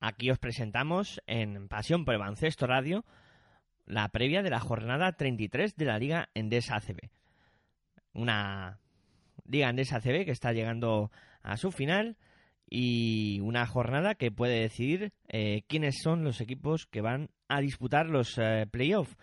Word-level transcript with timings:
Aquí 0.00 0.30
os 0.30 0.38
presentamos 0.38 1.20
en 1.26 1.66
Pasión 1.66 2.04
por 2.04 2.14
el 2.14 2.20
Baloncesto 2.20 2.68
Radio 2.68 3.04
la 3.84 4.08
previa 4.10 4.42
de 4.42 4.50
la 4.50 4.60
jornada 4.60 5.12
33 5.12 5.74
de 5.74 5.84
la 5.84 5.98
Liga 5.98 6.28
Endesa 6.34 6.76
ACB. 6.76 7.10
Una 8.12 8.78
Liga 9.44 9.70
Endesa 9.70 9.96
ACB 9.96 10.24
que 10.24 10.30
está 10.30 10.52
llegando 10.52 11.10
a 11.42 11.56
su 11.56 11.72
final 11.72 12.16
y 12.70 13.40
una 13.40 13.66
jornada 13.66 14.14
que 14.14 14.30
puede 14.30 14.60
decidir 14.60 15.12
eh, 15.26 15.62
quiénes 15.66 15.96
son 16.00 16.22
los 16.22 16.40
equipos 16.40 16.86
que 16.86 17.00
van 17.00 17.30
a 17.48 17.60
disputar 17.60 18.06
los 18.06 18.38
eh, 18.38 18.66
playoffs. 18.70 19.16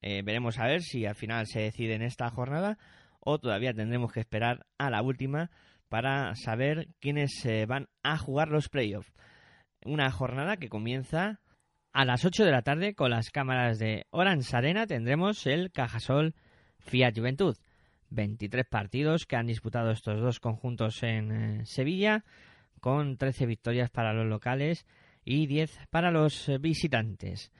Eh, 0.00 0.22
veremos 0.22 0.60
a 0.60 0.66
ver 0.66 0.82
si 0.82 1.06
al 1.06 1.16
final 1.16 1.46
se 1.46 1.60
decide 1.60 1.94
en 1.94 2.02
esta 2.02 2.30
jornada 2.30 2.78
o 3.18 3.40
todavía 3.40 3.74
tendremos 3.74 4.12
que 4.12 4.20
esperar 4.20 4.66
a 4.78 4.90
la 4.90 5.02
última 5.02 5.50
para 5.88 6.34
saber 6.36 6.88
quiénes 7.00 7.46
van 7.66 7.88
a 8.02 8.18
jugar 8.18 8.48
los 8.48 8.68
playoffs. 8.68 9.12
Una 9.84 10.10
jornada 10.10 10.56
que 10.56 10.70
comienza 10.70 11.40
a 11.92 12.06
las 12.06 12.24
8 12.24 12.46
de 12.46 12.50
la 12.50 12.62
tarde 12.62 12.94
con 12.94 13.10
las 13.10 13.30
cámaras 13.30 13.78
de 13.78 14.06
Orange 14.10 14.56
Arena 14.56 14.86
tendremos 14.86 15.46
el 15.46 15.70
Cajasol 15.72 16.34
Fiat 16.78 17.14
Juventud. 17.14 17.54
23 18.08 18.64
partidos 18.66 19.26
que 19.26 19.36
han 19.36 19.46
disputado 19.46 19.90
estos 19.90 20.22
dos 20.22 20.40
conjuntos 20.40 21.02
en 21.02 21.66
Sevilla 21.66 22.24
con 22.80 23.18
13 23.18 23.44
victorias 23.44 23.90
para 23.90 24.14
los 24.14 24.26
locales 24.26 24.86
y 25.22 25.46
10 25.46 25.80
para 25.90 26.10
los 26.10 26.50
visitantes. 26.60 27.52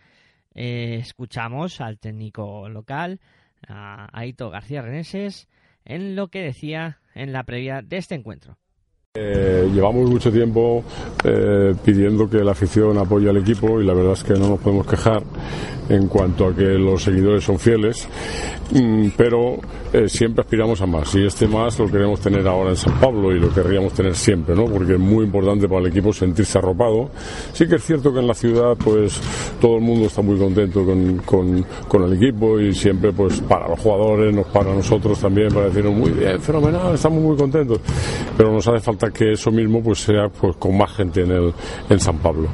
Eh, 0.54 0.96
escuchamos 1.00 1.82
al 1.82 1.98
técnico 1.98 2.70
local, 2.70 3.20
a 3.68 4.08
Aito 4.18 4.48
García 4.48 4.80
Reneses, 4.80 5.46
en 5.84 6.16
lo 6.16 6.28
que 6.28 6.40
decía 6.40 7.00
en 7.14 7.34
la 7.34 7.44
previa 7.44 7.82
de 7.82 7.98
este 7.98 8.14
encuentro. 8.14 8.56
Eh, 9.16 9.70
llevamos 9.72 10.10
mucho 10.10 10.32
tiempo 10.32 10.82
eh, 11.22 11.72
pidiendo 11.84 12.28
que 12.28 12.38
la 12.38 12.50
afición 12.50 12.98
apoye 12.98 13.30
al 13.30 13.36
equipo 13.36 13.80
y 13.80 13.84
la 13.84 13.94
verdad 13.94 14.14
es 14.14 14.24
que 14.24 14.32
no 14.32 14.48
nos 14.48 14.58
podemos 14.58 14.88
quejar 14.88 15.22
en 15.88 16.08
cuanto 16.08 16.48
a 16.48 16.54
que 16.54 16.64
los 16.64 17.02
seguidores 17.02 17.44
son 17.44 17.58
fieles, 17.58 18.08
mm, 18.72 19.08
pero 19.16 19.58
eh, 19.92 20.08
siempre 20.08 20.42
aspiramos 20.42 20.80
a 20.80 20.86
más 20.86 21.14
y 21.14 21.24
este 21.24 21.46
más 21.46 21.78
lo 21.78 21.88
queremos 21.90 22.18
tener 22.20 22.46
ahora 22.48 22.70
en 22.70 22.76
San 22.76 22.98
Pablo 22.98 23.30
y 23.30 23.38
lo 23.38 23.52
querríamos 23.52 23.92
tener 23.92 24.16
siempre, 24.16 24.54
¿no? 24.54 24.64
porque 24.64 24.94
es 24.94 24.98
muy 24.98 25.24
importante 25.26 25.68
para 25.68 25.82
el 25.82 25.86
equipo 25.88 26.12
sentirse 26.12 26.58
arropado. 26.58 27.10
Sí 27.52 27.68
que 27.68 27.76
es 27.76 27.84
cierto 27.84 28.12
que 28.12 28.20
en 28.20 28.26
la 28.26 28.34
ciudad 28.34 28.76
pues 28.82 29.20
todo 29.60 29.76
el 29.76 29.82
mundo 29.82 30.06
está 30.06 30.22
muy 30.22 30.38
contento 30.38 30.84
con, 30.84 31.64
con, 31.88 32.04
el 32.04 32.12
equipo 32.14 32.58
y 32.58 32.74
siempre 32.74 33.12
pues 33.12 33.40
para 33.42 33.68
los 33.68 33.78
jugadores, 33.78 34.34
para 34.52 34.74
nosotros 34.74 35.20
también, 35.20 35.52
para 35.54 35.66
decirnos 35.66 35.94
muy 35.94 36.10
bien, 36.10 36.40
fenomenal, 36.40 36.94
estamos 36.94 37.22
muy 37.22 37.36
contentos, 37.36 37.78
pero 38.36 38.52
nos 38.52 38.66
hace 38.66 38.80
falta 38.80 39.03
que 39.10 39.32
eso 39.32 39.50
mismo 39.50 39.82
pues 39.82 40.00
sea 40.00 40.28
pues 40.28 40.56
con 40.56 40.76
más 40.76 40.92
gente 40.92 41.22
en 41.22 41.30
el 41.30 41.54
en 41.88 42.00
San 42.00 42.18
Pablo. 42.18 42.48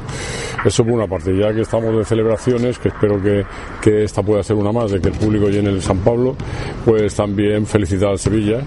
Eso 0.65 0.85
por 0.85 0.95
una 0.95 1.07
parte, 1.07 1.37
ya 1.37 1.53
que 1.55 1.63
estamos 1.63 1.97
de 1.97 2.05
celebraciones, 2.05 2.79
que 2.79 2.89
espero 2.89 3.21
que, 3.23 3.45
que 3.81 4.05
esta 4.05 4.23
pueda 4.23 4.43
ser 4.43 4.57
una 4.57 4.73
más, 4.73 4.91
de 4.91 5.01
que 5.01 5.09
el 5.09 5.15
público 5.15 5.49
llene 5.49 5.71
el 5.71 5.83
San 5.83 5.99
Pablo, 5.99 6.37
pues 6.85 7.15
también 7.15 7.67
felicitar 7.67 8.11
al 8.11 8.19
Sevilla 8.19 8.61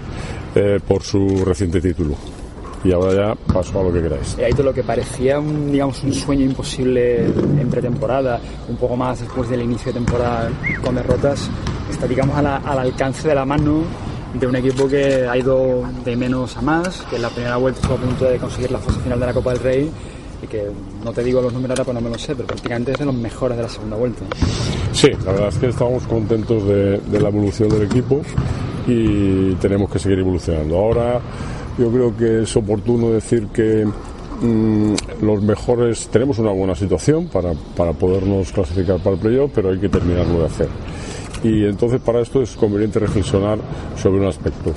eh, 0.54 0.80
por 0.86 1.02
su 1.02 1.44
reciente 1.44 1.80
título 1.80 2.16
y 2.84 2.92
ahora 2.92 3.14
ya 3.14 3.52
paso 3.52 3.80
a 3.80 3.82
lo 3.82 3.92
que 3.92 4.02
queráis. 4.02 4.36
Y 4.38 4.42
ahí 4.42 4.52
todo 4.52 4.64
lo 4.64 4.74
que 4.74 4.82
parecía 4.82 5.40
un, 5.40 5.72
digamos, 5.72 6.02
un 6.04 6.12
sueño 6.12 6.44
imposible 6.44 7.24
en 7.24 7.68
pretemporada, 7.70 8.38
un 8.68 8.76
poco 8.76 8.96
más 8.96 9.20
después 9.20 9.48
del 9.48 9.62
inicio 9.62 9.86
de 9.86 9.94
temporada 9.94 10.50
con 10.84 10.94
derrotas, 10.94 11.50
está 11.90 12.06
digamos 12.06 12.36
al 12.36 12.78
alcance 12.78 13.26
de 13.26 13.34
la 13.34 13.44
mano 13.44 13.84
de 14.34 14.46
un 14.46 14.56
equipo 14.56 14.88
que 14.88 15.26
ha 15.26 15.36
ido 15.36 15.82
de 16.04 16.16
menos 16.16 16.56
a 16.56 16.62
más, 16.62 17.02
que 17.08 17.16
en 17.16 17.22
la 17.22 17.30
primera 17.30 17.56
vuelta 17.56 17.80
estuvo 17.80 17.94
a 17.94 18.00
punto 18.00 18.24
de 18.24 18.38
conseguir 18.38 18.70
la 18.70 18.78
fase 18.78 19.00
final 19.00 19.20
de 19.20 19.26
la 19.26 19.32
Copa 19.32 19.52
del 19.52 19.60
Rey 19.60 19.90
y 20.42 20.46
que 20.46 20.68
no 21.04 21.12
te 21.12 21.22
digo 21.22 21.40
los 21.40 21.52
números 21.52 21.78
ahora 21.78 21.84
pues 21.84 21.94
no 21.94 22.00
me 22.00 22.10
lo 22.10 22.18
sé, 22.18 22.34
pero 22.34 22.46
prácticamente 22.46 22.92
es 22.92 22.98
de 22.98 23.04
los 23.04 23.14
mejores 23.14 23.56
de 23.56 23.62
la 23.62 23.68
segunda 23.68 23.96
vuelta. 23.96 24.24
Sí, 24.92 25.10
la 25.24 25.32
verdad 25.32 25.48
es 25.48 25.58
que 25.58 25.68
estamos 25.68 26.02
contentos 26.04 26.66
de, 26.66 26.98
de 26.98 27.20
la 27.20 27.28
evolución 27.28 27.68
del 27.68 27.82
equipo 27.82 28.22
y 28.86 29.54
tenemos 29.54 29.90
que 29.90 29.98
seguir 29.98 30.18
evolucionando. 30.18 30.76
Ahora 30.76 31.20
yo 31.78 31.90
creo 31.90 32.16
que 32.16 32.42
es 32.42 32.56
oportuno 32.56 33.10
decir 33.10 33.48
que 33.48 33.86
mm, 33.86 34.94
los 35.22 35.42
mejores 35.42 36.08
tenemos 36.08 36.38
una 36.38 36.50
buena 36.50 36.74
situación 36.74 37.28
para, 37.28 37.52
para 37.76 37.92
podernos 37.92 38.52
clasificar 38.52 38.98
para 38.98 39.14
el 39.14 39.22
playoff, 39.22 39.50
pero 39.54 39.70
hay 39.70 39.78
que 39.78 39.88
terminarlo 39.88 40.40
de 40.40 40.46
hacer 40.46 40.68
y 41.44 41.64
entonces 41.66 42.00
para 42.00 42.20
esto 42.20 42.42
es 42.42 42.56
conveniente 42.56 42.98
reflexionar 42.98 43.58
sobre 43.96 44.20
un 44.20 44.26
aspecto. 44.26 44.72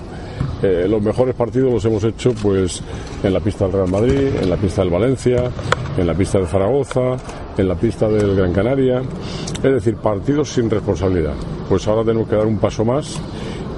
Eh, 0.61 0.85
los 0.89 1.01
mejores 1.01 1.33
partidos 1.33 1.71
los 1.71 1.85
hemos 1.85 2.03
hecho 2.03 2.33
pues 2.41 2.81
en 3.23 3.33
la 3.33 3.39
pista 3.39 3.65
del 3.65 3.73
Real 3.73 3.89
Madrid, 3.89 4.27
en 4.41 4.49
la 4.49 4.57
pista 4.57 4.81
del 4.81 4.91
Valencia, 4.91 5.49
en 5.97 6.05
la 6.05 6.13
pista 6.13 6.39
de 6.39 6.45
Zaragoza, 6.45 7.15
en 7.57 7.67
la 7.67 7.75
pista 7.75 8.09
del 8.09 8.35
Gran 8.35 8.53
Canaria, 8.53 9.01
es 9.55 9.63
decir, 9.71 9.95
partidos 9.95 10.49
sin 10.49 10.69
responsabilidad. 10.69 11.33
Pues 11.69 11.87
ahora 11.87 12.03
tenemos 12.03 12.27
que 12.27 12.35
dar 12.35 12.45
un 12.45 12.57
paso 12.57 12.83
más 12.83 13.19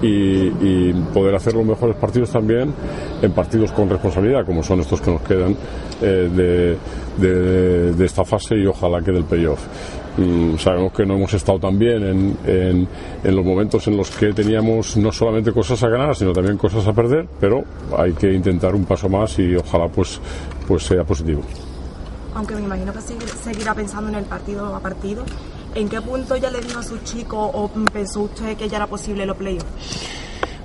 y, 0.02 0.94
poder 1.14 1.36
hacer 1.36 1.54
los 1.54 1.66
mejores 1.66 1.96
partidos 1.98 2.32
también 2.32 2.74
en 3.22 3.32
partidos 3.34 3.72
con 3.72 3.90
responsabilidad, 3.90 4.46
como 4.46 4.64
son 4.64 4.80
estos 4.80 5.02
que 5.02 5.12
nos 5.12 5.22
quedan 5.22 5.56
eh, 6.02 6.30
de, 6.34 6.78
de, 7.18 7.94
de, 7.94 8.06
esta 8.06 8.24
fase 8.24 8.56
y 8.56 8.66
ojalá 8.66 9.02
que 9.02 9.12
del 9.12 9.26
playoff. 9.26 9.60
Mm, 10.18 10.58
sabemos 10.58 10.92
que 10.94 11.06
no 11.06 11.16
hemos 11.16 11.34
estado 11.34 11.60
tan 11.60 11.78
bien 11.78 12.04
en, 12.04 12.88
en, 13.24 13.36
los 13.36 13.46
momentos 13.46 13.88
en 13.88 13.96
los 13.96 14.10
que 14.12 14.34
teníamos 14.34 14.98
no 14.98 15.12
solamente 15.12 15.52
cosas 15.52 15.82
a 15.84 15.90
ganar, 15.90 16.16
sino 16.16 16.34
también 16.34 16.58
cosas 16.58 16.86
a 16.88 16.94
perder, 16.94 17.28
pero 17.40 17.64
hay 17.98 18.14
que 18.14 18.34
intentar 18.34 18.76
un 18.76 18.86
paso 18.86 19.08
más 19.08 19.38
y 19.40 19.56
ojalá 19.56 19.88
pues, 19.88 20.20
pues 20.68 20.84
sea 20.84 21.04
positivo. 21.04 21.42
Aunque 22.36 22.56
me 22.56 22.62
imagino 22.62 22.94
que 22.94 23.02
seguirá 23.02 23.74
pensando 23.74 24.10
en 24.10 24.16
el 24.16 24.26
partido 24.26 24.76
a 24.76 24.80
partido, 24.80 25.24
¿en 25.76 25.90
qué 25.90 26.02
punto 26.02 26.36
ya 26.38 26.50
le 26.52 26.60
dijo 26.62 26.80
a 26.80 26.84
sus 26.84 27.04
chicos 27.04 27.50
o 27.54 27.70
pensó 27.92 28.22
usted 28.22 28.58
que 28.58 28.68
ya 28.68 28.78
era 28.78 28.88
posible 28.88 29.26
los 29.26 29.38
playoffs? 29.38 29.66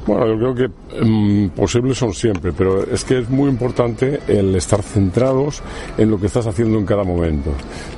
Bueno, 0.07 0.27
yo 0.27 0.39
creo 0.39 0.55
que 0.55 1.03
um, 1.03 1.49
posibles 1.51 1.97
son 1.97 2.13
siempre, 2.13 2.53
pero 2.53 2.85
es 2.85 3.05
que 3.05 3.21
es 3.21 3.31
muy 3.31 3.49
importante 3.49 4.21
el 4.29 4.55
estar 4.55 4.83
centrados 4.83 5.63
en 5.97 6.11
lo 6.11 6.21
que 6.21 6.27
estás 6.27 6.47
haciendo 6.47 6.79
en 6.79 6.85
cada 6.85 7.05
momento. 7.05 7.51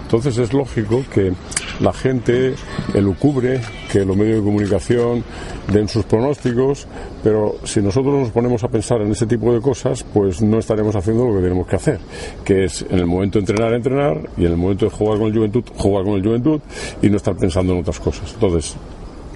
Entonces 0.02 0.38
es 0.38 0.52
lógico 0.52 1.02
que 1.12 1.32
la 1.80 1.92
gente 1.92 2.54
elucubre, 2.94 3.60
que 3.90 4.04
los 4.04 4.16
medios 4.16 4.36
de 4.36 4.44
comunicación 4.44 5.24
den 5.72 5.88
sus 5.88 6.04
pronósticos, 6.04 6.86
pero 7.24 7.56
si 7.64 7.82
nosotros 7.82 8.14
nos 8.14 8.30
ponemos 8.30 8.62
a 8.62 8.68
pensar 8.68 9.00
en 9.00 9.10
ese 9.10 9.26
tipo 9.26 9.52
de 9.52 9.60
cosas, 9.60 10.04
pues 10.04 10.40
no 10.40 10.58
estaremos 10.58 10.94
haciendo 10.94 11.26
lo 11.26 11.34
que 11.34 11.42
tenemos 11.42 11.66
que 11.66 11.74
hacer, 11.74 11.98
que 12.44 12.66
es 12.66 12.86
en 12.88 13.00
el 13.00 13.06
momento 13.06 13.40
de 13.40 13.46
entrenar, 13.46 13.74
entrenar, 13.74 14.30
y 14.36 14.44
en 14.44 14.52
el 14.52 14.56
momento 14.56 14.84
de 14.84 14.92
jugar 14.92 15.18
con 15.18 15.26
el 15.26 15.34
Juventud, 15.34 15.64
jugar 15.76 16.04
con 16.04 16.14
el 16.14 16.22
Juventud, 16.22 16.60
y 17.02 17.10
no 17.10 17.16
estar 17.16 17.34
pensando 17.36 17.72
en 17.72 17.80
otras 17.80 17.98
cosas. 17.98 18.32
Entonces, 18.32 18.76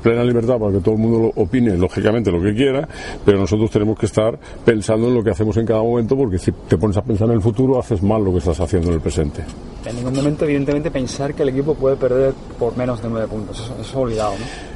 plena 0.02 0.24
libertad 0.24 0.58
para 0.58 0.72
que 0.72 0.80
todo 0.80 0.94
el 0.94 1.00
mundo 1.00 1.32
opine 1.36 1.76
lógicamente 1.76 2.30
lo 2.30 2.42
que 2.42 2.54
quiera, 2.54 2.88
pero 3.24 3.38
nosotros 3.38 3.70
tenemos 3.70 3.98
que 3.98 4.06
estar 4.06 4.38
pensando 4.64 5.08
en 5.08 5.14
lo 5.14 5.22
que 5.22 5.30
hacemos 5.30 5.56
en 5.56 5.66
cada 5.66 5.82
momento 5.82 6.16
porque 6.16 6.38
si 6.38 6.52
te 6.52 6.76
pones 6.76 6.96
a 6.96 7.02
pensar 7.02 7.28
en 7.28 7.34
el 7.34 7.42
futuro 7.42 7.78
haces 7.78 8.02
mal 8.02 8.24
lo 8.24 8.32
que 8.32 8.38
estás 8.38 8.60
haciendo 8.60 8.88
en 8.88 8.94
el 8.94 9.00
presente. 9.00 9.42
En 9.84 9.96
ningún 9.96 10.14
momento, 10.14 10.44
evidentemente, 10.44 10.90
pensar 10.90 11.34
que 11.34 11.42
el 11.42 11.50
equipo 11.50 11.74
puede 11.74 11.96
perder 11.96 12.34
por 12.58 12.76
menos 12.76 13.02
de 13.02 13.08
nueve 13.08 13.28
puntos, 13.28 13.58
eso, 13.58 13.74
eso 13.74 13.82
es 13.82 13.94
olvidado, 13.94 14.32
¿no? 14.32 14.70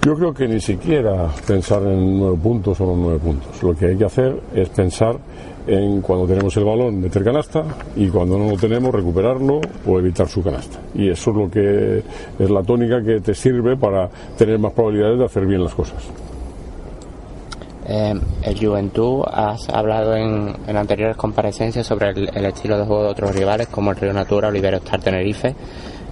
Yo 0.00 0.14
creo 0.14 0.32
que 0.32 0.46
ni 0.46 0.60
siquiera 0.60 1.28
pensar 1.46 1.82
en 1.82 2.18
nueve 2.18 2.38
puntos 2.40 2.80
o 2.80 2.86
los 2.86 2.96
nueve 2.96 3.18
puntos. 3.18 3.62
Lo 3.62 3.74
que 3.74 3.86
hay 3.86 3.96
que 3.96 4.04
hacer 4.04 4.40
es 4.54 4.68
pensar 4.68 5.18
en 5.68 6.00
cuando 6.00 6.26
tenemos 6.26 6.56
el 6.56 6.64
balón 6.64 7.00
meter 7.00 7.22
canasta 7.22 7.62
y 7.94 8.08
cuando 8.08 8.38
no 8.38 8.50
lo 8.50 8.56
tenemos 8.56 8.92
recuperarlo 8.92 9.60
o 9.86 9.98
evitar 9.98 10.28
su 10.28 10.42
canasta. 10.42 10.78
Y 10.94 11.10
eso 11.10 11.30
es 11.30 11.36
lo 11.36 11.50
que 11.50 12.02
es 12.38 12.50
la 12.50 12.62
tónica 12.62 13.02
que 13.02 13.20
te 13.20 13.34
sirve 13.34 13.76
para 13.76 14.08
tener 14.36 14.58
más 14.58 14.72
probabilidades 14.72 15.18
de 15.18 15.24
hacer 15.26 15.46
bien 15.46 15.62
las 15.62 15.74
cosas. 15.74 16.02
Eh, 17.86 18.14
el 18.42 18.58
Juventud 18.58 19.22
has 19.30 19.68
hablado 19.68 20.14
en, 20.14 20.54
anteriores 20.76 21.16
comparecencias 21.16 21.86
sobre 21.86 22.10
el, 22.10 22.30
el, 22.34 22.44
estilo 22.46 22.78
de 22.78 22.84
juego 22.84 23.04
de 23.04 23.08
otros 23.10 23.34
rivales 23.34 23.68
como 23.68 23.90
el 23.90 23.96
Río 23.96 24.12
Natura, 24.12 24.48
Olivero 24.48 24.78
Star 24.78 25.00
Tenerife. 25.00 25.54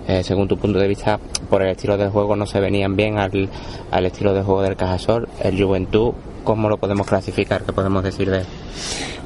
Eh, 0.09 0.23
según 0.23 0.47
tu 0.47 0.57
punto 0.57 0.79
de 0.79 0.87
vista, 0.87 1.19
por 1.51 1.63
el 1.63 1.71
estilo 1.71 1.97
de 1.97 2.09
juego 2.09 2.37
no 2.37 2.47
se 2.47 2.61
venían 2.61 2.95
bien 2.95 3.19
al, 3.19 3.49
al 3.91 4.07
estilo 4.07 4.33
de 4.33 4.43
juego 4.43 4.63
del 4.63 4.77
Cajasol. 4.77 5.29
El 5.43 5.63
Juventud, 5.63 6.13
¿cómo 6.47 6.71
lo 6.71 6.79
podemos 6.79 7.07
clasificar? 7.07 7.65
¿Qué 7.65 7.73
podemos 7.73 8.03
decir 8.03 8.31
de 8.31 8.39
él? 8.39 8.47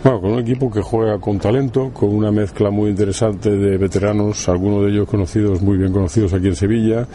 Bueno, 0.03 0.21
con 0.23 0.33
un 0.33 0.39
equipo 0.41 0.71
que 0.71 0.81
juega 0.81 1.19
con 1.19 1.39
talento, 1.39 1.91
con 1.93 2.09
una 2.09 2.33
mezcla 2.33 2.71
muy 2.71 2.89
interesante 2.89 3.51
de 3.51 3.77
veteranos, 3.77 4.49
algunos 4.49 4.85
de 4.85 4.93
ellos 4.93 5.07
conocidos, 5.07 5.61
muy 5.61 5.77
bien 5.77 5.93
conocidos 5.93 6.33
aquí 6.33 6.47
en 6.47 6.57
Sevilla, 6.57 7.07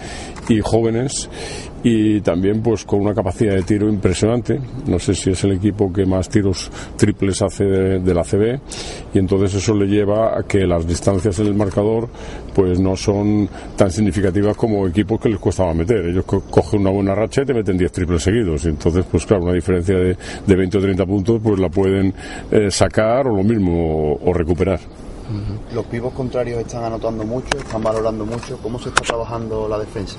y 0.48 0.62
jóvenes, 0.62 1.28
y 1.88 2.20
también 2.22 2.64
pues 2.64 2.84
con 2.84 3.02
una 3.02 3.14
capacidad 3.14 3.54
de 3.54 3.62
tiro 3.62 3.88
impresionante. 3.88 4.60
No 4.88 4.98
sé 4.98 5.14
si 5.14 5.30
es 5.30 5.44
el 5.44 5.52
equipo 5.52 5.94
que 5.94 6.04
más 6.04 6.28
tiros 6.28 6.72
triples 6.98 7.44
hace 7.44 7.64
de, 7.64 8.14
la 8.16 8.24
CB 8.24 8.60
y 9.14 9.20
entonces 9.20 9.54
eso 9.54 9.76
le 9.76 9.86
lleva 9.86 10.36
a 10.36 10.42
que 10.42 10.66
las 10.66 10.88
distancias 10.88 11.38
en 11.38 11.46
el 11.46 11.54
marcador 11.54 12.10
pues 12.56 12.80
no 12.80 12.96
son 12.96 13.48
tan 13.78 13.92
significativas 13.92 14.58
como 14.58 14.88
equipos 14.88 15.22
que 15.22 15.30
les 15.30 15.40
costaba 15.40 15.76
meter. 15.76 16.08
Ellos 16.08 16.26
cogen 16.26 16.82
una 16.82 16.90
buena 16.90 17.14
racha 17.14 17.44
y 17.44 17.46
te 17.46 17.54
meten 17.54 17.78
10 17.78 17.92
triples 17.92 18.24
seguidos 18.24 18.66
y 18.66 18.70
entonces 18.70 19.06
pues 19.06 19.24
claro, 19.24 19.44
una 19.44 19.54
diferencia 19.54 19.96
de, 19.96 20.18
de 20.48 20.56
20 20.56 20.80
o 20.80 20.82
30 20.82 21.06
puntos 21.06 21.40
pues 21.44 21.60
la 21.60 21.70
pueden 21.70 22.12
eh, 22.50 22.72
sacar 22.72 23.28
o 23.28 23.36
lo 23.36 23.44
mismo 23.44 24.18
o 24.26 24.34
recuperar. 24.34 24.80
Los 25.74 25.86
pibos 25.86 26.14
contrarios 26.14 26.60
están 26.60 26.84
anotando 26.84 27.24
mucho, 27.24 27.58
están 27.58 27.82
valorando 27.82 28.26
mucho. 28.26 28.58
¿Cómo 28.62 28.80
se 28.80 28.90
está 28.90 29.02
trabajando 29.02 29.68
la 29.68 29.80
defensa? 29.80 30.18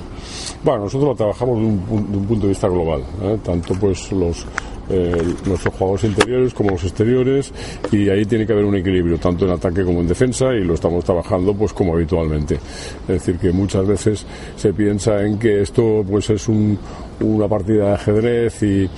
Bueno, 0.62 0.84
nosotros 0.84 1.10
lo 1.10 1.14
trabajamos 1.14 1.58
de 1.58 1.64
un, 1.64 2.26
punto 2.26 2.46
de 2.46 2.48
vista 2.48 2.68
global, 2.68 3.02
¿eh? 3.22 3.38
tanto 3.42 3.74
pues 3.74 4.10
los 4.12 4.44
eh, 4.88 5.34
nuestros 5.44 5.74
jugadores 5.74 6.04
interiores 6.04 6.54
como 6.54 6.70
los 6.70 6.84
exteriores 6.84 7.52
y 7.90 8.08
ahí 8.08 8.24
tiene 8.24 8.46
que 8.46 8.52
haber 8.52 8.64
un 8.64 8.76
equilibrio 8.76 9.18
tanto 9.18 9.44
en 9.44 9.50
ataque 9.50 9.84
como 9.84 10.00
en 10.00 10.06
defensa 10.06 10.54
y 10.54 10.62
lo 10.62 10.74
estamos 10.74 11.04
trabajando 11.04 11.52
pues 11.54 11.72
como 11.72 11.94
habitualmente 11.94 12.54
es 12.54 13.08
decir 13.08 13.36
que 13.36 13.50
muchas 13.50 13.84
veces 13.84 14.24
se 14.54 14.72
piensa 14.72 15.22
en 15.22 15.40
que 15.40 15.62
esto 15.62 16.04
pues 16.08 16.30
es 16.30 16.48
una 17.20 17.48
partida 17.48 17.88
de 17.88 17.94
ajedrez 17.94 18.62
y, 18.62 18.88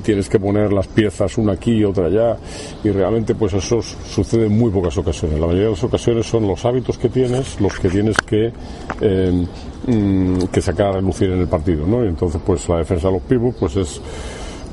tienes 0.00 0.28
que 0.28 0.38
poner 0.38 0.72
las 0.72 0.86
piezas 0.88 1.38
una 1.38 1.52
aquí 1.52 1.72
y 1.72 1.84
otra 1.84 2.06
allá 2.06 2.36
y 2.82 2.90
realmente 2.90 3.34
pues 3.34 3.54
eso 3.54 3.80
sucede 3.82 4.46
en 4.46 4.58
muy 4.58 4.70
pocas 4.70 4.96
ocasiones 4.96 5.38
la 5.38 5.46
mayoría 5.46 5.66
de 5.66 5.72
las 5.72 5.84
ocasiones 5.84 6.26
son 6.26 6.46
los 6.46 6.64
hábitos 6.64 6.98
que 6.98 7.08
tienes 7.08 7.60
los 7.60 7.78
que 7.78 7.88
tienes 7.88 8.16
que 8.18 8.52
eh, 9.00 9.46
mm, 9.86 10.44
que 10.52 10.60
sacar 10.60 10.88
a 10.88 10.92
relucir 10.92 11.30
en 11.30 11.40
el 11.40 11.48
partido 11.48 11.86
¿no? 11.86 12.04
y 12.04 12.08
entonces 12.08 12.40
pues 12.44 12.68
la 12.68 12.78
defensa 12.78 13.08
de 13.08 13.14
los 13.14 13.22
pibos 13.22 13.54
pues 13.58 13.76
es 13.76 14.00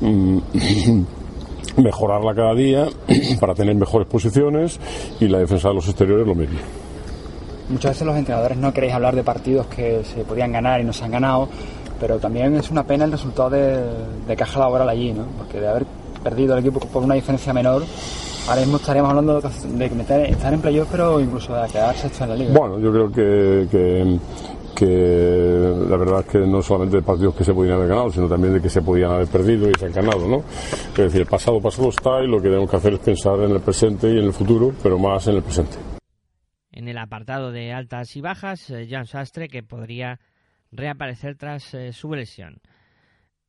Mm, 0.00 0.38
mejorarla 1.82 2.34
cada 2.34 2.54
día 2.54 2.88
para 3.40 3.54
tener 3.54 3.74
mejores 3.74 4.08
posiciones 4.08 4.80
y 5.20 5.28
la 5.28 5.38
defensa 5.38 5.68
de 5.68 5.74
los 5.74 5.88
exteriores 5.88 6.26
lo 6.26 6.34
mismo. 6.34 6.58
Muchas 7.68 7.92
veces 7.92 8.06
los 8.06 8.16
entrenadores 8.16 8.58
no 8.58 8.72
queréis 8.72 8.94
hablar 8.94 9.14
de 9.14 9.22
partidos 9.22 9.66
que 9.66 10.02
se 10.04 10.24
podían 10.24 10.50
ganar 10.50 10.80
y 10.80 10.84
no 10.84 10.92
se 10.92 11.04
han 11.04 11.12
ganado, 11.12 11.48
pero 12.00 12.18
también 12.18 12.56
es 12.56 12.70
una 12.70 12.82
pena 12.82 13.04
el 13.04 13.12
resultado 13.12 13.50
de, 13.50 13.78
de 14.26 14.36
caja 14.36 14.58
laboral 14.58 14.88
allí, 14.88 15.12
¿no? 15.12 15.24
porque 15.38 15.60
de 15.60 15.68
haber 15.68 15.86
perdido 16.24 16.54
el 16.56 16.60
equipo 16.60 16.80
por 16.80 17.02
una 17.02 17.14
diferencia 17.14 17.52
menor, 17.52 17.84
ahora 18.48 18.60
mismo 18.62 18.78
estaríamos 18.78 19.10
hablando 19.10 19.40
de, 19.40 19.90
meter, 19.90 20.30
estar 20.30 20.52
en 20.52 20.60
playoff, 20.60 20.88
pero 20.90 21.20
incluso 21.20 21.54
de 21.54 21.68
quedarse 21.68 22.06
esto 22.08 22.24
en 22.24 22.30
la 22.30 22.36
liga. 22.36 22.52
Bueno, 22.58 22.78
yo 22.78 22.90
creo 22.90 23.12
que 23.12 24.18
que 24.80 25.74
la 25.90 25.96
verdad 25.98 26.20
es 26.20 26.26
que 26.26 26.38
no 26.38 26.62
solamente 26.62 26.96
de 26.96 27.02
partidos 27.02 27.34
que 27.34 27.44
se 27.44 27.52
podían 27.52 27.74
haber 27.74 27.88
ganado, 27.88 28.10
sino 28.10 28.26
también 28.26 28.54
de 28.54 28.62
que 28.62 28.70
se 28.70 28.80
podían 28.80 29.10
haber 29.10 29.26
perdido 29.26 29.68
y 29.68 29.74
se 29.78 29.84
han 29.84 29.92
ganado, 29.92 30.26
¿no? 30.26 30.38
Es 30.38 30.96
decir, 30.96 31.20
el 31.20 31.26
pasado 31.26 31.60
pasado 31.60 31.90
está 31.90 32.22
y 32.22 32.26
lo 32.26 32.38
que 32.38 32.48
tenemos 32.48 32.70
que 32.70 32.76
hacer 32.76 32.94
es 32.94 33.00
pensar 33.00 33.40
en 33.40 33.50
el 33.50 33.60
presente 33.60 34.08
y 34.08 34.18
en 34.18 34.24
el 34.24 34.32
futuro, 34.32 34.72
pero 34.82 34.98
más 34.98 35.26
en 35.26 35.36
el 35.36 35.42
presente. 35.42 35.76
En 36.72 36.88
el 36.88 36.96
apartado 36.96 37.52
de 37.52 37.74
altas 37.74 38.16
y 38.16 38.22
bajas, 38.22 38.70
eh, 38.70 38.86
Jan 38.88 39.04
Sastre, 39.04 39.48
que 39.48 39.62
podría 39.62 40.18
reaparecer 40.70 41.36
tras 41.36 41.74
eh, 41.74 41.92
su 41.92 42.14
lesión. 42.14 42.60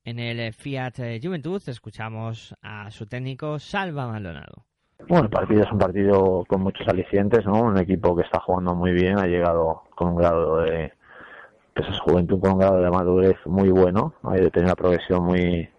En 0.03 0.19
el 0.19 0.39
eh, 0.39 0.51
Fiat 0.51 0.95
Juventud 1.21 1.62
escuchamos 1.68 2.56
a 2.62 2.89
su 2.91 3.06
técnico 3.06 3.59
Salva 3.59 4.07
Maldonado. 4.07 4.65
Bueno, 5.07 5.25
el 5.25 5.29
partido 5.29 5.63
es 5.63 5.71
un 5.71 5.79
partido 5.79 6.44
con 6.47 6.62
muchos 6.62 6.88
alicientes, 6.88 7.45
¿no? 7.45 7.63
Un 7.63 7.77
equipo 7.77 8.15
que 8.15 8.23
está 8.23 8.39
jugando 8.39 8.75
muy 8.75 8.91
bien, 8.91 9.18
ha 9.18 9.25
llegado 9.25 9.83
con 9.95 10.09
un 10.09 10.15
grado 10.15 10.62
de, 10.62 10.94
pues 11.75 11.88
es 11.88 12.00
juventud 12.00 12.39
con 12.39 12.53
un 12.53 12.59
grado 12.59 12.81
de 12.81 12.89
madurez 12.89 13.38
muy 13.45 13.69
bueno, 13.69 14.13
ha 14.24 14.33
tenido 14.33 14.63
una 14.63 14.75
progresión 14.75 15.24
muy 15.24 15.69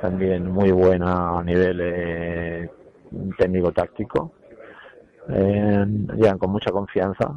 también 0.00 0.50
muy 0.50 0.70
buena 0.70 1.38
a 1.38 1.42
nivel 1.42 1.80
eh, 1.82 2.70
técnico-táctico. 3.38 4.32
Eh, 5.28 5.84
llegan 6.14 6.38
con 6.38 6.50
mucha 6.50 6.70
confianza 6.70 7.34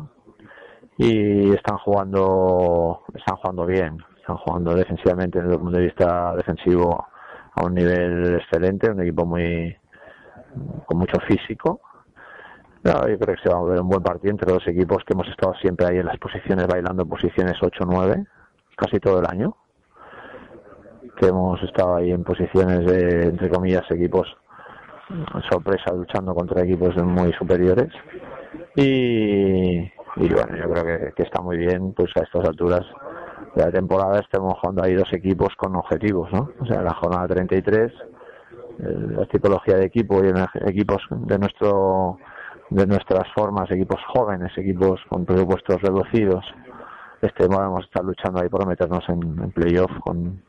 y 0.97 1.53
están 1.53 1.77
jugando 1.77 3.03
están 3.15 3.37
jugando 3.37 3.65
bien, 3.65 3.97
están 4.19 4.37
jugando 4.37 4.75
defensivamente 4.75 5.39
desde 5.39 5.53
el 5.53 5.59
punto 5.59 5.77
de 5.77 5.85
vista 5.85 6.35
defensivo 6.35 7.07
a 7.53 7.65
un 7.65 7.73
nivel 7.73 8.35
excelente, 8.35 8.91
un 8.91 9.01
equipo 9.01 9.25
muy 9.25 9.75
con 10.85 10.97
mucho 10.97 11.19
físico 11.27 11.81
no, 12.83 13.07
yo 13.07 13.19
creo 13.19 13.35
que 13.35 13.41
se 13.43 13.49
va 13.49 13.59
a 13.59 13.63
ver 13.63 13.79
un 13.79 13.89
buen 13.89 14.01
partido 14.01 14.31
entre 14.31 14.51
dos 14.51 14.67
equipos 14.67 15.03
que 15.05 15.13
hemos 15.13 15.27
estado 15.27 15.53
siempre 15.61 15.85
ahí 15.85 15.97
en 15.97 16.05
las 16.07 16.17
posiciones, 16.17 16.65
bailando 16.67 17.05
posiciones 17.05 17.53
8-9, 17.61 18.25
casi 18.75 18.99
todo 18.99 19.19
el 19.19 19.27
año. 19.27 19.55
Que 21.17 21.27
hemos 21.27 21.61
estado 21.61 21.97
ahí 21.97 22.11
en 22.11 22.23
posiciones 22.23 22.85
de, 22.87 23.25
entre 23.25 23.49
comillas, 23.49 23.83
equipos 23.91 24.35
sorpresa 25.49 25.93
luchando 25.93 26.33
contra 26.33 26.63
equipos 26.63 26.95
muy 27.03 27.31
superiores. 27.33 27.89
Y, 28.75 29.91
bueno, 30.15 30.55
yo 30.55 30.69
creo 30.69 31.13
que, 31.15 31.23
está 31.23 31.41
muy 31.41 31.57
bien, 31.57 31.93
pues 31.93 32.11
a 32.17 32.23
estas 32.23 32.47
alturas 32.47 32.81
de 33.55 33.63
la 33.63 33.71
temporada 33.71 34.19
estemos 34.19 34.55
jugando 34.59 34.83
ahí 34.83 34.93
dos 34.93 35.11
equipos 35.13 35.55
con 35.57 35.75
objetivos, 35.75 36.31
¿no? 36.31 36.51
O 36.59 36.65
sea, 36.65 36.81
la 36.81 36.93
jornada 36.93 37.27
33, 37.27 37.91
la 38.79 39.25
tipología 39.27 39.77
de 39.77 39.85
equipo 39.85 40.23
y 40.23 40.31
equipos 40.67 41.01
de 41.09 41.37
nuestro 41.37 42.17
de 42.69 42.87
nuestras 42.87 43.27
formas, 43.35 43.69
equipos 43.69 43.99
jóvenes, 44.13 44.57
equipos 44.57 45.01
con 45.09 45.25
presupuestos 45.25 45.81
reducidos, 45.81 46.45
este, 47.21 47.45
vamos 47.47 47.81
a 47.81 47.85
estar 47.85 48.03
luchando 48.03 48.41
ahí 48.41 48.49
por 48.49 48.65
meternos 48.65 49.07
en, 49.09 49.51
playoff 49.51 49.91
con 50.03 50.41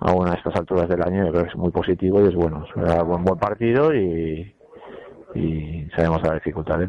a 0.00 0.12
una 0.12 0.32
de 0.32 0.36
estas 0.36 0.56
alturas 0.56 0.88
del 0.88 1.02
año. 1.02 1.24
Yo 1.24 1.32
creo 1.32 1.44
que 1.44 1.50
es 1.50 1.56
muy 1.56 1.70
positivo 1.70 2.20
y 2.20 2.28
es 2.28 2.34
bueno. 2.34 2.66
Será 2.74 3.02
un 3.02 3.24
buen 3.24 3.38
partido 3.38 3.94
y, 3.94 4.54
y 5.34 5.88
sabemos 5.96 6.22
la 6.22 6.34
dificultad. 6.34 6.80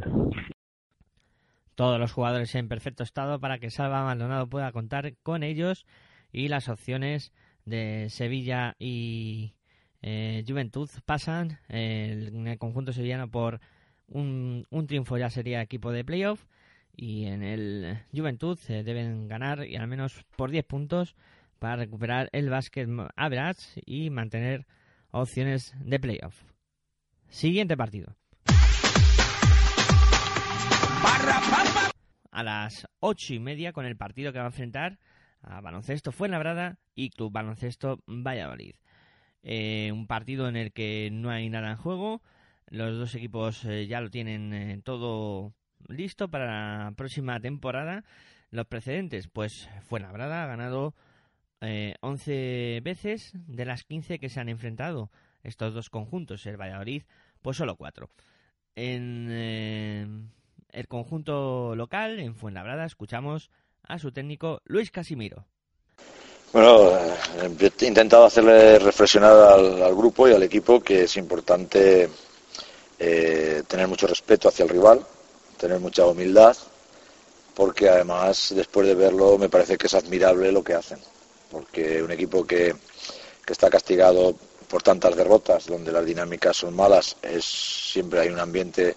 Todos 1.76 2.00
los 2.00 2.12
jugadores 2.12 2.54
en 2.56 2.68
perfecto 2.68 3.04
estado 3.04 3.40
para 3.40 3.60
que 3.60 3.72
Salva 3.72 4.04
Maldonado 4.04 4.48
pueda 4.48 4.72
contar 4.72 5.16
con 5.24 5.44
ellos 5.44 5.86
y 6.32 6.48
las 6.48 6.70
opciones 6.70 7.32
de 7.66 8.08
Sevilla 8.10 8.76
y 8.80 9.54
eh, 10.02 10.44
Juventud 10.48 10.90
pasan 11.06 11.60
en 11.70 12.48
el 12.48 12.58
conjunto 12.58 12.92
sevillano 12.92 13.30
por 13.30 13.62
un, 14.08 14.66
triunfo 14.88 15.18
ya 15.18 15.30
sería 15.30 15.62
equipo 15.62 15.92
de 15.92 16.04
playoff 16.04 16.46
y 16.96 17.26
en 17.26 17.42
el 17.42 18.00
Juventud 18.14 18.58
se 18.60 18.84
deben 18.84 19.28
ganar 19.28 19.66
y 19.66 19.76
al 19.78 19.88
menos 19.88 20.26
por 20.36 20.52
10 20.52 20.66
puntos 20.66 21.16
para 21.60 21.78
recuperar 21.78 22.30
el 22.34 22.50
básquet 22.50 22.90
average 23.16 23.82
y 23.86 24.10
mantener 24.10 24.68
opciones 25.12 25.74
de 25.80 26.00
playoff. 26.00 26.44
Siguiente 27.30 27.78
partido. 27.78 28.16
A 32.34 32.42
las 32.42 32.88
ocho 33.00 33.34
y 33.34 33.40
media 33.40 33.74
con 33.74 33.86
el 33.86 33.96
partido 33.96 34.34
que 34.34 34.40
va 34.40 34.46
a 34.46 34.48
enfrentar 34.48 34.98
a 35.42 35.62
Baloncesto 35.62 36.12
Fuenlabrada 36.12 36.80
y 36.96 37.12
Club 37.12 37.32
Baloncesto 37.32 38.02
Valladolid. 38.08 38.76
Eh, 39.44 39.92
un 39.92 40.08
partido 40.08 40.48
en 40.48 40.56
el 40.56 40.72
que 40.72 41.10
no 41.12 41.30
hay 41.30 41.50
nada 41.50 41.70
en 41.70 41.78
juego, 41.78 42.22
los 42.74 42.98
dos 42.98 43.14
equipos 43.14 43.64
eh, 43.66 43.86
ya 43.86 44.02
lo 44.02 44.10
tienen 44.10 44.52
eh, 44.52 44.82
todo 44.84 45.54
listo 45.88 46.30
para 46.30 46.86
la 46.86 46.92
próxima 46.94 47.40
temporada. 47.40 48.04
Los 48.50 48.66
precedentes, 48.66 49.28
pues 49.28 49.70
Fuenlabrada 49.84 50.44
ha 50.44 50.48
ganado 50.48 50.96
11 51.62 52.78
eh, 52.78 52.82
veces 52.82 53.32
de 53.34 53.66
las 53.66 53.84
15 53.84 54.18
que 54.18 54.30
se 54.30 54.40
han 54.40 54.50
enfrentado 54.50 55.12
estos 55.44 55.74
dos 55.76 55.92
conjuntos. 55.92 56.48
El 56.48 56.58
Valladolid, 56.58 57.04
pues 57.44 57.58
solo 57.58 57.76
4. 57.76 58.10
En 58.76 60.32
el 60.74 60.88
conjunto 60.88 61.76
local, 61.76 62.20
en 62.20 62.36
Fuenlabrada, 62.36 62.86
escuchamos 62.86 63.50
a 63.84 64.00
su 64.00 64.12
técnico 64.12 64.62
Luis 64.66 64.92
Casimiro. 64.92 65.46
Bueno, 66.52 66.92
he 67.42 67.86
intentado 67.86 68.26
hacerle 68.26 68.78
reflexionar 68.78 69.32
al 69.32 69.96
grupo 69.96 70.28
y 70.28 70.34
al 70.34 70.44
equipo 70.44 70.82
que 70.82 71.04
es 71.04 71.18
importante 71.18 72.10
eh, 73.00 73.64
tener 73.68 73.88
mucho 73.88 74.08
respeto 74.08 74.48
hacia 74.48 74.64
el 74.64 74.70
rival, 74.70 75.06
tener 75.58 75.80
mucha 75.80 76.06
humildad, 76.06 76.56
porque 77.54 77.90
además 77.90 78.54
después 78.56 78.88
de 78.88 78.96
verlo 78.96 79.38
me 79.38 79.50
parece 79.50 79.78
que 79.78 79.88
es 79.88 79.94
admirable 79.94 80.52
lo 80.52 80.64
que 80.64 80.74
hacen, 80.74 81.00
porque 81.52 82.02
un 82.04 82.12
equipo 82.12 82.46
que, 82.46 82.76
está 83.46 83.70
castigado 83.70 84.36
por 84.70 84.82
tantas 84.82 85.16
derrotas, 85.16 85.68
donde 85.68 85.92
las 85.92 86.06
dinámicas 86.06 86.58
son 86.58 86.76
malas, 86.76 87.18
es 87.22 87.44
siempre 87.44 88.22
hay 88.22 88.30
un 88.30 88.40
ambiente 88.40 88.96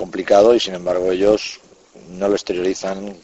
complicado 0.00 0.54
y 0.54 0.60
sin 0.60 0.74
embargo 0.74 1.12
ellos 1.12 1.60
no 2.08 2.26
lo 2.26 2.34
exteriorizan 2.34 3.14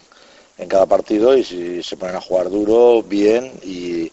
en 0.58 0.68
cada 0.68 0.84
partido 0.84 1.34
y 1.34 1.42
si 1.42 1.82
se 1.82 1.96
ponen 1.96 2.16
a 2.16 2.20
jugar 2.20 2.50
duro, 2.50 3.02
bien 3.02 3.50
y, 3.64 4.12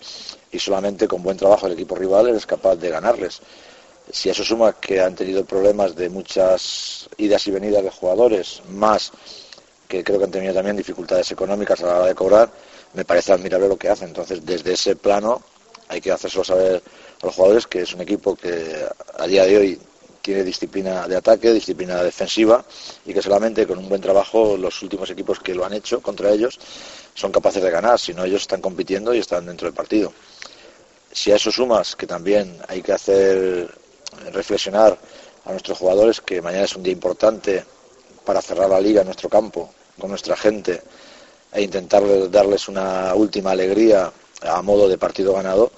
y 0.50 0.60
solamente 0.60 1.06
con 1.06 1.22
buen 1.22 1.36
trabajo 1.36 1.68
el 1.68 1.74
equipo 1.74 1.94
rival 1.96 2.30
es 2.30 2.46
capaz 2.46 2.78
de 2.78 2.90
ganarles. 2.90 3.42
Si 4.10 4.30
eso 4.30 4.46
suma 4.46 4.80
que 4.80 5.02
han 5.02 5.14
tenido 5.14 5.44
problemas 5.44 5.94
de 5.94 6.08
muchas 6.10 7.10
idas 7.18 7.46
y 7.48 7.52
venidas 7.52 7.84
de 7.84 7.90
jugadores, 7.90 8.62
más 8.70 9.12
que 9.90 10.02
creo 10.02 10.18
que 10.20 10.26
han 10.26 10.32
tenido 10.32 10.54
también 10.54 10.78
dificultades 10.78 11.30
económicas 11.32 11.82
a 11.82 11.88
la 11.88 11.98
hora 11.98 12.08
de 12.08 12.16
cobrar, 12.16 12.50
me 12.94 13.04
parece 13.04 13.34
admirable 13.34 13.68
lo 13.68 13.78
que 13.78 13.90
hacen. 13.90 14.08
Entonces, 14.08 14.46
desde 14.46 14.74
ese 14.74 14.96
plano 14.96 15.42
hay 15.90 16.00
que 16.00 16.12
hacérselo 16.12 16.46
saber 16.46 16.82
a 17.22 17.26
los 17.26 17.36
jugadores 17.36 17.68
que 17.68 17.82
es 17.82 17.94
un 17.94 18.02
equipo 18.02 18.36
que 18.36 18.86
a 19.20 19.28
día 19.28 19.46
de 19.46 19.58
hoy 19.58 19.80
tiene 20.24 20.46
disciplina 20.46 21.06
de 21.06 21.18
ataque, 21.18 21.52
disciplina 21.52 22.02
defensiva 22.02 22.64
y 23.06 23.14
que 23.14 23.22
solamente 23.22 23.68
con 23.68 23.78
un 23.78 23.90
buen 23.90 24.00
trabajo 24.00 24.56
los 24.56 24.82
últimos 24.82 25.10
equipos 25.10 25.42
que 25.42 25.54
lo 25.54 25.66
han 25.66 25.74
hecho 25.74 26.02
contra 26.02 26.32
ellos 26.32 26.58
son 27.14 27.32
capaces 27.32 27.62
de 27.62 27.70
ganar, 27.70 28.00
si 28.00 28.14
no 28.14 28.24
ellos 28.24 28.44
están 28.44 28.62
compitiendo 28.62 29.14
y 29.14 29.20
están 29.20 29.46
dentro 29.46 29.68
del 29.68 29.76
partido. 29.76 30.14
Si 31.12 31.30
a 31.32 31.36
eso 31.36 31.52
sumas 31.52 31.98
que 31.98 32.08
también 32.08 32.58
hay 32.70 32.82
que 32.82 32.94
hacer 32.94 33.70
reflexionar 34.32 34.98
a 35.44 35.52
nuestros 35.52 35.78
jugadores 35.78 36.22
que 36.22 36.42
mañana 36.42 36.64
es 36.64 36.76
un 36.76 36.84
día 36.84 36.94
importante 36.94 37.66
para 38.24 38.42
cerrar 38.42 38.70
la 38.70 38.80
liga 38.80 39.02
en 39.02 39.08
nuestro 39.08 39.28
campo, 39.28 39.74
con 40.00 40.10
nuestra 40.10 40.38
gente, 40.38 40.82
e 41.52 41.62
intentar 41.62 42.02
darles 42.32 42.70
una 42.70 43.14
última 43.14 43.52
alegría 43.52 44.10
a 44.42 44.62
modo 44.62 44.88
de 44.88 44.98
partido 44.98 45.34
ganado, 45.34 45.72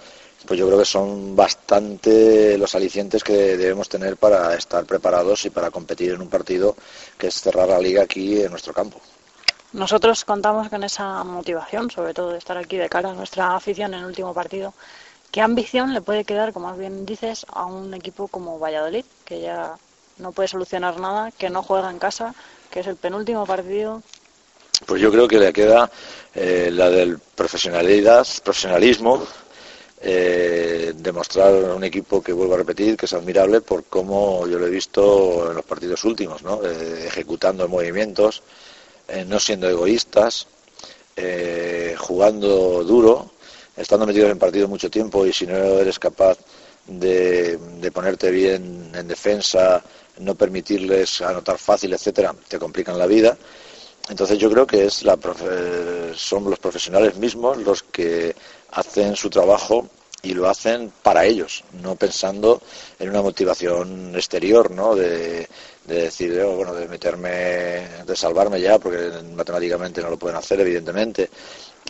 pues 0.46 0.60
yo 0.60 0.68
creo 0.68 0.80
que 0.80 0.86
son 0.86 1.36
bastante 1.36 2.58
los 2.58 2.74
alicientes 2.76 3.24
que 3.24 3.58
debemos 3.58 3.90
tener 3.90 4.18
para 4.18 4.56
estar 4.56 4.86
preparados 4.86 5.46
y 5.46 5.50
para 5.50 5.72
competir 5.72 6.12
en 6.12 6.22
un 6.22 6.30
partido 6.30 6.76
que 7.18 7.28
es 7.28 7.42
cerrar 7.42 7.70
la 7.70 7.80
liga 7.80 8.04
aquí 8.04 8.42
en 8.42 8.52
nuestro 8.52 8.74
campo. 8.74 9.02
Nosotros 9.74 10.24
contamos 10.24 10.70
con 10.70 10.84
esa 10.84 11.24
motivación, 11.24 11.92
sobre 11.92 12.14
todo 12.14 12.32
de 12.32 12.38
estar 12.38 12.58
aquí 12.58 12.78
de 12.78 12.88
cara 12.88 13.12
a 13.12 13.14
nuestra 13.14 13.56
afición 13.56 13.94
en 13.94 14.02
el 14.02 14.06
último 14.06 14.34
partido. 14.34 14.74
¿Qué 15.32 15.42
ambición 15.42 15.94
le 15.94 16.00
puede 16.00 16.24
quedar, 16.24 16.54
como 16.54 16.74
bien 16.76 17.06
dices, 17.06 17.46
a 17.52 17.66
un 17.66 17.94
equipo 17.94 18.30
como 18.30 18.58
Valladolid, 18.58 19.04
que 19.26 19.42
ya 19.42 19.76
no 20.18 20.32
puede 20.32 20.48
solucionar 20.48 20.98
nada, 21.00 21.32
que 21.32 21.50
no 21.50 21.62
juega 21.62 21.90
en 21.90 22.00
casa, 22.00 22.34
que 22.72 22.80
es 22.80 22.88
el 22.88 22.96
penúltimo 22.96 23.46
partido? 23.46 24.02
Pues 24.86 25.02
yo 25.02 25.12
creo 25.12 25.28
que 25.28 25.40
le 25.40 25.52
queda 25.52 25.92
eh, 26.34 26.70
la 26.72 26.90
del 26.90 27.20
profesionalidad, 27.20 28.26
profesionalismo, 28.44 29.26
eh, 30.08 30.94
demostrar 30.96 31.52
un 31.52 31.84
equipo 31.84 32.22
que 32.22 32.32
vuelvo 32.32 32.54
a 32.54 32.58
repetir 32.58 32.96
que 32.96 33.08
es 33.08 33.14
admirable 33.14 33.62
por 33.62 33.86
cómo 33.86 34.46
yo 34.46 34.60
lo 34.60 34.68
he 34.68 34.70
visto 34.70 35.50
en 35.50 35.56
los 35.56 35.66
partidos 35.66 36.04
últimos, 36.04 36.44
¿no? 36.44 36.64
Eh, 36.64 37.08
ejecutando 37.08 37.68
movimientos, 37.68 38.44
eh, 39.08 39.26
no 39.28 39.40
siendo 39.40 39.68
egoístas, 39.68 40.46
jugando 41.98 42.84
duro, 42.84 43.32
estando 43.76 44.06
metidos 44.06 44.30
en 44.30 44.38
partido 44.38 44.68
mucho 44.68 44.92
tiempo 44.92 45.26
y 45.26 45.34
si 45.34 45.48
no 45.48 45.56
eres 45.56 45.98
capaz 45.98 46.38
de, 46.86 47.58
ponerte 47.92 48.30
bien 48.30 48.92
en 48.94 49.08
defensa, 49.08 49.82
no 50.20 50.36
permitirles 50.36 51.22
anotar 51.22 51.58
fácil, 51.58 51.94
etcétera, 51.94 52.36
te 52.48 52.60
complican 52.60 53.00
la 53.00 53.08
vida. 53.08 53.36
Entonces 54.08 54.38
yo 54.38 54.52
creo 54.52 54.68
que 54.68 54.86
es 54.86 55.02
la 55.02 55.18
son 56.16 56.44
los 56.48 56.60
profesionales 56.60 57.18
mismos 57.18 57.58
los 57.58 57.82
que 57.82 58.36
hacen 58.76 59.16
su 59.16 59.30
trabajo 59.30 59.88
y 60.22 60.34
lo 60.34 60.50
hacen 60.50 60.92
para 61.04 61.26
ellos, 61.26 61.64
no 61.82 61.96
pensando 61.96 62.62
en 63.00 63.10
una 63.10 63.22
motivación 63.22 64.14
exterior, 64.16 64.72
¿no? 64.72 64.96
De, 64.96 65.48
decir, 65.86 66.40
oh, 66.42 66.56
bueno, 66.56 66.74
de 66.74 66.88
meterme, 66.88 67.30
de 68.06 68.16
salvarme 68.16 68.60
ya, 68.60 68.80
porque 68.80 69.12
matemáticamente 69.36 70.02
no 70.02 70.10
lo 70.10 70.18
pueden 70.18 70.38
hacer, 70.38 70.60
evidentemente. 70.60 71.30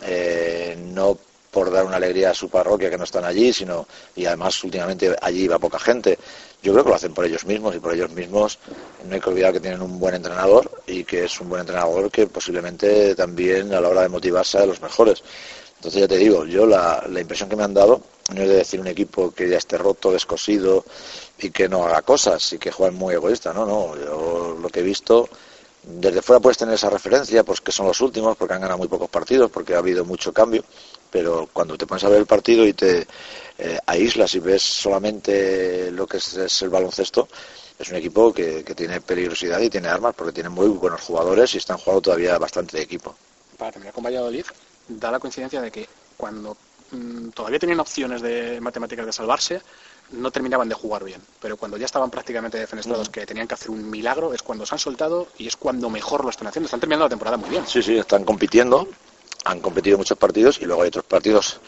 Eh, 0.02 0.76
no 0.78 1.18
por 1.50 1.70
dar 1.70 1.86
una 1.86 1.96
alegría 1.96 2.32
a 2.32 2.34
su 2.34 2.50
parroquia 2.50 2.90
que 2.90 2.98
no 2.98 3.04
están 3.04 3.24
allí, 3.24 3.50
sino 3.50 3.88
y 4.14 4.26
además 4.26 4.62
últimamente 4.62 5.16
allí 5.22 5.48
va 5.48 5.58
poca 5.58 5.78
gente. 5.78 6.18
Yo 6.62 6.72
creo 6.72 6.84
que 6.84 6.90
lo 6.90 6.96
hacen 6.96 7.14
por 7.14 7.24
ellos 7.24 7.46
mismos 7.46 7.74
y 7.74 7.78
por 7.78 7.94
ellos 7.94 8.10
mismos 8.10 8.58
no 9.08 9.14
hay 9.14 9.20
que 9.22 9.30
olvidar 9.30 9.54
que 9.54 9.60
tienen 9.60 9.80
un 9.80 9.98
buen 9.98 10.14
entrenador 10.14 10.70
y 10.86 11.04
que 11.04 11.24
es 11.24 11.40
un 11.40 11.48
buen 11.48 11.60
entrenador 11.60 12.10
que 12.10 12.26
posiblemente 12.26 13.14
también 13.14 13.72
a 13.72 13.80
la 13.80 13.88
hora 13.88 14.02
de 14.02 14.10
motivarse 14.10 14.58
a 14.58 14.66
los 14.66 14.82
mejores. 14.82 15.22
Entonces 15.86 16.00
ya 16.00 16.08
te 16.08 16.18
digo, 16.18 16.44
yo 16.44 16.66
la, 16.66 17.00
impresión 17.16 17.48
que 17.48 17.54
me 17.54 17.62
han 17.62 17.72
dado 17.72 18.00
no 18.34 18.42
es 18.42 18.48
de 18.48 18.56
decir 18.56 18.80
un 18.80 18.88
equipo 18.88 19.30
que 19.30 19.48
ya 19.48 19.56
esté 19.56 19.78
roto, 19.78 20.10
descosido 20.10 20.84
y 21.38 21.50
que 21.50 21.68
no 21.68 21.86
haga 21.86 22.02
cosas 22.02 22.54
y 22.54 22.58
que 22.58 22.72
juegue 22.72 22.90
muy 22.90 23.14
egoísta, 23.14 23.52
no, 23.52 23.64
no, 23.64 23.96
yo 23.96 24.58
lo 24.60 24.68
que 24.68 24.80
he 24.80 24.82
visto 24.82 25.28
desde 25.84 26.22
fuera 26.22 26.40
puedes 26.40 26.58
tener 26.58 26.74
esa 26.74 26.90
referencia, 26.90 27.44
pues 27.44 27.60
que 27.60 27.70
son 27.70 27.86
los 27.86 28.00
últimos, 28.00 28.36
porque 28.36 28.54
han 28.54 28.62
ganado 28.62 28.78
muy 28.78 28.88
pocos 28.88 29.08
partidos, 29.08 29.48
porque 29.48 29.76
ha 29.76 29.78
habido 29.78 30.04
mucho 30.04 30.32
cambio, 30.32 30.64
pero 31.08 31.48
cuando 31.52 31.78
te 31.78 31.86
pones 31.86 32.02
a 32.02 32.08
ver 32.08 32.18
el 32.18 32.26
partido 32.26 32.66
y 32.66 32.72
te 32.72 33.06
eh, 33.56 33.78
aíslas 33.86 34.34
y 34.34 34.40
ves 34.40 34.64
solamente 34.64 35.92
lo 35.92 36.08
que 36.08 36.16
es, 36.16 36.62
el 36.62 36.68
baloncesto, 36.68 37.28
es 37.78 37.88
un 37.90 37.94
equipo 37.94 38.32
que, 38.32 38.64
tiene 38.74 39.00
peligrosidad 39.00 39.60
y 39.60 39.70
tiene 39.70 39.86
armas, 39.86 40.16
porque 40.16 40.32
tiene 40.32 40.48
muy 40.48 40.66
buenos 40.66 41.02
jugadores 41.02 41.54
y 41.54 41.58
están 41.58 41.78
jugando 41.78 42.00
todavía 42.00 42.36
bastante 42.38 42.76
de 42.76 42.82
equipo. 42.82 43.14
Para 43.56 43.70
terminar 43.70 43.94
con 43.94 44.02
Valladolid, 44.02 44.46
da 44.88 45.10
la 45.10 45.18
coincidencia 45.18 45.60
de 45.60 45.70
que 45.70 45.88
cuando 46.16 46.56
mm, 46.90 47.28
todavía 47.30 47.58
tenían 47.58 47.80
opciones 47.80 48.22
de 48.22 48.60
matemáticas 48.60 49.06
de 49.06 49.12
salvarse, 49.12 49.60
no 50.12 50.30
terminaban 50.30 50.68
de 50.68 50.74
jugar 50.74 51.04
bien. 51.04 51.20
Pero 51.40 51.56
cuando 51.56 51.76
ya 51.76 51.86
estaban 51.86 52.10
prácticamente 52.10 52.58
defenestrados, 52.58 53.08
que 53.08 53.26
tenían 53.26 53.48
que 53.48 53.54
hacer 53.54 53.70
un 53.70 53.88
milagro, 53.90 54.32
es 54.32 54.42
cuando 54.42 54.64
se 54.66 54.74
han 54.74 54.78
soltado 54.78 55.28
y 55.38 55.46
es 55.46 55.56
cuando 55.56 55.90
mejor 55.90 56.24
lo 56.24 56.30
están 56.30 56.46
haciendo. 56.46 56.66
Están 56.66 56.80
terminando 56.80 57.06
la 57.06 57.10
temporada 57.10 57.36
muy 57.36 57.50
bien. 57.50 57.66
Sí, 57.66 57.82
sí, 57.82 57.96
están 57.96 58.24
compitiendo, 58.24 58.88
han 59.44 59.60
competido 59.60 59.98
muchos 59.98 60.18
partidos 60.18 60.60
y 60.60 60.64
luego 60.64 60.82
hay 60.82 60.88
otros 60.88 61.04
partidos 61.04 61.60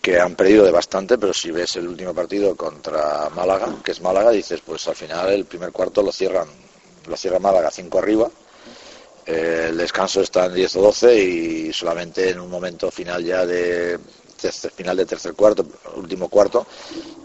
que 0.00 0.18
han 0.18 0.34
perdido 0.34 0.64
de 0.64 0.72
bastante, 0.72 1.16
pero 1.16 1.32
si 1.32 1.52
ves 1.52 1.76
el 1.76 1.86
último 1.86 2.12
partido 2.12 2.56
contra 2.56 3.30
Málaga, 3.30 3.76
que 3.84 3.92
es 3.92 4.00
Málaga, 4.00 4.30
dices, 4.30 4.60
pues 4.60 4.88
al 4.88 4.96
final 4.96 5.30
el 5.30 5.44
primer 5.44 5.70
cuarto 5.70 6.02
lo 6.02 6.10
cierran, 6.10 6.48
lo 7.06 7.16
cierra 7.16 7.38
Málaga 7.38 7.70
cinco 7.70 8.00
arriba, 8.00 8.28
el 9.26 9.76
descanso 9.76 10.20
está 10.20 10.46
en 10.46 10.54
10 10.54 10.76
o 10.76 10.82
12 10.82 11.22
y 11.22 11.72
solamente 11.72 12.30
en 12.30 12.40
un 12.40 12.50
momento 12.50 12.90
final 12.90 13.24
ya 13.24 13.46
de 13.46 13.98
final 14.50 14.96
de 14.96 15.06
tercer 15.06 15.34
cuarto, 15.34 15.64
último 15.96 16.28
cuarto, 16.28 16.66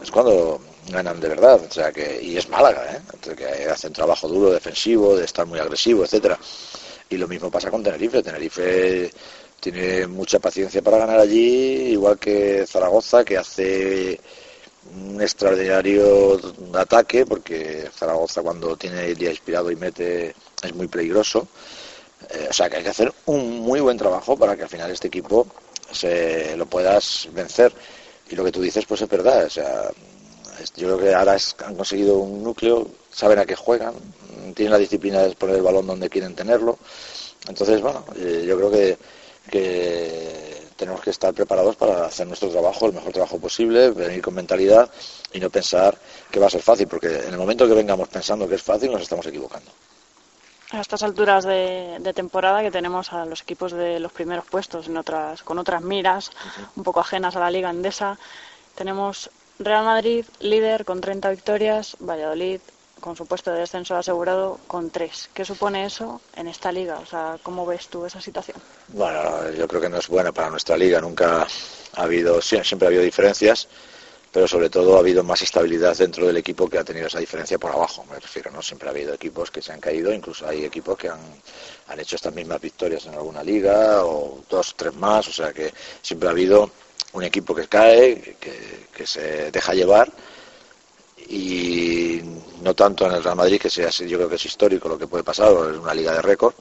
es 0.02 0.12
cuando 0.12 0.60
ganan 0.90 1.20
de 1.20 1.30
verdad. 1.30 1.60
O 1.68 1.72
sea 1.72 1.92
que, 1.92 2.20
y 2.22 2.38
es 2.38 2.50
Málaga, 2.50 2.86
¿eh? 2.96 3.36
que 3.36 3.66
hacen 3.66 3.94
trabajo 3.94 4.28
duro, 4.28 4.52
defensivo, 4.52 5.16
de 5.16 5.26
estar 5.26 5.46
muy 5.46 5.60
agresivo, 5.60 6.04
etcétera. 6.04 6.38
Y 7.10 7.18
lo 7.18 7.28
mismo 7.28 7.50
pasa 7.50 7.72
con 7.72 7.84
Tenerife. 7.84 8.22
Tenerife 8.22 9.12
tiene 9.60 10.08
mucha 10.08 10.40
paciencia 10.40 10.82
para 10.82 10.98
ganar 10.98 11.20
allí, 11.20 11.92
igual 11.94 12.20
que 12.20 12.66
Zaragoza, 12.68 13.24
que 13.24 13.38
hace 13.38 14.20
un 14.96 15.22
extraordinario 15.22 16.40
ataque, 16.74 17.26
porque 17.26 17.90
Zaragoza 17.94 18.42
cuando 18.42 18.78
tiene 18.78 19.08
el 19.08 19.16
día 19.16 19.32
inspirado 19.32 19.72
y 19.72 19.76
mete 19.76 20.36
es 20.64 20.76
muy 20.76 20.88
peligroso. 20.88 21.48
Eh, 22.30 22.48
o 22.50 22.54
sea 22.54 22.70
que 22.70 22.78
hay 22.78 22.84
que 22.84 22.90
hacer 22.90 23.14
un 23.26 23.60
muy 23.60 23.80
buen 23.80 23.98
trabajo 23.98 24.36
para 24.38 24.56
que 24.56 24.64
al 24.64 24.70
final 24.70 24.92
este 24.92 25.08
equipo 25.08 25.48
se 25.92 26.56
lo 26.58 26.66
puedas 26.66 27.28
vencer. 27.32 27.74
Y 28.30 28.36
lo 28.36 28.44
que 28.44 28.52
tú 28.52 28.62
dices, 28.62 28.86
pues 28.86 29.02
es 29.02 29.10
verdad. 29.10 29.46
O 29.46 29.50
sea, 29.50 29.90
yo 30.76 30.88
creo 30.88 31.00
que 31.00 31.14
ahora 31.14 31.38
han 31.66 31.76
conseguido 31.76 32.18
un 32.18 32.44
núcleo, 32.44 32.88
saben 33.12 33.40
a 33.40 33.46
qué 33.46 33.56
juegan, 33.56 33.94
tienen 34.54 34.72
la 34.72 34.78
disciplina 34.78 35.22
de 35.22 35.36
poner 35.36 35.58
el 35.58 35.62
balón 35.62 35.88
donde 35.88 36.10
quieren 36.10 36.36
tenerlo. 36.36 36.78
Entonces, 37.48 37.82
bueno, 37.82 38.04
eh, 38.18 38.44
yo 38.46 38.58
creo 38.58 38.72
que, 38.72 38.98
que 39.50 40.68
tenemos 40.76 41.02
que 41.02 41.12
estar 41.12 41.34
preparados 41.34 41.76
para 41.76 42.06
hacer 42.06 42.28
nuestro 42.28 42.50
trabajo, 42.50 42.88
el 42.88 42.94
mejor 42.94 43.14
trabajo 43.14 43.40
posible, 43.40 43.92
venir 43.92 44.22
con 44.22 44.34
mentalidad 44.34 44.90
y 45.32 45.40
no 45.40 45.50
pensar 45.50 45.98
que 46.30 46.40
va 46.40 46.48
a 46.48 46.50
ser 46.50 46.62
fácil, 46.62 46.88
porque 46.88 47.08
en 47.08 47.34
el 47.34 47.38
momento 47.38 47.68
que 47.68 47.74
vengamos 47.74 48.10
pensando 48.10 48.48
que 48.48 48.56
es 48.56 48.64
fácil, 48.64 48.92
nos 48.92 49.02
estamos 49.02 49.26
equivocando 49.28 49.72
a 50.72 50.82
estas 50.82 51.04
alturas 51.04 51.46
de, 51.46 52.00
temporada 52.16 52.62
que 52.62 52.72
tenemos 52.72 53.14
a 53.14 53.26
los 53.26 53.42
equipos 53.42 53.72
de 53.72 54.00
los 54.00 54.12
primeros 54.12 54.46
puestos 54.46 54.88
en 54.88 54.98
otras, 54.98 55.44
con 55.44 55.60
otras 55.60 55.82
miras 55.82 56.32
un 56.76 56.84
poco 56.84 57.00
ajenas 57.00 57.36
a 57.36 57.40
la 57.40 57.52
liga 57.52 57.70
endesa. 57.70 58.18
Tenemos 58.76 59.30
Real 59.60 59.86
Madrid 59.86 60.26
líder 60.40 60.86
con 60.86 61.02
30 61.02 61.30
victorias, 61.30 61.96
Valladolid 62.00 62.60
con 63.00 63.16
su 63.16 63.28
puesto 63.28 63.52
de 63.52 63.60
descenso 63.60 63.96
asegurado 63.96 64.60
con 64.68 64.90
3. 64.90 65.30
¿Qué 65.34 65.46
supone 65.46 65.86
eso 65.86 66.20
en 66.36 66.48
esta 66.48 66.72
liga? 66.72 67.00
O 67.00 67.06
sea, 67.06 67.38
¿cómo 67.44 67.66
ves 67.66 67.88
tú 67.88 68.06
esa 68.06 68.20
situación? 68.20 68.58
Bueno, 68.90 69.52
yo 69.52 69.68
creo 69.68 69.82
que 69.82 69.90
no 69.90 69.98
es 69.98 70.08
buena 70.08 70.32
para 70.32 70.50
nuestra 70.50 70.76
liga. 70.76 71.00
Nunca 71.00 71.46
ha 71.96 72.02
habido, 72.02 72.42
siempre 72.42 72.88
ha 72.88 72.90
habido 72.90 73.04
diferencias 73.04 73.68
pero 74.32 74.48
sobre 74.48 74.70
todo 74.70 74.98
ha 74.98 75.00
habido 75.00 75.24
más 75.24 75.42
estabilidad 75.42 75.96
dentro 75.98 76.28
del 76.28 76.38
equipo 76.38 76.70
que 76.70 76.78
ha 76.78 76.84
tenido 76.84 77.08
esa 77.08 77.20
diferencia 77.20 77.58
por 77.58 77.72
abajo, 77.72 78.06
me 78.10 78.20
refiero, 78.20 78.52
¿no? 78.52 78.62
Siempre 78.62 78.88
ha 78.88 78.92
habido 78.92 79.14
equipos 79.14 79.52
que 79.52 79.62
se 79.62 79.72
han 79.72 79.80
caído, 79.80 80.14
incluso 80.14 80.48
hay 80.48 80.66
equipos 80.66 80.98
que 80.98 81.10
han, 81.10 81.20
han 81.88 82.00
hecho 82.00 82.16
estas 82.16 82.34
mismas 82.34 82.62
victorias 82.62 83.06
en 83.06 83.14
alguna 83.14 83.44
liga, 83.44 84.06
o 84.06 84.44
dos, 84.50 84.76
tres 84.76 84.94
más, 84.96 85.28
o 85.28 85.34
sea 85.34 85.54
que 85.54 85.74
siempre 86.02 86.28
ha 86.28 86.32
habido 86.32 86.70
un 87.14 87.24
equipo 87.24 87.56
que 87.56 87.68
cae, 87.68 88.36
que, 88.40 89.08
se 89.08 89.52
deja 89.52 89.74
llevar, 89.74 90.12
y 91.30 92.20
no 92.62 92.74
tanto 92.74 93.06
en 93.06 93.14
el 93.14 93.24
Real 93.24 93.36
Madrid, 93.36 93.62
que 93.62 93.70
sea, 93.70 93.90
yo 93.90 94.18
creo 94.18 94.30
que 94.30 94.36
es 94.36 94.46
histórico 94.46 94.90
lo 94.90 94.98
que 94.98 95.08
puede 95.08 95.24
pasar, 95.24 95.50
o 95.50 95.72
es 95.72 95.78
una 95.78 95.94
liga 95.94 96.14
de 96.14 96.22
récord, 96.22 96.54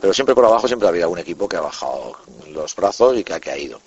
pero 0.00 0.12
siempre 0.12 0.34
por 0.34 0.44
abajo 0.44 0.66
siempre 0.66 0.86
ha 0.86 0.90
habido 0.90 1.08
un 1.08 1.18
equipo 1.18 1.48
que 1.48 1.56
ha 1.56 1.60
bajado 1.60 2.18
los 2.48 2.74
brazos 2.74 3.16
y 3.16 3.24
que 3.24 3.34
ha 3.34 3.40
caído 3.40 3.80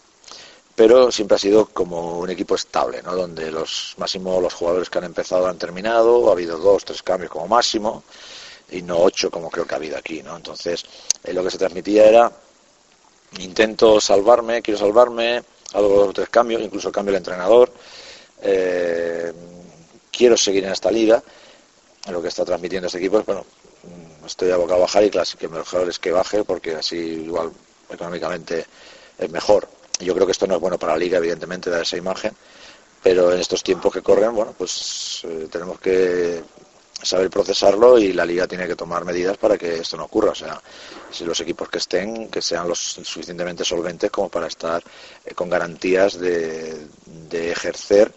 pero 0.78 1.12
siempre 1.12 1.34
ha 1.34 1.40
sido 1.40 1.66
como 1.66 2.20
un 2.20 2.30
equipo 2.30 2.54
estable, 2.54 3.02
¿no? 3.02 3.16
Donde 3.16 3.50
los 3.50 3.96
máximo 3.98 4.40
los 4.40 4.54
jugadores 4.54 4.92
que 4.92 5.00
han 5.00 5.06
empezado 5.06 5.48
han 5.48 5.58
terminado, 5.58 6.30
ha 6.30 6.34
habido 6.34 6.60
dos, 6.60 6.86
tres 6.86 7.02
cambios 7.02 7.32
como 7.32 7.48
máximo 7.48 8.04
y 8.70 8.84
no 8.84 9.00
ocho 9.00 9.32
como 9.32 9.50
creo 9.50 9.66
que 9.66 9.74
ha 9.74 9.78
habido 9.78 9.98
aquí, 9.98 10.22
¿no? 10.22 10.38
Entonces 10.38 10.86
eh, 11.24 11.34
lo 11.34 11.44
que 11.44 11.50
se 11.50 11.58
transmitía 11.58 12.06
era 12.06 12.32
intento 13.40 14.00
salvarme, 14.00 14.62
quiero 14.62 14.80
salvarme, 14.80 15.44
hago 15.74 15.88
dos 15.88 16.10
o 16.10 16.14
tres 16.14 16.30
cambios, 16.30 16.62
incluso 16.62 16.92
cambio 16.92 17.10
el 17.10 17.18
entrenador. 17.18 17.72
Eh, 18.44 19.34
quiero 20.12 20.38
seguir 20.38 20.64
en 20.64 20.74
esta 20.74 20.92
liga. 20.92 21.24
Lo 22.12 22.22
que 22.22 22.28
está 22.28 22.46
transmitiendo 22.46 22.86
este 22.86 23.00
equipo 23.00 23.18
es, 23.18 23.26
bueno, 23.26 23.48
estoy 24.28 24.52
abocado 24.52 24.82
a 24.82 24.82
bajar 24.82 25.04
y 25.06 25.10
claro, 25.10 25.28
que 25.40 25.48
mejor 25.48 25.90
es 25.90 25.98
que 25.98 26.12
baje 26.12 26.44
porque 26.44 26.76
así 26.76 26.98
igual 26.98 27.52
económicamente 27.90 28.68
es 29.18 29.32
mejor. 29.32 29.68
Yo 30.00 30.13
creo 30.13 30.25
que 30.25 30.32
esto 30.32 30.48
no 30.48 30.56
es 30.56 30.62
bueno 30.62 30.77
para 30.77 30.94
la 30.94 31.00
liga, 31.00 31.18
evidentemente, 31.18 31.70
dar 31.70 31.82
esa 31.82 31.98
imagen, 31.98 32.34
pero 33.01 33.32
en 33.32 33.39
estos 33.39 33.63
tiempos 33.63 33.94
que 33.94 34.01
corren, 34.01 34.34
bueno, 34.34 34.54
pues 34.58 35.22
eh, 35.24 35.48
tenemos 35.51 35.80
que 35.80 36.44
saber 37.01 37.30
procesarlo 37.30 38.00
y 38.00 38.13
la 38.13 38.25
liga 38.25 38.48
tiene 38.48 38.68
que 38.68 38.75
tomar 38.75 39.06
medidas 39.06 39.38
para 39.38 39.58
que 39.58 39.77
esto 39.77 39.98
no 39.98 40.06
ocurra. 40.06 40.32
O 40.32 40.36
sea, 40.36 40.62
si 41.12 41.25
los 41.25 41.39
equipos 41.42 41.70
que 41.70 41.77
estén, 41.77 42.30
que 42.30 42.42
sean 42.42 42.68
los 42.68 42.80
suficientemente 42.80 43.63
solventes 43.63 44.12
como 44.12 44.30
para 44.30 44.48
estar 44.48 44.84
eh, 45.25 45.34
con 45.34 45.50
garantías 45.50 46.20
de, 46.20 46.88
de 47.06 47.51
ejercer 47.51 48.12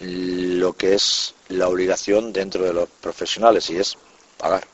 lo 0.00 0.72
que 0.74 0.94
es 0.94 1.34
la 1.48 1.68
obligación 1.68 2.32
dentro 2.32 2.64
de 2.64 2.72
los 2.72 2.88
profesionales 2.88 3.70
y 3.70 3.76
es 3.76 3.96
pagar. 4.36 4.64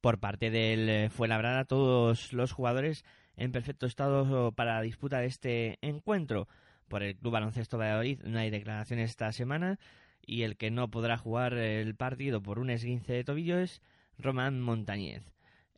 Por 0.00 0.18
parte 0.18 0.50
del 0.50 0.88
eh, 0.88 1.10
Fuenlabrada, 1.10 1.64
todos 1.64 2.32
los 2.32 2.52
jugadores 2.52 3.04
en 3.42 3.50
perfecto 3.50 3.86
estado 3.86 4.52
para 4.52 4.74
la 4.74 4.82
disputa 4.82 5.18
de 5.18 5.26
este 5.26 5.78
encuentro. 5.82 6.46
Por 6.86 7.02
el 7.02 7.16
Club 7.16 7.32
Baloncesto 7.32 7.76
Valladolid 7.76 8.20
no 8.22 8.38
hay 8.38 8.50
declaraciones 8.50 9.10
esta 9.10 9.32
semana 9.32 9.80
y 10.24 10.42
el 10.42 10.56
que 10.56 10.70
no 10.70 10.92
podrá 10.92 11.18
jugar 11.18 11.54
el 11.54 11.96
partido 11.96 12.40
por 12.40 12.60
un 12.60 12.70
esguince 12.70 13.14
de 13.14 13.24
tobillo 13.24 13.58
es 13.58 13.82
Román 14.16 14.60
Montañez. 14.60 15.24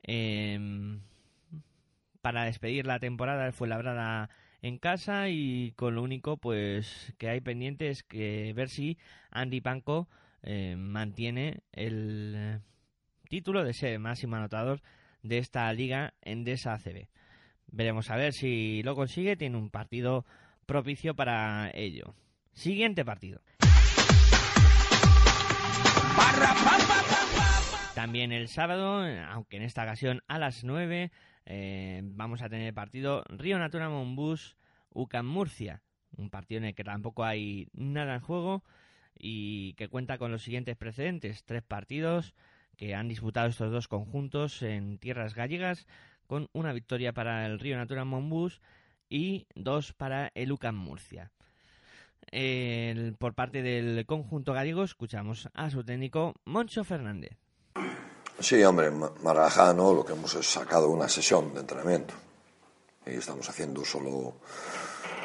Em, 0.03 1.01
para 2.21 2.45
despedir 2.45 2.87
la 2.87 2.99
temporada 2.99 3.51
fue 3.53 3.67
labrada 3.67 4.29
en 4.61 4.77
casa 4.77 5.31
y 5.31 5.73
con 5.73 5.95
lo 5.95 6.03
único 6.03 6.37
pues 6.37 7.15
que 7.17 7.31
hay 7.31 7.41
pendiente 7.41 7.89
es 7.89 8.03
que 8.03 8.53
ver 8.55 8.69
si 8.69 8.99
Andy 9.31 9.63
Panko 9.63 10.07
eh, 10.43 10.77
mantiene 10.77 11.63
el 11.73 12.61
título 13.31 13.65
de 13.65 13.73
ser 13.73 13.99
máximo 14.01 14.37
anotador 14.37 14.83
de 15.23 15.39
esta 15.39 15.73
liga 15.73 16.13
en 16.21 16.45
Desa 16.45 16.75
ACB. 16.75 17.09
Veremos 17.75 18.09
a 18.09 18.17
ver 18.17 18.33
si 18.33 18.85
lo 18.85 18.95
consigue, 18.95 19.35
tiene 19.35 19.59
un 19.59 19.69
partido 19.69 20.25
propicio 20.65 21.17
para 21.17 21.73
ello. 21.75 22.15
Siguiente 22.53 23.05
partido. 23.05 23.41
También 27.97 28.31
el 28.31 28.47
sábado, 28.47 29.05
aunque 29.29 29.57
en 29.57 29.65
esta 29.65 29.83
ocasión 29.83 30.23
a 30.29 30.39
las 30.39 30.63
9, 30.63 31.11
eh, 31.47 32.03
vamos 32.05 32.43
a 32.43 32.49
tener 32.49 32.69
el 32.69 32.75
partido 32.75 33.25
Río 33.29 33.59
Natura 33.59 33.89
Monbus 33.89 34.57
UCAM 34.91 35.27
Murcia. 35.27 35.83
Un 36.17 36.31
partido 36.31 36.59
en 36.59 36.67
el 36.67 36.75
que 36.77 36.85
tampoco 36.85 37.25
hay 37.25 37.67
nada 37.73 38.15
en 38.15 38.21
juego 38.21 38.63
y 39.19 39.75
que 39.75 39.89
cuenta 39.89 40.19
con 40.19 40.31
los 40.31 40.45
siguientes 40.45 40.77
precedentes. 40.77 41.43
Tres 41.43 41.65
partidos 41.65 42.37
que 42.77 42.95
han 42.95 43.09
disputado 43.09 43.49
estos 43.49 43.73
dos 43.73 43.89
conjuntos 43.89 44.63
en 44.63 44.99
tierras 44.99 45.35
gallegas 45.35 45.89
con 46.27 46.49
una 46.53 46.73
victoria 46.73 47.13
para 47.13 47.47
el 47.47 47.59
Río 47.59 47.77
Natura 47.77 48.05
Monbus 48.05 48.61
y 49.09 49.47
dos 49.55 49.93
para 49.93 50.31
el 50.35 50.53
UCAM 50.53 50.77
Murcia. 50.77 51.31
por 53.19 53.35
parte 53.35 53.63
del 53.63 54.07
conjunto 54.07 54.53
gallego 54.53 54.85
escuchamos 54.85 55.49
a 55.55 55.71
su 55.71 55.85
técnico 55.85 56.35
Moncho 56.45 56.85
Fernández. 56.85 57.37
Sí, 58.41 58.63
hombre, 58.65 58.91
Marajá, 59.23 59.73
¿no? 59.73 59.95
Lo 59.95 60.05
que 60.05 60.13
hemos 60.13 60.33
sacado 60.33 60.91
una 60.91 61.09
sesión 61.09 61.55
de 61.55 61.61
entrenamiento 61.61 62.15
y 63.07 63.11
estamos 63.11 63.49
haciendo 63.49 63.85
solo, 63.85 64.35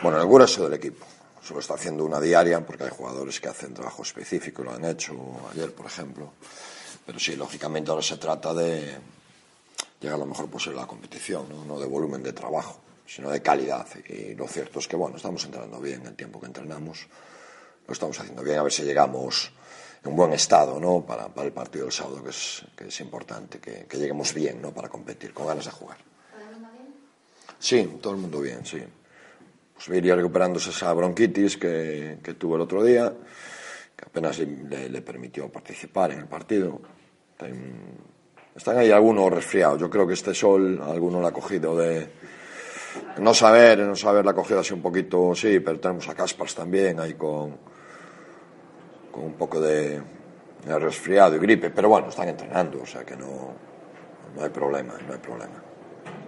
bueno, 0.04 0.22
el 0.22 0.28
grueso 0.28 0.64
del 0.66 0.74
equipo. 0.74 1.06
Solo 1.42 1.62
está 1.62 1.76
haciendo 1.76 2.06
una 2.06 2.20
diaria 2.20 2.64
porque 2.66 2.84
hay 2.84 2.90
jugadores 2.90 3.40
que 3.40 3.48
hacen 3.48 3.74
trabajo 3.74 4.04
específico, 4.04 4.64
lo 4.64 4.74
han 4.74 4.86
hecho 4.86 5.16
ayer, 5.52 5.74
por 5.74 5.86
ejemplo. 5.86 6.34
Pero 7.06 7.18
sí, 7.18 7.36
lógicamente 7.36 7.90
ahora 7.90 8.04
se 8.04 8.18
trata 8.18 8.54
de 8.54 8.98
llegar 10.00 10.20
lo 10.20 10.26
mejor 10.26 10.50
posible 10.50 10.80
a 10.80 10.82
la 10.82 10.88
competición, 10.88 11.48
¿no? 11.50 11.66
no 11.66 11.80
de 11.80 11.86
volumen 11.86 12.24
de 12.24 12.34
trabajo 12.34 12.82
sino 13.10 13.32
de 13.32 13.42
calidad. 13.42 13.88
Y 14.08 14.36
lo 14.36 14.48
cierto 14.48 14.80
es 14.80 14.88
que, 14.88 14.96
bueno, 14.96 15.18
estamos 15.18 15.44
entrenando 15.44 15.80
bien 15.80 16.06
el 16.06 16.16
tiempo 16.16 16.40
que 16.40 16.46
entrenamos, 16.46 17.08
lo 17.88 17.94
estamos 17.94 18.20
haciendo 18.20 18.44
bien, 18.44 18.60
a 18.60 18.64
ver 18.64 18.72
si 18.72 18.84
llegamos 18.84 19.52
en 20.04 20.16
buen 20.16 20.32
estado, 20.34 20.80
¿no? 20.80 21.02
Para, 21.02 21.28
para 21.28 21.48
el 21.48 21.54
partido 21.54 21.86
del 21.86 21.92
sábado, 21.92 22.24
que 22.24 22.30
es, 22.30 22.64
que 22.76 22.88
es 22.88 23.02
importante, 23.02 23.60
que, 23.60 23.86
que, 23.86 23.98
lleguemos 23.98 24.34
bien, 24.34 24.62
¿no? 24.62 24.72
Para 24.72 24.90
competir, 24.90 25.34
con 25.34 25.48
ganas 25.48 25.66
de 25.66 25.72
jugar. 25.72 25.98
¿Todo 26.32 26.44
el 26.44 26.52
mundo 26.52 26.70
bien? 26.72 26.96
Sí, 27.58 27.98
todo 28.00 28.14
el 28.14 28.20
mundo 28.20 28.42
bien, 28.42 28.66
sí. 28.66 28.82
Pues 29.74 29.98
iría 29.98 30.16
recuperándose 30.16 30.70
esa 30.70 30.94
bronquitis 30.94 31.58
que, 31.58 32.20
que 32.24 32.34
tuvo 32.36 32.56
el 32.58 32.62
otro 32.62 32.84
día, 32.84 33.12
que 33.96 34.06
apenas 34.06 34.38
le, 34.38 34.88
le, 34.88 35.02
permitió 35.02 35.52
participar 35.52 36.12
en 36.12 36.20
el 36.20 36.28
partido. 36.28 36.80
Están 38.56 38.78
ahí 38.78 38.92
algunos 38.92 39.32
resfriados. 39.32 39.80
Yo 39.80 39.90
creo 39.90 40.08
que 40.08 40.14
este 40.14 40.34
sol, 40.34 40.82
alguno 40.82 41.22
lo 41.22 41.28
ha 41.28 41.32
cogido 41.32 41.78
de, 41.78 42.10
no 43.18 43.34
saber, 43.34 43.80
no 43.80 43.96
saber 43.96 44.26
la 44.26 44.32
acogida 44.32 44.62
así 44.62 44.74
un 44.74 44.82
poquito, 44.82 45.34
sí, 45.36 45.60
pero 45.60 45.80
tenemos 45.80 46.08
a 46.10 46.16
Caspars 46.16 46.56
también 46.56 47.00
ahí 47.00 47.14
con, 47.14 47.58
con 49.12 49.24
un 49.24 49.34
poco 49.34 49.60
de, 49.60 50.02
de, 50.66 50.80
resfriado 50.80 51.36
y 51.36 51.40
gripe, 51.40 51.70
pero 51.70 51.90
bueno, 51.90 52.10
están 52.10 52.30
entrenando, 52.30 52.82
o 52.82 52.86
sea 52.86 53.04
que 53.04 53.16
no, 53.16 53.54
no 54.36 54.44
hay 54.44 54.50
problema, 54.50 54.96
no 55.06 55.14
hay 55.14 55.20
problema. 55.20 55.64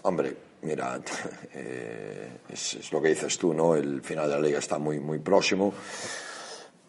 hombre, 0.03 0.37
Mira, 0.63 1.01
eh, 1.55 2.41
es, 2.49 2.75
es, 2.75 2.93
lo 2.93 3.01
que 3.01 3.09
dices 3.09 3.39
tú, 3.39 3.55
¿no? 3.55 3.75
El 3.75 4.03
final 4.03 4.29
de 4.29 4.35
la 4.35 4.41
liga 4.41 4.59
está 4.59 4.79
muy, 4.79 5.01
muy 5.01 5.19
próximo, 5.19 5.73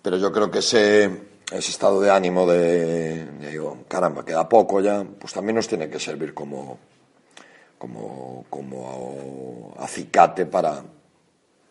pero 0.01 0.17
yo 0.17 0.31
creo 0.31 0.51
que 0.51 0.60
ese, 0.60 1.05
ese 1.05 1.71
estado 1.71 2.01
de 2.01 2.10
ánimo 2.10 2.45
de, 2.45 3.25
de 3.25 3.49
digo, 3.49 3.86
caramba, 3.88 4.25
queda 4.25 4.47
poco 4.47 4.81
ya, 4.81 5.03
pues 5.03 5.34
también 5.34 5.55
nos 5.55 5.67
tiene 5.67 5.89
que 5.89 5.99
servir 5.99 6.34
como, 6.34 6.79
como, 7.77 8.45
como 8.49 9.73
acicate 9.79 10.45
para 10.45 10.84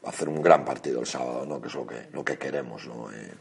hacer 0.04 0.28
un 0.28 0.40
gran 0.40 0.64
partido 0.64 1.00
el 1.00 1.06
sábado, 1.06 1.44
¿no? 1.46 1.60
Que 1.60 1.68
es 1.68 1.74
lo 1.74 1.86
que, 1.86 2.08
lo 2.12 2.24
que 2.24 2.38
queremos, 2.38 2.86
¿no? 2.86 3.12
Eh, 3.12 3.32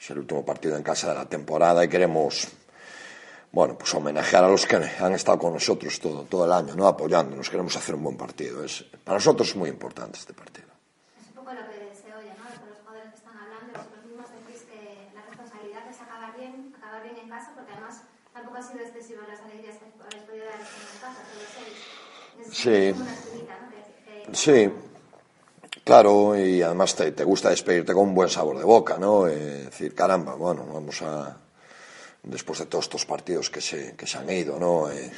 es 0.00 0.10
el 0.10 0.18
último 0.18 0.44
partido 0.44 0.76
en 0.76 0.82
casa 0.82 1.08
de 1.08 1.14
la 1.14 1.28
temporada 1.28 1.84
y 1.84 1.88
queremos 1.88 2.48
bueno, 3.56 3.72
pues 3.78 3.94
homenajear 3.94 4.44
a 4.44 4.48
los 4.48 4.66
que 4.66 4.76
han 4.76 5.12
estado 5.14 5.38
con 5.38 5.54
nosotros 5.54 5.98
todo, 5.98 6.24
todo 6.24 6.44
el 6.44 6.52
año, 6.52 6.76
¿no? 6.76 6.86
apoyándonos. 6.86 7.48
Queremos 7.48 7.74
hacer 7.74 7.94
un 7.94 8.02
buen 8.02 8.16
partido. 8.18 8.62
Es, 8.62 8.84
para 9.02 9.16
nosotros 9.16 9.48
es 9.48 9.56
muy 9.56 9.70
importante 9.70 10.18
este 10.18 10.34
partido. 10.34 10.68
Es 11.18 11.26
un 11.28 11.36
poco 11.36 11.54
lo 11.54 11.64
que 11.64 11.88
se 11.96 12.12
oye, 12.12 12.36
¿no? 12.36 12.44
Con 12.60 12.68
los 12.68 12.78
jugadores 12.84 13.12
que 13.12 13.16
están 13.16 13.38
hablando, 13.38 13.72
vosotros 13.72 14.04
mismos 14.04 14.26
decís 14.44 14.60
que 14.68 15.08
la 15.14 15.24
responsabilidad 15.24 15.88
es 15.88 15.98
acabar 16.02 16.36
bien, 16.36 16.74
acabar 16.76 17.02
bien 17.02 17.16
en 17.16 17.28
casa, 17.30 17.52
porque 17.56 17.72
además 17.72 18.02
tampoco 18.34 18.56
ha 18.58 18.62
sido 18.62 18.80
excesivo 18.84 19.22
las 19.26 19.40
alegrías 19.40 19.76
que 19.80 19.84
habéis 20.04 20.22
podido 20.28 20.44
dar 20.44 20.60
en 20.60 21.00
casa, 21.00 21.20
todos 21.24 21.48
seis. 21.56 22.52
Sí. 22.52 22.92
Una 22.92 23.14
espinita, 23.14 23.56
¿no? 23.56 23.72
Que, 23.72 24.28
que... 24.28 24.36
Sí. 24.36 24.70
Claro, 25.82 26.36
y 26.36 26.60
además 26.60 26.94
te, 26.94 27.12
te, 27.12 27.24
gusta 27.24 27.48
despedirte 27.48 27.94
con 27.94 28.12
un 28.12 28.14
buen 28.14 28.28
sabor 28.28 28.58
de 28.58 28.64
boca, 28.64 28.98
¿no? 28.98 29.26
Eh, 29.26 29.64
decir, 29.64 29.94
caramba, 29.94 30.34
bueno, 30.34 30.66
vamos 30.70 31.00
a. 31.00 31.45
Después 32.26 32.58
de 32.58 32.66
todos 32.66 32.86
estos 32.86 33.06
partidos 33.06 33.48
que 33.50 33.60
se, 33.60 33.94
que 33.94 34.06
se 34.06 34.18
han 34.18 34.28
ido, 34.28 34.58
¿no? 34.58 34.90
Eh, 34.90 35.10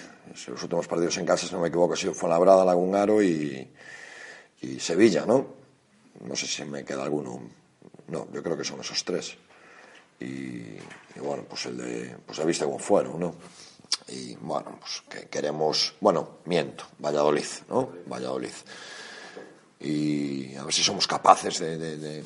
los 0.47 0.63
últimos 0.63 0.87
partidos 0.87 1.17
en 1.17 1.27
casa, 1.27 1.47
si 1.47 1.53
no 1.53 1.61
me 1.61 1.69
equivoco, 1.69 1.95
ha 1.95 1.97
sido 1.97 2.15
Fuenlabrada, 2.15 2.65
Lagunaro 2.65 3.23
y, 3.23 3.69
Sevilla, 4.79 5.25
¿no? 5.27 5.47
No 6.21 6.37
sé 6.37 6.47
si 6.47 6.65
me 6.65 6.85
queda 6.85 7.03
alguno. 7.03 7.41
No, 8.09 8.29
yo 8.33 8.43
creo 8.43 8.57
que 8.57 8.65
son 8.65 8.81
esos 8.81 9.03
tres. 9.05 9.37
Y, 10.21 10.77
bueno, 11.21 11.45
pues 11.49 11.67
el 11.67 11.77
de. 11.79 12.17
Pues 12.27 12.39
he 12.39 12.45
visto 12.45 12.67
cómo 12.67 12.79
fueron, 12.79 13.21
¿no? 13.21 13.35
Y 14.09 14.35
bueno, 14.37 14.79
pues 14.79 15.03
que 15.09 15.29
queremos. 15.29 15.95
Bueno, 16.01 16.39
miento, 16.45 16.85
Valladolid, 16.99 17.47
¿no? 17.69 17.91
Valladolid 18.07 18.53
y 19.81 20.57
a 20.57 20.65
ver 20.65 20.75
si 20.75 20.83
somos 20.83 21.07
capaces 21.07 21.59
de, 21.59 22.25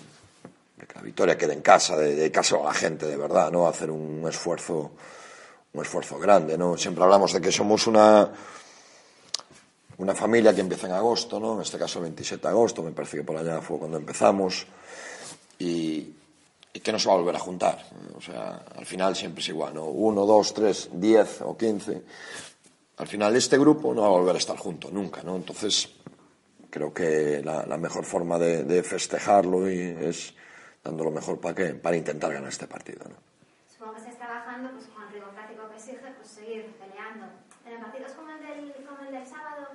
la 0.94 1.02
victoria 1.02 1.38
quede 1.38 1.52
en 1.52 1.62
casa, 1.62 1.96
de 1.96 2.14
dedicarse 2.16 2.56
a 2.56 2.62
la 2.62 2.74
gente 2.74 3.06
de 3.06 3.16
verdad, 3.16 3.50
¿no? 3.50 3.66
Hacer 3.66 3.90
un 3.90 4.26
esfuerzo, 4.28 4.92
un 5.72 5.82
esfuerzo 5.82 6.18
grande, 6.18 6.58
¿no? 6.58 6.76
Siempre 6.76 7.04
hablamos 7.04 7.32
de 7.32 7.40
que 7.40 7.52
somos 7.52 7.86
una, 7.86 8.30
una 9.98 10.14
familia 10.14 10.54
que 10.54 10.60
empieza 10.60 10.86
en 10.86 10.94
agosto, 10.94 11.38
¿no? 11.38 11.54
En 11.54 11.62
este 11.62 11.78
caso 11.78 11.98
el 11.98 12.04
27 12.04 12.42
de 12.42 12.48
agosto, 12.48 12.82
me 12.82 12.92
parece 12.92 13.18
que 13.18 13.24
por 13.24 13.36
allá 13.36 13.60
fue 13.60 13.78
cuando 13.78 13.96
empezamos, 13.96 14.66
y, 15.58 16.14
que 16.82 16.90
no 16.90 16.98
se 16.98 17.08
va 17.08 17.14
a 17.14 17.18
volver 17.18 17.36
a 17.36 17.38
juntar. 17.38 17.84
O 18.16 18.20
sea, 18.20 18.64
al 18.76 18.86
final 18.86 19.14
siempre 19.14 19.42
es 19.42 19.48
igual, 19.48 19.74
¿no? 19.74 19.84
Uno, 19.86 20.26
dos, 20.26 20.52
tres, 20.52 20.88
diez 20.92 21.40
o 21.42 21.56
quince. 21.56 22.02
Al 22.96 23.06
final 23.06 23.36
este 23.36 23.58
grupo 23.58 23.94
no 23.94 24.02
va 24.02 24.08
a 24.08 24.10
volver 24.10 24.34
a 24.34 24.38
estar 24.38 24.56
junto 24.56 24.90
nunca, 24.90 25.22
¿no? 25.22 25.36
Entonces, 25.36 25.90
creo 26.70 26.92
que 26.92 27.42
la, 27.44 27.76
mejor 27.76 28.04
forma 28.04 28.38
de, 28.38 28.64
de, 28.64 28.82
festejarlo 28.82 29.66
es 29.66 30.34
dando 30.82 31.04
lo 31.04 31.10
mejor 31.10 31.40
para 31.40 31.54
que 31.54 31.74
para 31.74 31.96
intentar 31.96 32.32
ganar 32.32 32.48
este 32.48 32.66
partido. 32.66 33.04
¿no? 33.08 33.16
Supongo 33.72 33.98
intentando, 34.52 34.70
pues 34.72 34.86
con 34.92 35.02
el 35.04 35.12
rigor 35.12 35.34
táctico 35.34 35.68
que 35.70 35.76
exige, 35.76 36.12
pues 36.16 36.28
seguir 36.28 36.66
peleando. 36.76 37.26
En 37.64 37.80
partidos 37.80 38.12
como 38.12 38.30
el 38.30 38.40
del, 38.42 38.74
como 38.84 39.00
el 39.00 39.12
del 39.12 39.26
sábado, 39.26 39.68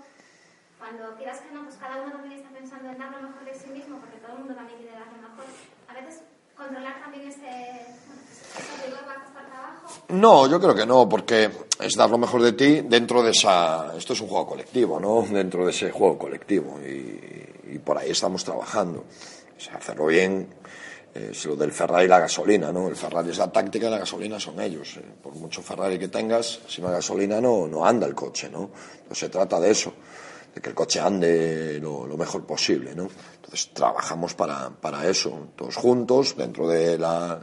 cuando 0.78 1.16
quieras 1.16 1.40
que 1.40 1.52
no, 1.52 1.64
pues 1.64 1.76
cada 1.78 2.04
uno 2.04 2.12
también 2.12 2.34
está 2.34 2.50
pensando 2.50 2.90
en 2.90 2.98
dar 2.98 3.12
lo 3.12 3.30
mejor 3.30 3.46
de 3.46 3.56
sí 3.56 3.70
mismo, 3.70 4.00
porque 4.00 4.18
todo 4.18 4.34
el 4.34 4.40
mundo 4.40 4.56
también 4.56 4.78
quiere 4.80 4.94
dar 4.94 5.08
lo 5.08 5.30
mejor. 5.30 5.46
A 5.88 5.94
veces 5.94 6.22
controlar 6.56 7.00
también 7.02 7.24
bueno, 7.26 7.34
ese 7.40 8.86
rigor 8.86 9.08
va 9.08 9.14
a 9.14 9.24
costar 9.24 9.46
trabajo. 9.48 10.04
No, 10.10 10.48
yo 10.48 10.60
creo 10.60 10.76
que 10.76 10.86
no, 10.86 11.08
porque 11.08 11.50
es 11.80 11.94
dar 11.96 12.10
lo 12.10 12.18
mejor 12.18 12.42
de 12.42 12.54
ti 12.54 12.82
dentro 12.82 13.24
de 13.24 13.32
esa. 13.32 13.96
Esto 13.98 14.14
es 14.14 14.22
un 14.22 14.28
juego 14.28 14.48
colectivo, 14.48 15.00
¿no? 15.00 15.22
Dentro 15.22 15.66
de 15.66 15.72
ese 15.72 15.92
juego 15.92 16.18
colectivo. 16.18 16.80
Y, 16.82 17.74
y 17.74 17.80
por 17.80 17.98
ahí 17.98 18.12
estamos 18.12 18.44
trabajando. 18.44 19.06
O 19.56 19.60
sea, 19.60 19.76
hacerlo 19.76 20.08
bien 20.08 20.48
es 21.14 21.46
lo 21.46 21.56
del 21.56 21.72
Ferrari 21.72 22.06
y 22.06 22.08
la 22.08 22.20
gasolina, 22.20 22.72
¿no? 22.72 22.88
El 22.88 22.96
Ferrari 22.96 23.32
es 23.32 23.38
la 23.38 23.52
táctica 23.52 23.90
la 23.90 24.00
gasolina 24.00 24.40
son 24.40 24.60
ellos. 24.60 24.98
Eh, 24.98 25.04
por 25.22 25.34
mucho 25.36 25.62
Ferrari 25.62 25.98
que 25.98 26.08
tengas, 26.08 26.60
si 26.68 26.82
no 26.82 26.88
hay 26.88 26.96
gasolina 26.96 27.42
no, 27.42 27.68
no 27.68 27.86
anda 27.86 28.08
el 28.08 28.16
coche, 28.16 28.50
¿no? 28.50 28.72
Se 29.12 29.30
trata 29.30 29.60
de 29.60 29.72
eso, 29.72 29.94
de 30.54 30.62
que 30.62 30.70
el 30.70 30.76
coche 30.76 31.00
ande 31.00 31.80
lo, 31.82 32.06
mejor 32.18 32.46
posible, 32.46 32.94
¿no? 32.96 33.08
Entonces 33.36 33.74
trabajamos 33.74 34.34
para, 34.36 34.70
para 34.70 35.08
eso, 35.08 35.50
todos 35.56 35.76
juntos, 35.76 36.36
dentro 36.38 36.68
de 36.68 36.98
la, 36.98 37.40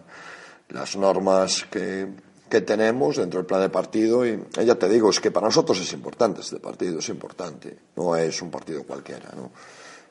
las 0.68 0.96
normas 0.96 1.66
que, 1.70 2.09
que 2.48 2.61
tenemos, 2.61 3.16
dentro 3.16 3.40
del 3.40 3.46
plan 3.46 3.62
de 3.62 3.68
partido. 3.68 4.24
Y 4.27 4.31
eh, 4.31 4.64
ya 4.64 4.77
te 4.77 4.88
digo, 4.88 5.11
es 5.11 5.20
que 5.20 5.31
para 5.31 5.46
nosotros 5.46 5.81
es 5.81 5.92
importante 5.92 6.40
este 6.40 6.61
partido, 6.61 6.98
es 6.98 7.09
importante. 7.09 7.77
No 7.96 8.16
es 8.16 8.40
un 8.42 8.50
partido 8.50 8.85
cualquiera, 8.85 9.31
¿no? 9.35 9.50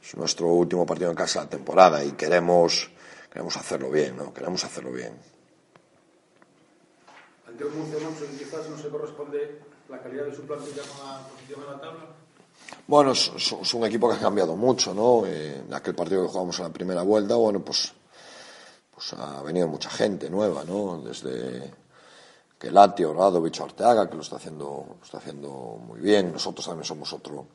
Es 0.02 0.16
nuestro 0.18 0.48
último 0.48 0.86
partido 0.86 1.10
en 1.10 1.16
casa 1.16 1.40
de 1.40 1.46
la 1.46 1.50
temporada 1.52 2.04
y 2.04 2.12
queremos 2.12 2.90
queremos 3.34 3.58
hacerlo 3.58 3.90
bien, 3.90 4.16
¿no? 4.16 4.32
Queremos 4.32 4.64
hacerlo 4.64 4.92
bien. 4.92 5.18
Ante 7.48 7.66
un 7.66 7.80
Murcia 7.80 8.00
Manso 8.08 8.26
quizás 8.38 8.70
no 8.70 8.78
se 8.78 8.90
corresponde 8.90 9.60
la 9.90 10.00
calidad 10.00 10.26
de 10.26 10.36
su 10.36 10.44
plantilla 10.44 10.84
con 10.84 11.08
la 11.08 11.28
posición 11.28 11.62
en 11.62 11.72
la 11.72 11.82
tabla. 11.82 12.06
Bueno, 12.86 13.12
es, 13.14 13.32
es, 13.36 13.74
un 13.74 13.86
equipo 13.86 14.08
que 14.08 14.16
ha 14.18 14.20
cambiado 14.20 14.56
mucho, 14.56 14.94
¿no? 14.94 15.26
Eh, 15.26 15.64
en 15.66 15.74
aquel 15.74 15.96
partido 15.96 16.22
que 16.22 16.28
jugamos 16.30 16.60
en 16.60 16.66
la 16.66 16.72
primera 16.72 17.02
vuelta, 17.02 17.34
bueno, 17.36 17.60
pues, 17.62 17.92
pues 18.94 19.14
ha 19.14 19.42
venido 19.42 19.68
mucha 19.68 19.90
gente 19.90 20.30
nueva, 20.30 20.64
¿no? 20.64 21.02
Desde 21.02 21.74
Kelati, 22.60 23.04
Radovich, 23.04 23.62
Arteaga, 23.62 24.08
que 24.08 24.16
lo 24.16 24.22
está 24.22 24.36
haciendo, 24.36 24.86
lo 25.00 25.04
está 25.04 25.18
haciendo 25.18 25.50
muy 25.88 26.02
bien. 26.02 26.32
Nosotros 26.32 26.68
también 26.68 26.86
somos 26.86 27.12
otro, 27.14 27.48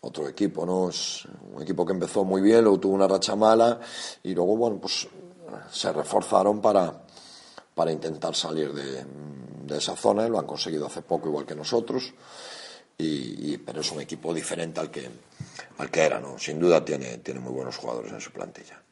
otro 0.00 0.28
equipo, 0.28 0.64
¿no? 0.64 0.90
Es 0.90 1.26
un 1.52 1.62
equipo 1.62 1.84
que 1.84 1.92
empezó 1.92 2.24
muy 2.24 2.40
bien, 2.40 2.62
luego 2.62 2.80
tuvo 2.80 2.94
una 2.94 3.08
racha 3.08 3.34
mala 3.36 3.80
y 4.22 4.34
luego, 4.34 4.56
bueno, 4.56 4.78
pues 4.78 5.08
se 5.70 5.92
reforzaron 5.92 6.60
para, 6.60 6.92
para 7.74 7.92
intentar 7.92 8.34
salir 8.34 8.72
de, 8.72 9.04
de 9.68 9.78
esa 9.78 9.96
zona 9.96 10.26
y 10.26 10.30
lo 10.30 10.38
han 10.38 10.46
conseguido 10.46 10.86
hace 10.86 11.02
poco, 11.02 11.28
igual 11.28 11.46
que 11.46 11.54
nosotros. 11.54 12.12
Y, 12.96 13.52
y, 13.52 13.58
pero 13.58 13.80
es 13.80 13.92
un 13.92 14.00
equipo 14.00 14.34
diferente 14.34 14.80
al 14.80 14.90
que, 14.90 15.08
al 15.78 15.90
que 15.90 16.00
era, 16.00 16.18
¿no? 16.18 16.36
Sin 16.38 16.58
duda 16.58 16.84
tiene, 16.84 17.18
tiene 17.18 17.38
muy 17.38 17.52
buenos 17.52 17.76
jugadores 17.76 18.12
en 18.12 18.20
su 18.20 18.32
plantilla. 18.32 18.82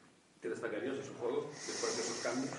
¿Qué 0.40 0.48
destacarías 0.48 0.96
de 0.96 1.02
su 1.04 1.12
juego 1.14 1.50
después 1.50 1.96
de 1.96 2.02
esos 2.02 2.18
cambios? 2.22 2.54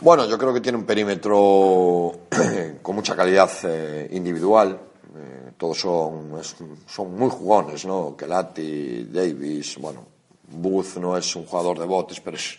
Bueno, 0.00 0.26
yo 0.26 0.38
creo 0.38 0.52
que 0.52 0.60
tiene 0.60 0.78
un 0.78 0.84
perímetro 0.84 2.20
con 2.82 2.94
mucha 2.96 3.14
calidad 3.14 3.50
eh, 3.64 4.08
individual, 4.12 4.80
eh, 5.16 5.47
todos 5.58 5.80
son, 5.80 6.40
son 6.86 7.14
muy 7.14 7.28
jugones, 7.28 7.84
¿no? 7.84 8.16
Kelati, 8.16 9.04
Davis, 9.04 9.76
bueno, 9.78 10.06
Booth 10.50 10.96
no 10.96 11.16
es 11.16 11.34
un 11.36 11.44
jugador 11.44 11.78
de 11.78 11.84
botes, 11.84 12.20
pero 12.20 12.36
es, 12.36 12.56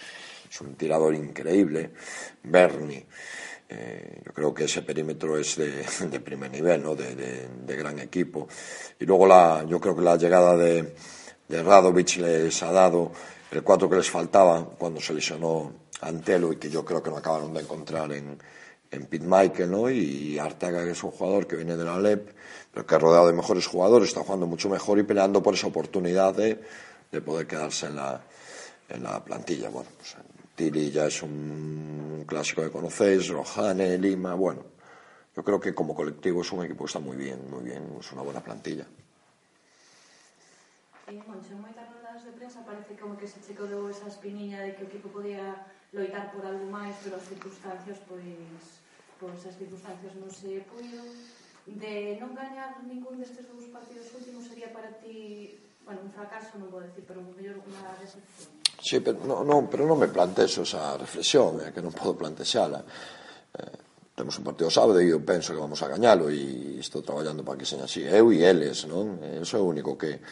un 0.62 0.76
tirador 0.76 1.16
increíble. 1.16 1.92
Bernie, 2.44 3.06
eh, 3.70 4.22
yo 4.26 4.34
creo 4.34 4.54
que 4.54 4.66
ese 4.66 4.82
perímetro 4.82 5.38
es 5.38 5.56
de, 5.56 6.20
primer 6.24 6.52
nivel, 6.52 6.84
¿no? 6.84 6.96
De, 6.96 7.76
gran 7.78 8.00
equipo. 8.00 8.48
Y 9.00 9.06
luego 9.06 9.26
la, 9.26 9.64
yo 9.68 9.80
creo 9.80 9.96
que 9.96 10.02
la 10.02 10.18
llegada 10.18 10.58
de, 10.58 10.96
de 11.48 11.64
Radovic 11.64 12.18
les 12.18 12.62
ha 12.64 12.72
dado 12.72 13.12
el 13.52 13.64
cuatro 13.64 13.90
que 13.90 13.96
les 13.96 14.10
faltaba 14.10 14.66
cuando 14.78 15.00
se 15.00 15.14
lesionó 15.14 15.72
Antelo 16.02 16.52
y 16.52 16.58
que 16.58 16.70
yo 16.70 16.84
creo 16.84 17.02
que 17.02 17.10
no 17.10 17.18
acabaron 17.18 17.54
de 17.54 17.62
encontrar 17.62 18.12
en, 18.12 18.38
en 18.92 19.06
Pete 19.06 19.26
Michael, 19.26 19.72
¿no? 19.72 19.90
Y 19.90 20.38
Arteaga, 20.38 20.84
que 20.84 20.92
es 20.92 21.04
un 21.04 21.12
jugador 21.12 21.48
que 21.48 21.56
viene 21.56 21.78
de 21.78 21.86
la 21.86 22.00
LEP, 22.00 22.32
pero 22.74 22.86
que 22.86 22.98
rodeado 22.98 23.28
de 23.28 23.34
mejores 23.34 23.68
jugadores, 23.68 24.10
está 24.10 24.22
jugando 24.22 24.48
mucho 24.48 24.70
mejor 24.70 25.00
y 25.00 25.04
peleando 25.04 25.42
por 25.42 25.54
esa 25.54 25.68
oportunidad 25.68 26.34
de, 26.36 26.62
de 27.12 27.22
poder 27.22 27.48
quedarse 27.48 27.88
en 27.88 27.96
la, 27.96 28.22
en 28.90 29.04
la 29.04 29.24
plantilla. 29.24 29.70
Bueno, 29.70 29.90
pues 29.98 30.16
Tili 30.56 30.92
ya 30.92 31.06
es 31.08 31.24
un 31.24 32.26
clásico 32.28 32.62
que 32.62 32.70
conocéis, 32.70 33.30
Rojane, 33.30 33.98
Lima, 33.98 34.34
bueno, 34.36 34.64
yo 35.36 35.44
creo 35.44 35.60
que 35.60 35.74
como 35.74 35.96
colectivo 35.96 36.42
es 36.42 36.52
un 36.52 36.66
equipo 36.66 36.84
que 36.84 36.90
está 36.90 37.00
muy 37.00 37.18
bien, 37.18 37.50
muy 37.50 37.64
bien, 37.64 37.98
es 38.00 38.12
una 38.12 38.22
buena 38.22 38.42
plantilla. 38.42 38.86
Y 41.10 41.14
Moncho, 41.26 41.54
en 41.58 41.62
moitas 41.66 41.90
rodadas 41.90 42.22
de 42.22 42.32
prensa 42.38 42.62
parece 42.62 42.94
como 42.94 43.18
que 43.18 43.26
se 43.26 43.42
che 43.42 43.58
colou 43.58 43.90
esa 43.90 44.06
espinilla 44.06 44.62
de 44.62 44.78
que 44.78 44.86
o 44.86 44.88
equipo 44.92 45.10
podía 45.10 45.58
loitar 45.90 46.30
por 46.30 46.46
algo 46.46 46.70
máis, 46.70 46.94
pero 47.02 47.18
as 47.18 47.26
circunstancias, 47.26 47.98
pois, 48.06 48.86
pois 49.18 49.42
as 49.42 49.58
circunstancias 49.58 50.14
non 50.22 50.30
se 50.30 50.62
puido 50.70 51.02
de 51.68 52.16
non 52.22 52.32
gañar 52.38 52.80
ningún 52.86 53.20
destes 53.20 53.44
dous 53.50 53.68
partidos 53.74 54.08
últimos 54.16 54.48
sería 54.48 54.72
para 54.72 54.94
ti 55.02 55.58
bueno, 55.84 56.06
un 56.06 56.12
fracaso 56.14 56.56
non 56.62 56.70
vou 56.70 56.86
decir, 56.86 57.04
pero 57.04 57.20
un 57.20 57.34
mellor 57.34 57.60
unha 57.66 57.98
decepción 57.98 58.60
Sí, 58.80 59.02
pero 59.02 59.20
non, 59.28 59.44
no, 59.44 59.68
pero 59.68 59.84
non 59.84 60.00
me 60.00 60.08
plantexo 60.08 60.64
esa 60.64 60.96
reflexión, 60.96 61.60
é 61.60 61.68
eh, 61.68 61.72
que 61.76 61.84
non 61.84 61.92
podo 61.92 62.16
plantexala. 62.16 62.80
Eh, 63.52 63.76
temos 64.16 64.40
un 64.40 64.48
partido 64.48 64.72
sábado 64.72 65.04
e 65.04 65.12
eu 65.12 65.20
penso 65.20 65.52
que 65.52 65.60
vamos 65.60 65.84
a 65.84 65.92
gañalo 65.92 66.32
e 66.32 66.80
estou 66.80 67.04
traballando 67.04 67.44
para 67.44 67.60
que 67.60 67.68
seña 67.68 67.92
así. 67.92 68.08
Eu 68.08 68.32
e 68.32 68.40
eles, 68.40 68.88
non? 68.88 69.20
Eh, 69.20 69.44
eso 69.44 69.60
é 69.60 69.62
o 69.64 69.68
único 69.68 70.00
que, 70.00 70.24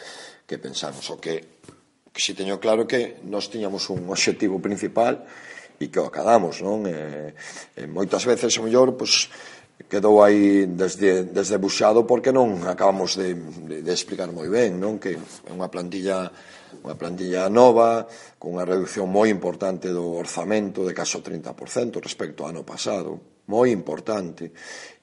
que 0.48 0.56
pensamos. 0.56 1.04
O 1.12 1.20
que, 1.20 1.60
que 2.08 2.20
si 2.24 2.32
teño 2.32 2.56
claro 2.56 2.88
que 2.88 3.20
nos 3.28 3.52
tiñamos 3.52 3.92
un 3.92 4.08
obxectivo 4.08 4.64
principal 4.64 5.28
e 5.76 5.92
que 5.92 6.00
o 6.00 6.08
acabamos, 6.08 6.64
non? 6.64 6.88
Eh, 6.88 7.36
eh, 7.76 7.84
moitas 7.84 8.24
veces, 8.24 8.56
o 8.56 8.64
mellor, 8.64 8.96
pois, 8.96 9.28
pues, 9.28 9.57
quedou 9.86 10.18
aí 10.26 10.66
desde, 10.66 11.30
desde 11.30 11.54
buxado 11.62 12.02
porque 12.02 12.34
non 12.34 12.66
acabamos 12.66 13.14
de, 13.14 13.38
de, 13.38 13.86
de 13.86 13.92
explicar 13.94 14.26
moi 14.34 14.50
ben, 14.50 14.74
non? 14.74 14.98
Que 14.98 15.14
é 15.14 15.52
unha 15.54 15.70
plantilla 15.70 16.34
unha 16.82 16.96
plantilla 16.98 17.48
nova, 17.48 18.04
con 18.36 18.58
unha 18.58 18.66
reducción 18.66 19.08
moi 19.08 19.32
importante 19.32 19.88
do 19.88 20.18
orzamento 20.18 20.84
de 20.84 20.92
caso 20.92 21.24
30% 21.24 22.02
respecto 22.02 22.44
ao 22.44 22.52
ano 22.52 22.62
pasado, 22.66 23.42
moi 23.48 23.72
importante. 23.72 24.52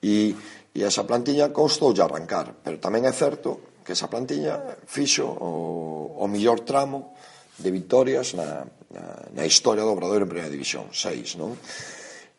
E, 0.04 0.36
e 0.76 0.80
esa 0.84 1.08
plantilla 1.08 1.50
costou 1.50 1.96
de 1.96 2.06
arrancar, 2.06 2.54
pero 2.62 2.78
tamén 2.78 3.08
é 3.10 3.14
certo 3.16 3.82
que 3.82 3.98
esa 3.98 4.10
plantilla 4.10 4.78
fixo 4.86 5.26
o, 5.26 6.22
o 6.22 6.26
millor 6.30 6.62
tramo 6.62 7.18
de 7.58 7.70
victorias 7.72 8.34
na, 8.38 8.66
na, 8.92 9.06
na 9.34 9.44
historia 9.46 9.86
do 9.86 9.94
Obradoiro 9.94 10.26
en 10.26 10.32
Primeira 10.32 10.54
División, 10.54 10.92
seis, 10.94 11.34
non? 11.40 11.58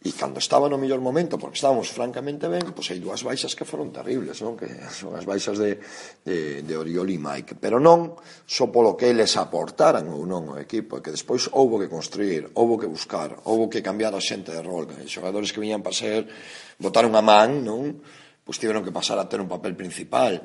E 0.06 0.14
cando 0.14 0.38
estaba 0.38 0.70
no 0.70 0.78
mellor 0.78 1.02
momento, 1.02 1.34
porque 1.34 1.58
estábamos 1.58 1.90
francamente 1.90 2.46
ben, 2.46 2.70
pois 2.70 2.86
hai 2.94 3.02
dúas 3.02 3.26
baixas 3.26 3.58
que 3.58 3.66
foron 3.66 3.90
terribles, 3.90 4.38
non? 4.38 4.54
Que 4.54 4.70
son 4.94 5.18
as 5.18 5.26
baixas 5.26 5.58
de, 5.58 5.82
de, 6.22 6.62
de 6.62 6.74
Oriol 6.78 7.10
e 7.10 7.18
Mike. 7.18 7.58
Pero 7.58 7.82
non 7.82 8.14
só 8.46 8.70
polo 8.70 8.94
que 8.94 9.10
eles 9.10 9.34
aportaran 9.34 10.06
ou 10.14 10.22
non 10.22 10.54
ao 10.54 10.62
equipo, 10.62 11.02
que 11.02 11.10
despois 11.10 11.50
houbo 11.50 11.82
que 11.82 11.90
construir, 11.90 12.46
houbo 12.54 12.78
que 12.78 12.86
buscar, 12.86 13.34
houbo 13.50 13.66
que 13.66 13.82
cambiar 13.82 14.14
a 14.14 14.22
xente 14.22 14.54
de 14.54 14.62
rol. 14.62 14.86
Os 14.86 15.10
xogadores 15.10 15.50
que 15.50 15.58
viñan 15.58 15.82
para 15.82 15.98
ser, 15.98 16.30
botar 16.78 17.02
unha 17.02 17.18
man, 17.18 17.66
non? 17.66 17.98
pois 18.46 18.62
tiveron 18.62 18.86
que 18.86 18.94
pasar 18.94 19.18
a 19.18 19.26
ter 19.26 19.42
un 19.42 19.50
papel 19.50 19.74
principal, 19.74 20.38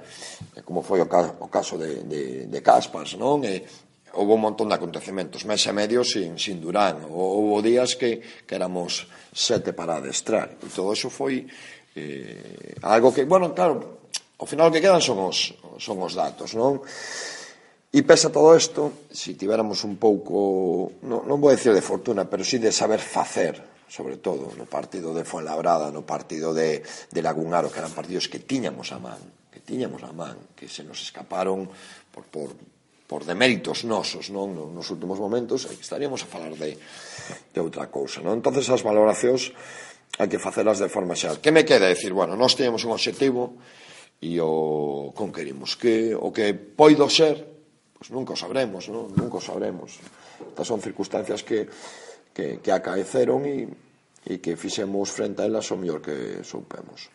como 0.66 0.82
foi 0.82 1.06
o 1.06 1.06
caso, 1.06 1.38
o 1.38 1.54
caso 1.54 1.78
de, 1.78 2.02
de, 2.10 2.50
de 2.50 2.60
Caspars, 2.66 3.14
non? 3.14 3.46
E, 3.46 3.62
houve 4.14 4.34
un 4.36 4.44
montón 4.44 4.68
de 4.68 4.76
acontecementos, 4.76 5.48
mes 5.48 5.64
e 5.68 5.74
medio 5.74 6.04
sin, 6.04 6.36
sin 6.36 6.60
Durán, 6.60 7.08
houve 7.08 7.64
días 7.64 7.96
que, 7.96 8.20
que 8.44 8.56
éramos 8.56 9.08
sete 9.32 9.72
para 9.72 10.00
adestrar, 10.00 10.60
e 10.60 10.68
todo 10.68 10.92
eso 10.92 11.08
foi 11.08 11.48
eh, 11.96 12.76
algo 12.84 13.14
que, 13.16 13.24
bueno, 13.24 13.56
claro, 13.56 14.04
ao 14.42 14.48
final 14.50 14.68
o 14.68 14.74
que 14.74 14.82
quedan 14.82 15.04
son 15.04 15.22
os, 15.22 15.54
son 15.78 16.02
os 16.02 16.18
datos, 16.18 16.58
non? 16.58 16.82
E 17.92 18.08
pese 18.08 18.32
a 18.32 18.34
todo 18.34 18.56
isto, 18.56 19.08
se 19.12 19.32
si 19.32 19.32
tivéramos 19.36 19.84
un 19.84 20.00
pouco, 20.00 20.96
non, 21.04 21.28
non 21.28 21.40
vou 21.44 21.52
decir 21.52 21.76
de 21.76 21.84
fortuna, 21.84 22.24
pero 22.24 22.48
sí 22.48 22.56
de 22.56 22.72
saber 22.72 23.04
facer, 23.04 23.60
sobre 23.92 24.16
todo 24.16 24.56
no 24.56 24.64
partido 24.64 25.12
de 25.12 25.28
Fuenlabrada, 25.28 25.92
no 25.92 26.08
partido 26.08 26.56
de, 26.56 26.80
de 26.84 27.20
Lagunaro, 27.20 27.68
que 27.68 27.84
eran 27.84 27.92
partidos 27.92 28.32
que 28.32 28.40
tiñamos 28.40 28.96
a 28.96 29.00
man, 29.04 29.20
que 29.52 29.60
tiñamos 29.60 30.00
a 30.08 30.16
man, 30.16 30.40
que 30.56 30.72
se 30.72 30.88
nos 30.88 31.04
escaparon 31.04 31.68
por, 32.16 32.24
por, 32.32 32.56
por 33.12 33.28
deméritos 33.28 33.84
nosos 33.84 34.32
non? 34.32 34.56
Nos 34.56 34.88
últimos 34.88 35.20
momentos 35.20 35.68
eh, 35.68 35.76
estaríamos 35.76 36.24
a 36.24 36.32
falar 36.32 36.56
de, 36.56 36.80
de 36.80 37.60
outra 37.60 37.92
cousa 37.92 38.24
non? 38.24 38.40
Entonces 38.40 38.72
as 38.72 38.88
valoracións 38.88 39.52
hai 40.16 40.32
que 40.32 40.40
facelas 40.40 40.80
de 40.80 40.88
forma 40.88 41.12
xa 41.12 41.36
que 41.44 41.52
me 41.52 41.68
queda 41.68 41.92
decir? 41.92 42.16
Bueno 42.16 42.40
nós 42.40 42.56
teñamos 42.56 42.88
un 42.88 42.96
objetivo 42.96 43.60
e 44.24 44.40
o 44.40 45.12
conquerimos 45.12 45.76
que 45.76 46.16
o 46.16 46.32
que 46.32 46.56
poido 46.56 47.12
ser 47.12 47.36
pues 48.00 48.16
nunca 48.16 48.32
o 48.32 48.40
sabremos 48.40 48.88
non? 48.88 49.12
nunca 49.12 49.38
o 49.38 49.44
sabremos. 49.44 50.00
Estas 50.56 50.72
son 50.72 50.80
circunstancias 50.80 51.44
que 51.44 51.68
que, 52.32 52.64
que 52.64 52.72
acaeceron 52.72 53.44
e, 53.44 53.68
e 54.24 54.40
que 54.40 54.56
fixemos 54.56 55.12
frente 55.12 55.44
a 55.44 55.52
elas 55.52 55.68
o 55.68 55.76
mellor 55.76 56.00
que 56.00 56.48
soupemos. 56.48 57.12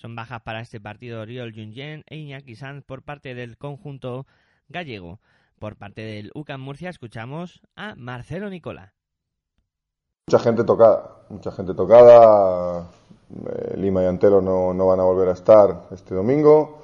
Son 0.00 0.16
bajas 0.16 0.40
para 0.40 0.62
este 0.62 0.80
partido 0.80 1.20
Oriol 1.20 1.52
Junyen 1.52 2.04
e 2.06 2.16
Iñaki 2.16 2.56
Sanz 2.56 2.82
por 2.86 3.02
parte 3.02 3.34
del 3.34 3.58
conjunto 3.58 4.26
gallego. 4.70 5.20
Por 5.58 5.76
parte 5.76 6.00
del 6.00 6.30
UCAM 6.34 6.62
Murcia 6.62 6.88
escuchamos 6.88 7.60
a 7.76 7.94
Marcelo 7.96 8.48
Nicola. 8.48 8.94
Mucha 10.28 10.38
gente 10.38 10.64
tocada, 10.64 11.18
mucha 11.28 11.52
gente 11.52 11.74
tocada. 11.74 12.88
Eh, 13.46 13.76
Lima 13.76 14.02
y 14.02 14.06
Antelo 14.06 14.40
no, 14.40 14.72
no, 14.72 14.86
van 14.86 15.00
a 15.00 15.02
volver 15.02 15.28
a 15.28 15.32
estar 15.32 15.88
este 15.90 16.14
domingo. 16.14 16.78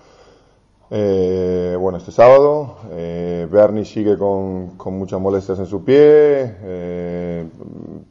Eh, 0.90 1.74
bueno, 1.81 1.96
este 1.96 2.12
sábado. 2.12 2.76
Eh, 2.90 3.48
Bernie 3.50 3.87
sigue 3.87 4.18
con, 4.18 4.76
con, 4.76 4.98
muchas 4.98 5.18
molestias 5.18 5.59
en 5.59 5.66
su 5.66 5.83
pie. 5.83 6.55
Eh, 6.61 7.48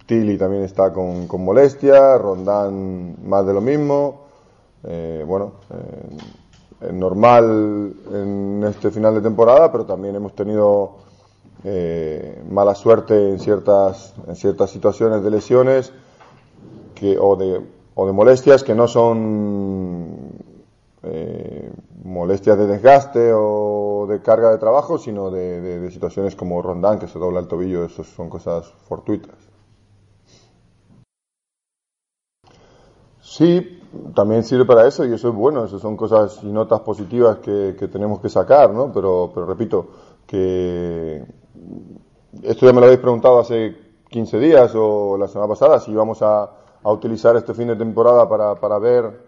Tilly 0.08 0.36
también 0.40 0.64
está 0.64 0.92
con, 0.92 1.28
con 1.28 1.46
molestias. 1.46 2.20
Rondán 2.20 3.18
más 3.30 3.46
de 3.46 3.54
lo 3.54 3.62
mismo. 3.62 4.25
Eh, 4.88 5.24
bueno, 5.26 5.54
eh, 6.82 6.92
normal 6.92 7.94
en 8.14 8.64
este 8.66 8.92
final 8.92 9.16
de 9.16 9.22
temporada, 9.22 9.72
pero 9.72 9.86
también 9.86 10.16
hemos 10.16 10.36
tenido 10.36 10.98
eh, 11.64 12.44
mala 12.50 12.76
suerte 12.76 13.32
en 13.32 13.40
ciertas, 13.40 14.14
en 14.28 14.36
ciertas 14.36 14.70
situaciones 14.70 15.24
de 15.24 15.32
lesiones 15.32 15.92
que, 16.94 17.18
o, 17.20 17.36
de, 17.36 17.62
o 17.96 18.06
de 18.06 18.14
molestias 18.14 18.64
que 18.64 18.76
no 18.76 18.88
son 18.88 20.44
molestias 22.04 22.58
de 22.58 22.66
desgaste 22.66 23.32
o 23.34 24.08
de 24.10 24.22
carga 24.22 24.50
de 24.50 24.58
trabajo, 24.58 24.98
sino 24.98 25.30
de, 25.30 25.62
de, 25.62 25.80
de 25.80 25.92
situaciones 25.92 26.36
como 26.36 26.62
Rondán, 26.62 26.98
que 26.98 27.08
se 27.08 27.20
dobla 27.20 27.40
el 27.40 27.48
tobillo, 27.48 27.86
eso 27.86 28.04
son 28.04 28.30
cosas 28.30 28.66
fortuitas. 28.88 29.36
Sí, 33.22 33.82
también 34.14 34.44
sirve 34.44 34.66
para 34.66 34.88
eso 34.88 35.06
y 35.06 35.14
eso 35.14 35.30
es 35.30 35.36
bueno, 35.36 35.66
eso 35.66 35.80
son 35.80 35.96
cosas 35.96 36.40
y 36.44 36.48
notas 36.48 36.82
positivas 36.82 37.38
que, 37.40 37.76
que 37.78 37.88
tenemos 37.88 38.20
que 38.20 38.30
sacar, 38.30 38.72
¿no? 38.72 38.92
Pero, 38.92 39.32
pero 39.34 39.46
repito, 39.46 39.88
que 40.26 41.24
esto 42.44 42.66
ya 42.66 42.74
me 42.74 42.80
lo 42.80 42.86
habéis 42.86 43.00
preguntado 43.00 43.40
hace 43.40 43.76
15 44.10 44.40
días 44.40 44.72
o 44.76 45.18
la 45.18 45.28
semana 45.28 45.50
pasada, 45.50 45.80
si 45.80 45.92
íbamos 45.92 46.22
a, 46.22 46.50
a 46.84 46.92
utilizar 46.92 47.36
este 47.36 47.54
fin 47.54 47.68
de 47.68 47.76
temporada 47.76 48.28
para, 48.30 48.56
para 48.56 48.80
ver 48.80 49.20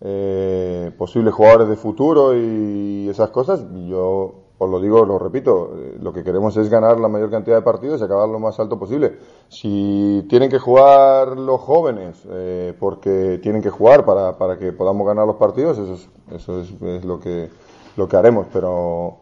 eh, 0.00 0.92
posibles 0.96 1.34
jugadores 1.34 1.68
de 1.68 1.76
futuro 1.76 2.36
y 2.36 3.08
esas 3.08 3.30
cosas. 3.30 3.64
Yo 3.88 4.47
os 4.58 4.68
lo 4.68 4.80
digo, 4.80 5.04
lo 5.04 5.18
repito, 5.18 5.72
eh, 5.76 5.98
lo 6.00 6.12
que 6.12 6.24
queremos 6.24 6.56
es 6.56 6.68
ganar 6.68 6.98
la 6.98 7.08
mayor 7.08 7.30
cantidad 7.30 7.56
de 7.56 7.62
partidos 7.62 8.00
y 8.00 8.04
acabar 8.04 8.28
lo 8.28 8.40
más 8.40 8.58
alto 8.58 8.78
posible. 8.78 9.18
Si 9.48 10.26
tienen 10.28 10.50
que 10.50 10.58
jugar 10.58 11.38
los 11.38 11.60
jóvenes, 11.60 12.20
eh, 12.28 12.74
porque 12.78 13.38
tienen 13.40 13.62
que 13.62 13.70
jugar 13.70 14.04
para, 14.04 14.36
para 14.36 14.58
que 14.58 14.72
podamos 14.72 15.06
ganar 15.06 15.26
los 15.26 15.36
partidos, 15.36 15.78
eso 15.78 15.94
es, 15.94 16.08
eso 16.32 16.60
es, 16.60 16.70
es, 16.82 17.04
lo 17.04 17.20
que 17.20 17.48
lo 17.96 18.08
que 18.08 18.16
haremos, 18.16 18.46
pero 18.52 19.16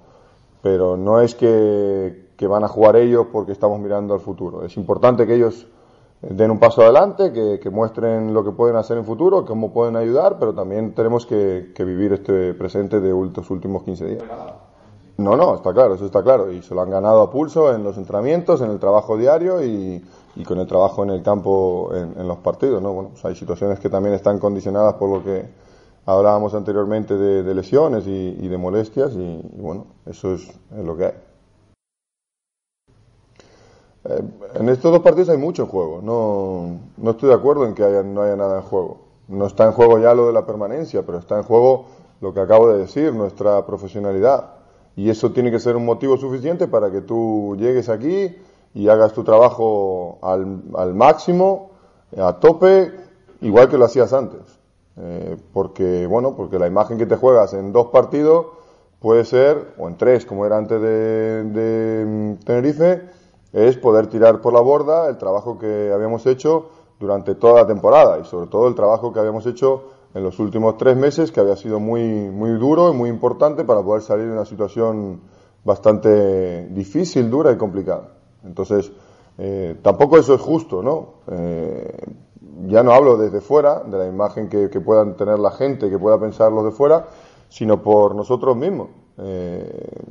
pero 0.63 0.97
no 0.97 1.21
es 1.21 1.35
que, 1.35 2.31
que 2.37 2.47
van 2.49 2.65
a 2.65 2.69
jugar 2.69 2.97
ellos 2.97 3.27
porque 3.31 3.53
estamos 3.53 3.79
mirando 3.79 4.15
al 4.15 4.21
futuro. 4.21 4.65
Es 4.65 4.77
importante 4.77 5.25
que 5.25 5.35
ellos 5.35 5.69
den 6.23 6.51
un 6.51 6.59
paso 6.59 6.83
adelante, 6.83 7.33
que, 7.33 7.61
que, 7.61 7.71
muestren 7.71 8.35
lo 8.35 8.43
que 8.43 8.51
pueden 8.51 8.75
hacer 8.75 8.99
en 8.99 9.05
futuro, 9.05 9.45
cómo 9.45 9.73
pueden 9.73 9.95
ayudar, 9.95 10.39
pero 10.41 10.55
también 10.55 10.93
tenemos 10.93 11.25
que, 11.25 11.73
que 11.73 11.85
vivir 11.85 12.15
este 12.15 12.53
presente 12.55 13.01
de 13.01 13.11
los 13.11 13.51
últimos 13.51 13.85
15 13.85 14.07
días. 14.07 14.25
No, 15.19 15.35
no, 15.35 15.55
está 15.55 15.73
claro, 15.73 15.95
eso 15.95 16.07
está 16.07 16.23
claro. 16.23 16.53
Y 16.53 16.63
se 16.63 16.75
lo 16.75 16.83
han 16.83 16.91
ganado 16.91 17.23
a 17.23 17.31
pulso 17.31 17.75
en 17.75 17.83
los 17.83 17.97
entrenamientos, 17.97 18.61
en 18.61 18.71
el 18.71 18.79
trabajo 18.79 19.17
diario 19.17 19.65
y, 19.65 20.03
con 20.47 20.59
el 20.59 20.67
trabajo 20.67 21.03
en 21.03 21.11
el 21.11 21.23
campo 21.23 21.91
en, 21.95 22.21
en 22.21 22.29
los 22.29 22.39
partidos. 22.39 22.83
¿no? 22.83 22.93
Bueno, 22.93 23.11
pues 23.11 23.25
hay 23.25 23.35
situaciones 23.35 23.81
que 23.81 23.89
también 23.89 24.15
están 24.15 24.39
condicionadas 24.39 24.95
por 24.95 25.09
lo 25.09 25.25
que 25.25 25.47
hablábamos 26.07 26.55
anteriormente 26.55 27.17
de, 27.17 27.55
lesiones 27.55 28.07
y, 28.07 28.49
de 28.49 28.57
molestias 28.57 29.13
y, 29.15 29.43
bueno, 29.59 29.87
eso 30.07 30.35
es, 30.35 30.49
lo 30.71 30.97
que 30.97 31.05
hay. 31.05 31.13
Eh, 34.05 34.23
en 34.55 34.69
estos 34.69 34.93
dos 34.93 35.03
partidos 35.03 35.29
hay 35.31 35.37
mucho 35.37 35.67
juego. 35.67 36.01
No, 36.01 36.79
no 36.97 37.11
estoy 37.11 37.29
de 37.29 37.35
acuerdo 37.35 37.67
en 37.67 37.75
que 37.75 37.83
haya, 37.83 38.03
no 38.05 38.23
haya 38.23 38.37
nada 38.37 38.59
en 38.59 38.63
juego. 38.63 38.99
No 39.29 39.47
está 39.47 39.65
en 39.65 39.73
juego 39.73 39.99
ya 39.99 40.15
lo 40.15 40.29
de 40.29 40.33
la 40.33 40.47
permanencia, 40.47 41.05
pero 41.05 41.19
está 41.19 41.37
en 41.37 41.43
juego 41.43 41.87
lo 42.21 42.33
que 42.33 42.41
acabo 42.41 42.69
de 42.69 42.79
decir, 42.79 43.13
nuestra 43.13 43.67
profesionalidad 43.67 44.56
y 44.97 45.11
eso 45.11 45.31
tiene 45.31 45.51
que 45.51 45.61
ser 45.61 45.77
un 45.77 45.85
motivo 45.85 46.17
suficiente 46.17 46.67
para 46.67 46.91
que 46.91 47.03
tú 47.03 47.55
llegues 47.59 47.91
aquí 47.91 48.35
y 48.75 48.89
hagas 48.89 49.13
tu 49.13 49.23
trabajo 49.23 50.19
al, 50.23 50.95
máximo, 50.95 51.71
a 52.17 52.35
tope, 52.41 52.93
igual 53.43 53.69
que 53.69 53.77
lo 53.77 53.85
hacías 53.85 54.13
antes. 54.15 54.41
Eh, 54.99 55.37
porque, 55.53 56.07
bueno, 56.07 56.35
porque 56.35 56.59
la 56.59 56.67
imagen 56.67 56.97
que 56.97 57.05
te 57.05 57.17
juegas 57.17 57.53
en 57.53 57.73
dos 57.73 57.89
partidos 57.89 58.47
puede 58.99 59.27
ser, 59.27 59.75
o 59.77 59.87
en 59.89 59.99
tres, 59.99 60.25
como 60.25 60.47
era 60.47 60.57
antes 60.57 60.81
de, 60.81 61.45
de 61.45 62.05
mm, 62.07 62.45
Tenerife, 62.45 63.03
es 63.53 63.77
poder 63.77 64.07
tirar 64.07 64.41
por 64.41 64.55
la 64.55 64.61
borda 64.61 65.09
el 65.09 65.19
trabajo 65.19 65.59
que 65.59 65.91
habíamos 65.93 66.25
hecho 66.27 66.71
durante 66.99 67.35
toda 67.35 67.63
la 67.63 67.67
temporada 67.67 68.19
y 68.19 68.25
sobre 68.25 68.47
todo 68.47 68.69
el 68.69 68.75
trabajo 68.75 69.13
que 69.13 69.21
habíamos 69.21 69.45
hecho 69.47 69.96
en 70.17 70.23
los 70.23 70.39
últimos 70.39 70.79
tres 70.79 70.97
meses, 70.97 71.31
que 71.31 71.41
había 71.41 71.57
sido 71.57 71.79
muy, 71.79 72.03
muy 72.03 72.53
duro 72.53 72.91
y 72.91 72.97
muy 72.97 73.11
importante 73.11 73.65
para 73.65 73.83
poder 73.83 74.01
salir 74.01 74.25
de 74.25 74.33
una 74.33 74.47
situación 74.47 75.21
bastante 75.63 76.69
difícil, 76.69 77.29
dura 77.29 77.53
y 77.53 77.59
complicada. 77.59 78.15
Entonces, 78.43 78.91
eh, 79.37 79.77
tampoco 79.83 80.17
eso 80.17 80.33
es 80.33 80.41
justo, 80.41 80.83
¿no? 80.83 81.17
Eh, 81.31 81.99
ya 82.67 82.83
no 82.83 82.93
hablo 82.93 83.19
desde 83.19 83.43
fuera, 83.43 83.81
de 83.81 83.99
la 83.99 84.07
imagen 84.07 84.49
que, 84.49 84.71
que, 84.71 84.81
puedan 84.81 85.17
tener 85.17 85.39
la 85.39 85.51
gente, 85.51 85.91
que 85.91 85.99
pueda 85.99 86.19
pensar 86.19 86.51
los 86.51 86.65
de 86.65 86.71
fuera, 86.71 87.09
sino 87.51 87.83
por 87.83 88.15
nosotros 88.15 88.57
mismos. 88.57 88.89
Eh, 89.19 90.03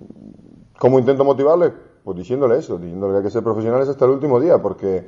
¿Cómo 0.78 1.00
intento 1.00 1.24
motivarles? 1.24 1.72
Pues 2.04 2.16
diciéndole 2.16 2.60
eso, 2.60 2.78
diciéndole 2.78 3.14
que 3.14 3.18
hay 3.18 3.24
que 3.24 3.32
ser 3.32 3.42
profesionales 3.44 3.90
hasta 3.90 4.06
el 4.06 4.12
último 4.12 4.40
día, 4.40 4.62
porque 4.62 5.08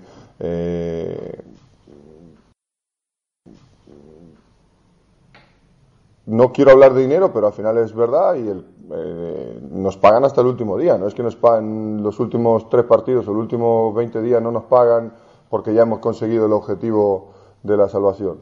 no 6.28 6.52
quiero 6.52 6.72
hablar 6.72 6.94
de 6.94 7.02
dinero, 7.02 7.32
pero 7.34 7.48
al 7.48 7.54
final 7.54 7.78
es 7.78 7.96
verdad 7.96 8.36
y 8.36 8.50
el, 8.50 8.66
eh, 8.92 9.60
nos 9.72 9.98
pagan 9.98 10.26
hasta 10.26 10.42
el 10.42 10.48
último 10.48 10.78
día. 10.78 10.98
No 10.98 11.08
es 11.08 11.14
que 11.14 11.24
nos 11.24 11.38
paguen 11.38 12.04
los 12.04 12.20
últimos 12.20 12.70
tres 12.70 12.84
partidos 12.84 13.26
los 13.26 13.36
últimos 13.36 13.96
20 13.96 14.22
días 14.22 14.42
no 14.42 14.52
nos 14.52 14.64
pagan 14.64 15.14
porque 15.50 15.74
ya 15.74 15.84
hemos 15.84 16.00
conseguido 16.00 16.46
el 16.46 16.52
objetivo 16.52 17.32
de 17.64 17.78
la 17.78 17.88
salvación. 17.88 18.40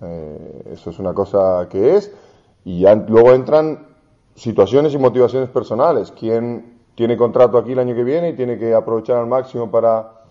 Eh, 0.00 0.70
eso 0.72 0.90
es 0.90 0.98
una 1.00 1.12
cosa 1.12 1.66
que 1.68 1.96
es. 1.96 2.12
Y 2.64 2.86
luego 3.08 3.32
entran 3.32 3.88
situaciones 4.36 4.94
y 4.94 4.98
motivaciones 4.98 5.48
personales. 5.48 6.12
¿Quién 6.12 6.78
tiene 6.94 7.16
contrato 7.16 7.58
aquí 7.58 7.72
el 7.72 7.80
año 7.80 7.96
que 7.96 8.04
viene 8.04 8.30
y 8.30 8.36
tiene 8.36 8.58
que 8.58 8.74
aprovechar 8.74 9.16
al 9.16 9.26
máximo 9.26 9.72
para 9.72 10.22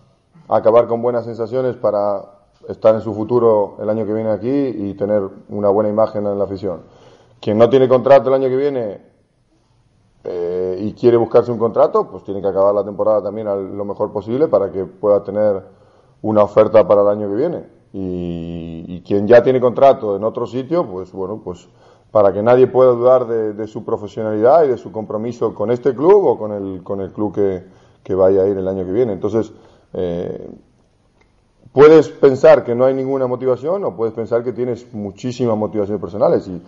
acabar 0.48 0.86
con 0.86 1.02
buenas 1.02 1.26
sensaciones 1.26 1.76
para 1.76 2.34
estar 2.68 2.94
en 2.94 3.02
su 3.02 3.14
futuro 3.14 3.76
el 3.80 3.90
año 3.90 4.06
que 4.06 4.14
viene 4.14 4.30
aquí 4.30 4.48
y 4.50 4.94
tener 4.94 5.22
una 5.48 5.68
buena 5.68 5.90
imagen 5.90 6.26
en 6.26 6.38
la 6.38 6.44
afición. 6.44 6.82
Quien 7.44 7.58
no 7.58 7.68
tiene 7.68 7.86
contrato 7.86 8.30
el 8.30 8.36
año 8.36 8.48
que 8.48 8.56
viene 8.56 9.00
eh, 10.24 10.78
y 10.80 10.94
quiere 10.94 11.18
buscarse 11.18 11.52
un 11.52 11.58
contrato, 11.58 12.08
pues 12.10 12.24
tiene 12.24 12.40
que 12.40 12.48
acabar 12.48 12.74
la 12.74 12.82
temporada 12.82 13.24
también 13.24 13.76
lo 13.76 13.84
mejor 13.84 14.10
posible 14.12 14.48
para 14.48 14.72
que 14.72 14.86
pueda 14.86 15.22
tener 15.22 15.62
una 16.22 16.42
oferta 16.42 16.88
para 16.88 17.02
el 17.02 17.08
año 17.08 17.28
que 17.28 17.34
viene. 17.34 17.64
Y, 17.92 19.02
quien 19.02 19.28
ya 19.28 19.42
tiene 19.42 19.60
contrato 19.60 20.16
en 20.16 20.24
otro 20.24 20.46
sitio, 20.46 20.86
pues 20.86 21.12
bueno, 21.12 21.42
pues 21.44 21.68
para 22.10 22.32
que 22.32 22.42
nadie 22.42 22.66
pueda 22.66 22.92
dudar 22.92 23.26
de, 23.26 23.52
de, 23.52 23.66
su 23.66 23.84
profesionalidad 23.84 24.64
y 24.64 24.68
de 24.68 24.78
su 24.78 24.90
compromiso 24.90 25.54
con 25.54 25.70
este 25.70 25.94
club 25.94 26.24
o 26.24 26.38
con 26.38 26.50
el, 26.50 26.82
con 26.82 27.02
el 27.02 27.12
club 27.12 27.34
que, 27.34 27.62
que 28.02 28.14
vaya 28.14 28.40
a 28.40 28.46
ir 28.46 28.56
el 28.56 28.66
año 28.66 28.86
que 28.86 28.92
viene. 28.92 29.12
Entonces, 29.12 29.52
eh, 29.92 30.48
puedes 31.74 32.08
pensar 32.08 32.64
que 32.64 32.74
no 32.74 32.86
hay 32.86 32.94
ninguna 32.94 33.26
motivación 33.26 33.84
o 33.84 33.94
puedes 33.94 34.14
pensar 34.14 34.42
que 34.42 34.54
tienes 34.54 34.94
muchísimas 34.94 35.58
motivaciones 35.58 36.00
personales 36.00 36.48
y 36.48 36.62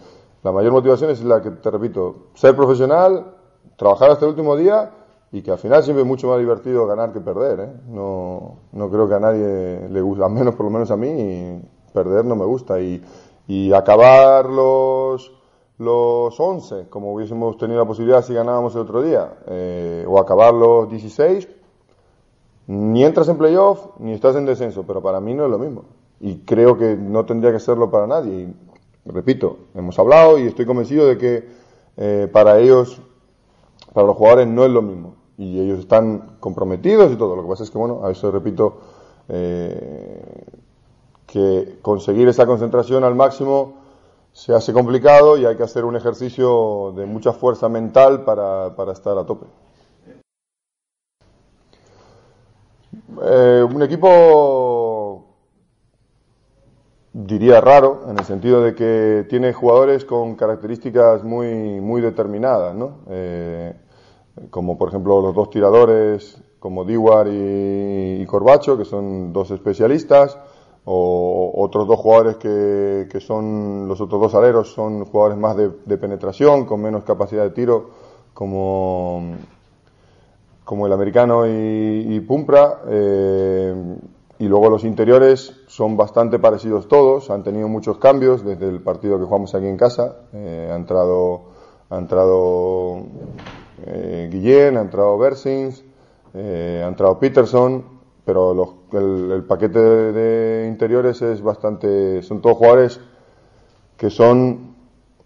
la 0.47 0.53
mayor 0.53 0.71
motivación 0.71 1.11
es 1.11 1.25
la 1.25 1.43
que 1.43 1.51
te 1.51 1.71
repito, 1.73 2.29
ser 2.35 2.55
profesional, 2.55 3.35
trabajar 3.77 4.13
hasta 4.13 4.27
el 4.27 4.31
último 4.31 4.55
día 4.55 4.93
y 5.33 5.43
que 5.43 5.51
al 5.51 5.59
final 5.59 5.83
siempre 5.83 6.03
es 6.03 6.09
mucho 6.09 6.29
más 6.29 6.39
divertido 6.39 6.87
ganar 6.87 7.13
que 7.13 7.21
perder, 7.21 7.59
¿eh? 7.59 7.73
no, 7.89 8.59
no 8.71 8.89
creo 8.89 9.09
que 9.09 9.15
a 9.15 9.19
nadie 9.19 9.89
le 9.91 10.01
guste, 10.01 10.23
al 10.23 10.31
menos 10.31 10.55
por 10.55 10.67
lo 10.67 10.71
menos 10.71 10.93
a 10.93 10.97
mí, 10.97 11.61
perder 11.93 12.25
no 12.25 12.37
me 12.37 12.45
gusta 12.45 12.81
y, 12.81 13.03
y 13.49 13.73
acabar 13.73 14.47
los 14.47 15.33
los 15.79 16.39
11, 16.39 16.89
como 16.89 17.13
hubiésemos 17.13 17.59
tenido 17.59 17.81
la 17.81 17.87
posibilidad 17.87 18.23
si 18.23 18.33
ganábamos 18.33 18.75
el 18.77 18.83
otro 18.83 19.03
día, 19.03 19.39
eh, 19.49 20.07
o 20.09 20.21
acabar 20.21 20.55
los 20.55 20.89
16, 20.89 21.49
ni 22.69 23.05
entras 23.05 23.29
en 23.29 23.37
playoff 23.37 23.99
ni 23.99 24.13
estás 24.13 24.37
en 24.37 24.47
descenso, 24.47 24.85
pero 24.87 25.03
para 25.03 25.21
mí 25.21 25.35
no 25.35 25.45
es 25.45 25.51
lo 25.51 25.59
mismo. 25.59 25.85
Y 26.21 26.39
creo 26.39 26.79
que 26.79 26.97
no 26.97 27.27
tendría 27.27 27.53
que 27.53 27.61
serlo 27.61 27.91
para 27.91 28.07
nadie. 28.07 28.55
Repito, 29.07 29.59
hemos 29.75 29.99
hablado 29.99 30.39
y 30.39 30.47
estoy 30.47 30.67
convencido 30.67 31.07
de 31.07 31.17
que 31.17 31.49
eh, 31.97 32.29
para 32.33 32.59
ellos, 32.59 33.01
para 33.93 34.07
los 34.07 34.17
jugadores 34.17 34.49
no 34.49 34.65
es 34.65 34.71
lo 34.71 34.83
mismo. 34.83 35.15
y 35.39 35.61
ellos 35.61 35.81
están 35.81 36.39
comprometidos 36.41 37.13
y 37.13 37.17
todo. 37.17 37.37
Lo 37.37 37.43
que 37.43 37.49
pasa 37.49 37.63
es 37.63 37.71
que, 37.71 37.79
bueno, 37.79 38.05
a 38.05 38.11
eso 38.11 38.31
repito, 38.31 38.79
eh, 39.29 40.45
que 41.27 41.79
conseguir 41.83 42.29
esa 42.29 42.47
concentración 42.47 43.05
al 43.05 43.15
máximo 43.15 43.75
se 44.33 44.55
hace 44.55 44.73
complicado 44.73 45.37
y 45.37 45.47
hay 45.47 45.57
que 45.57 45.63
hacer 45.63 45.85
un 45.85 45.97
ejercicio 45.97 46.93
de 46.97 47.07
mucha 47.07 47.33
fuerza 47.33 47.69
mental 47.69 48.25
para, 48.25 48.75
para 48.77 48.93
estar 48.93 49.17
a 49.19 49.25
tope. 49.25 49.47
Eh, 53.23 53.67
un 53.69 53.83
equipo 53.83 54.86
diría 57.25 57.63
raro, 57.63 58.03
en 58.09 58.19
el 58.19 58.25
sentido 58.25 58.61
de 58.61 58.75
que 58.75 59.25
tiene 59.29 59.55
jugadores 59.55 60.05
con 60.05 60.35
características 60.35 61.25
muy, 61.25 61.81
muy 61.81 62.03
determinadas, 62.03 62.75
¿no? 62.75 62.99
Eh, 63.09 63.75
como 64.51 64.77
por 64.77 64.91
ejemplo 64.91 65.23
los 65.23 65.35
dos 65.35 65.49
tiradores, 65.49 66.43
como 66.59 66.85
Diwar 66.85 67.29
y, 67.29 68.21
y 68.21 68.27
Corbacho, 68.27 68.77
que 68.77 68.85
son 68.85 69.33
dos 69.33 69.51
especialistas, 69.51 70.37
o 70.85 71.53
otros 71.57 71.89
dos 71.89 71.99
jugadores 71.99 72.37
que, 72.37 73.21
son, 73.21 73.89
los 73.89 74.01
otros 74.01 74.21
dos 74.21 74.35
aleros 74.35 74.73
son 74.73 75.07
jugadores 75.07 75.39
más 75.39 75.57
de, 75.57 75.71
de, 75.87 75.97
penetración, 75.97 76.67
con 76.67 76.83
menos 76.83 77.03
capacidad 77.03 77.45
de 77.45 77.51
tiro, 77.51 77.91
como, 78.35 79.37
como 80.65 80.87
el 80.87 80.93
americano 80.93 81.47
y, 81.47 82.15
y 82.15 82.21
Pumpra. 82.21 82.83
Eh, 82.89 83.97
y 84.39 84.49
luego 84.49 84.69
los 84.69 84.85
interiores 84.85 85.55
son 85.67 85.97
bastante 85.97 86.39
parecidos 86.39 86.89
todos, 86.89 87.31
han 87.31 87.43
tenido 87.43 87.69
muchos 87.69 87.99
cambios 87.99 88.45
desde 88.45 88.69
el 88.69 88.81
partido 88.81 89.19
que 89.19 89.25
jugamos 89.25 89.55
aquí 89.55 89.67
en 89.67 89.79
casa. 89.79 90.17
Eh, 90.33 90.69
ha 90.71 90.77
entrado, 90.77 91.45
ha 91.89 91.97
entrado 91.97 92.99
eh, 93.87 94.29
Guillén, 94.31 94.77
ha 94.77 94.83
entrado 94.83 95.17
Bersins, 95.17 95.85
eh, 96.35 96.83
ha 96.85 96.89
entrado 96.89 97.19
Peterson, 97.19 97.83
pero 98.25 98.53
los, 98.53 98.69
el, 98.93 99.33
el, 99.33 99.45
paquete 99.45 99.79
de, 99.79 100.13
de, 100.13 100.69
interiores 100.69 101.23
es 101.23 101.41
bastante, 101.41 102.23
son 102.23 102.43
todos 102.43 102.59
jugadores 102.59 103.01
que 103.97 104.11
son 104.11 104.77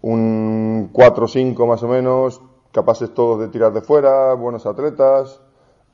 un 0.01 0.89
4-5 0.93 1.67
más 1.67 1.83
o 1.83 1.87
menos, 1.89 2.41
capaces 2.71 3.13
todos 3.13 3.41
de 3.41 3.49
tirar 3.49 3.73
de 3.73 3.81
fuera, 3.81 4.33
buenos 4.35 4.65
atletas, 4.65 5.41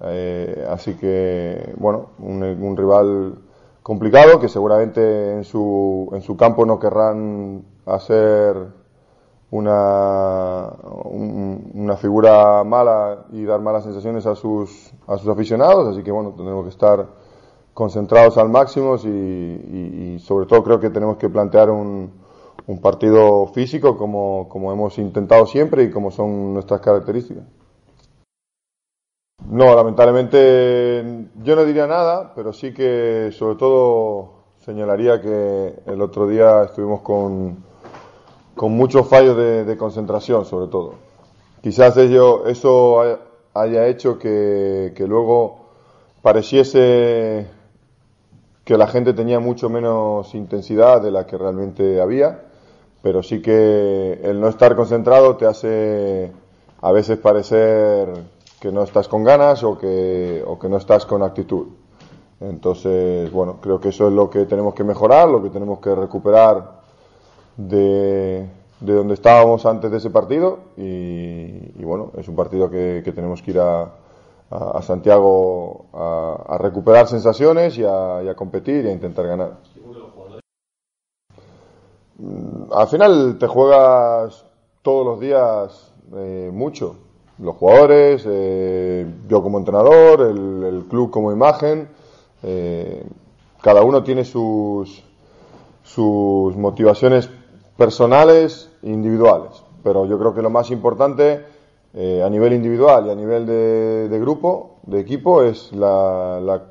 eh, 0.02 0.68
así 0.70 0.96
que, 0.96 1.74
bueno, 1.78 2.12
un, 2.20 2.44
un, 2.44 2.78
rival 2.78 3.40
complicado 3.82 4.40
que 4.40 4.48
seguramente 4.48 5.34
en 5.34 5.44
su, 5.44 6.10
en 6.14 6.22
su 6.22 6.38
campo 6.38 6.66
no 6.66 6.80
querrán 6.80 7.64
hacer 7.86 8.56
una, 9.50 10.70
un, 11.06 11.72
una 11.74 11.96
figura 11.98 12.64
mala 12.64 13.26
y 13.32 13.44
dar 13.46 13.62
malas 13.62 13.86
sensaciones 13.86 14.26
a 14.26 14.36
sus, 14.36 14.94
a 15.08 15.18
sus 15.18 15.30
aficionados, 15.30 15.88
así 15.88 16.04
que 16.04 16.12
bueno, 16.12 16.34
tenemos 16.38 16.64
que 16.64 16.70
estar 16.70 17.08
concentrados 17.74 18.38
al 18.38 18.50
máximo 18.50 18.98
y, 19.04 19.08
y, 19.08 20.20
sobre 20.20 20.48
todo 20.48 20.64
creo 20.64 20.80
que 20.80 20.90
tenemos 20.90 21.18
que 21.18 21.30
plantear 21.30 21.70
un, 21.70 22.12
un 22.66 22.82
partido 22.82 23.48
físico 23.48 23.98
como, 23.98 24.48
como 24.50 24.72
hemos 24.72 24.98
intentado 24.98 25.46
siempre 25.46 25.84
y 25.84 25.92
como 25.92 26.12
son 26.12 26.54
nuestras 26.54 26.82
características. 26.82 27.44
No, 29.50 29.74
lamentablemente 29.76 31.30
yo 31.42 31.56
no 31.56 31.64
diría 31.64 31.88
nada, 31.88 32.34
pero 32.36 32.52
sí 32.52 32.74
que 32.74 33.30
sobre 33.32 33.56
todo 33.56 34.32
señalaría 34.60 35.22
que 35.22 35.74
el 35.86 36.02
otro 36.02 36.28
día 36.28 36.64
estuvimos 36.64 37.00
con, 37.00 37.64
con 38.56 38.74
muchos 38.74 39.08
fallos 39.08 39.38
de, 39.38 39.78
concentración, 39.78 40.44
sobre 40.44 40.68
todo. 40.68 40.96
Quizás 41.62 41.96
ello, 41.96 42.46
eso 42.46 43.00
haya 43.54 43.88
hecho 43.88 44.20
que, 44.20 44.92
que, 44.94 45.08
luego 45.08 45.68
pareciese 46.22 47.48
que 48.66 48.78
la 48.78 48.88
gente 48.88 49.14
tenía 49.14 49.40
mucho 49.40 49.70
menos 49.70 50.36
intensidad 50.36 51.02
de 51.02 51.12
la 51.12 51.26
que 51.26 51.38
realmente 51.38 52.02
había, 52.02 52.44
pero 53.02 53.24
sí 53.24 53.42
que 53.42 54.20
el 54.24 54.42
no 54.42 54.50
estar 54.50 54.76
concentrado 54.76 55.38
te 55.38 55.46
hace 55.46 56.34
a 56.82 56.92
veces 56.92 57.18
parecer 57.18 58.37
que 58.60 58.72
no 58.72 58.84
estás 58.84 59.08
con 59.08 59.24
ganas 59.24 59.64
o 59.64 59.78
que, 59.78 60.44
o 60.46 60.58
que 60.58 60.70
no 60.70 60.78
estás 60.78 61.06
con 61.06 61.24
actitud. 61.24 61.68
Entonces, 62.40 63.32
bueno, 63.32 63.58
creo 63.62 63.80
que 63.80 63.90
eso 63.90 64.08
es 64.08 64.14
lo 64.14 64.30
que 64.30 64.46
tenemos 64.46 64.74
que 64.74 64.84
mejorar, 64.84 65.28
lo 65.28 65.42
que 65.42 65.50
tenemos 65.50 65.80
que 65.80 65.94
recuperar 65.96 66.82
de, 67.56 68.48
de 68.80 68.94
donde 68.94 69.16
estábamos 69.16 69.66
antes 69.66 69.90
de 69.90 69.98
ese 69.98 70.10
partido 70.10 70.60
y, 70.78 70.82
y 70.84 71.84
bueno, 71.84 72.12
es 72.18 72.28
un 72.28 72.36
partido 72.36 72.70
que, 72.70 73.02
que 73.04 73.12
tenemos 73.12 73.42
que 73.42 73.52
ir 73.52 73.60
a, 73.60 73.92
a, 74.50 74.82
Santiago 74.82 75.88
a, 75.94 76.58
recuperar 76.60 77.08
sensaciones 77.08 77.78
y 77.78 77.84
a, 77.84 78.34
competir 78.36 78.86
y 78.86 78.90
a 78.90 78.92
intentar 78.92 79.28
ganar. 79.28 79.58
Al 82.72 82.88
final 82.88 83.38
te 83.40 83.48
juegas 83.48 84.46
todos 84.82 85.06
los 85.06 85.20
días 85.20 85.94
eh, 86.16 86.50
mucho, 86.54 86.98
los 87.40 87.56
jugadores, 87.56 88.24
eh, 88.26 89.06
yo 89.28 89.44
como 89.44 89.60
entrenador, 89.60 90.22
el, 90.22 90.64
el, 90.64 90.86
club 90.86 91.12
como 91.12 91.32
imagen, 91.32 91.88
eh, 92.44 93.06
cada 93.62 93.84
uno 93.84 94.04
tiene 94.04 94.26
sus, 94.26 95.04
sus 95.84 96.56
motivaciones 96.56 97.30
personales 97.78 98.70
e 98.82 98.90
individuales. 98.90 99.64
Pero 99.84 100.06
yo 100.06 100.18
creo 100.18 100.34
que 100.34 100.42
lo 100.42 100.50
más 100.50 100.72
importante 100.72 101.46
eh, 101.94 102.22
a 102.24 102.30
nivel 102.30 102.54
individual 102.54 103.08
y 103.08 103.10
a 103.12 103.16
nivel 103.16 103.46
de, 103.46 104.10
de 104.10 104.20
grupo, 104.20 104.78
de 104.84 105.00
equipo, 105.00 105.44
es 105.44 105.72
la, 105.74 106.40
la, 106.42 106.62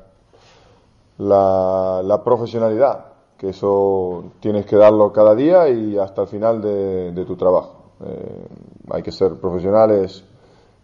la, 1.17 2.01
la, 2.03 2.23
profesionalidad, 2.23 3.05
que 3.37 3.49
eso 3.49 4.25
tienes 4.39 4.65
que 4.65 4.75
darlo 4.75 5.11
cada 5.11 5.33
día 5.33 5.69
y 5.69 5.97
hasta 5.97 6.23
el 6.23 6.27
final 6.27 6.61
de, 6.61 7.11
de 7.11 7.25
tu 7.25 7.35
trabajo. 7.35 7.91
Eh, 8.05 8.47
hay 8.91 9.01
que 9.01 9.11
ser 9.11 9.35
profesionales 9.35 10.23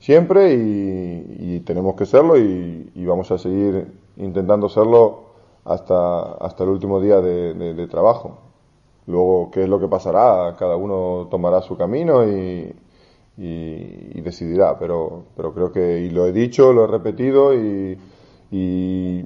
siempre 0.03 0.53
y, 0.53 1.61
tenemos 1.61 1.95
que 1.95 2.05
serlo 2.05 2.37
y, 2.37 2.91
y, 2.93 3.05
vamos 3.05 3.31
a 3.31 3.37
seguir 3.37 3.87
intentando 4.17 4.67
serlo 4.67 5.23
hasta, 5.63 6.33
hasta 6.33 6.65
el 6.65 6.71
último 6.71 6.99
día 6.99 7.21
de, 7.21 7.87
trabajo. 7.87 8.37
Luego, 9.07 9.49
¿qué 9.49 9.63
es 9.63 9.69
lo 9.69 9.79
que 9.79 9.87
pasará? 9.87 10.55
Cada 10.59 10.75
uno 10.75 11.29
tomará 11.31 11.61
su 11.61 11.77
camino 11.77 12.27
y, 12.27 12.75
y, 13.37 14.21
decidirá. 14.21 14.77
Pero, 14.77 15.23
pero 15.37 15.53
creo 15.53 15.71
que, 15.71 16.01
y 16.01 16.09
lo 16.09 16.25
he 16.25 16.33
dicho, 16.33 16.73
lo 16.73 16.83
he 16.83 16.87
repetido 16.87 17.53
y, 17.53 17.97
y, 18.51 19.23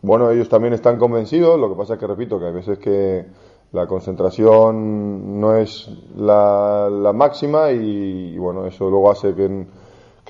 bueno, 0.00 0.30
ellos 0.30 0.48
también 0.48 0.74
están 0.74 0.96
convencidos. 0.96 1.58
Lo 1.58 1.68
que 1.70 1.74
pasa 1.74 1.94
es 1.94 2.00
que, 2.00 2.06
repito, 2.06 2.38
que 2.38 2.46
hay 2.46 2.52
veces 2.52 2.78
que 2.78 3.26
la 3.72 3.88
concentración 3.88 5.40
no 5.40 5.56
es 5.56 5.90
la, 6.16 7.12
máxima 7.12 7.72
y, 7.72 8.34
y, 8.34 8.38
bueno, 8.38 8.66
eso 8.66 8.88
luego 8.88 9.10
hace 9.10 9.34
que 9.34 9.66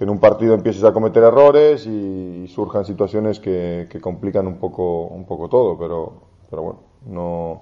que 0.01 0.05
en 0.05 0.09
un 0.09 0.19
partido 0.19 0.55
empieces 0.55 0.83
a 0.83 0.95
cometer 0.95 1.23
errores 1.23 1.87
y, 1.87 2.49
surjan 2.49 2.87
situaciones 2.87 3.39
que, 3.39 3.87
complican 4.01 4.47
un 4.47 4.57
poco, 4.57 5.03
un 5.09 5.27
poco 5.27 5.51
todo. 5.51 5.77
Pero, 5.77 6.15
pero 6.49 6.63
bueno, 6.63 6.81
no 7.05 7.61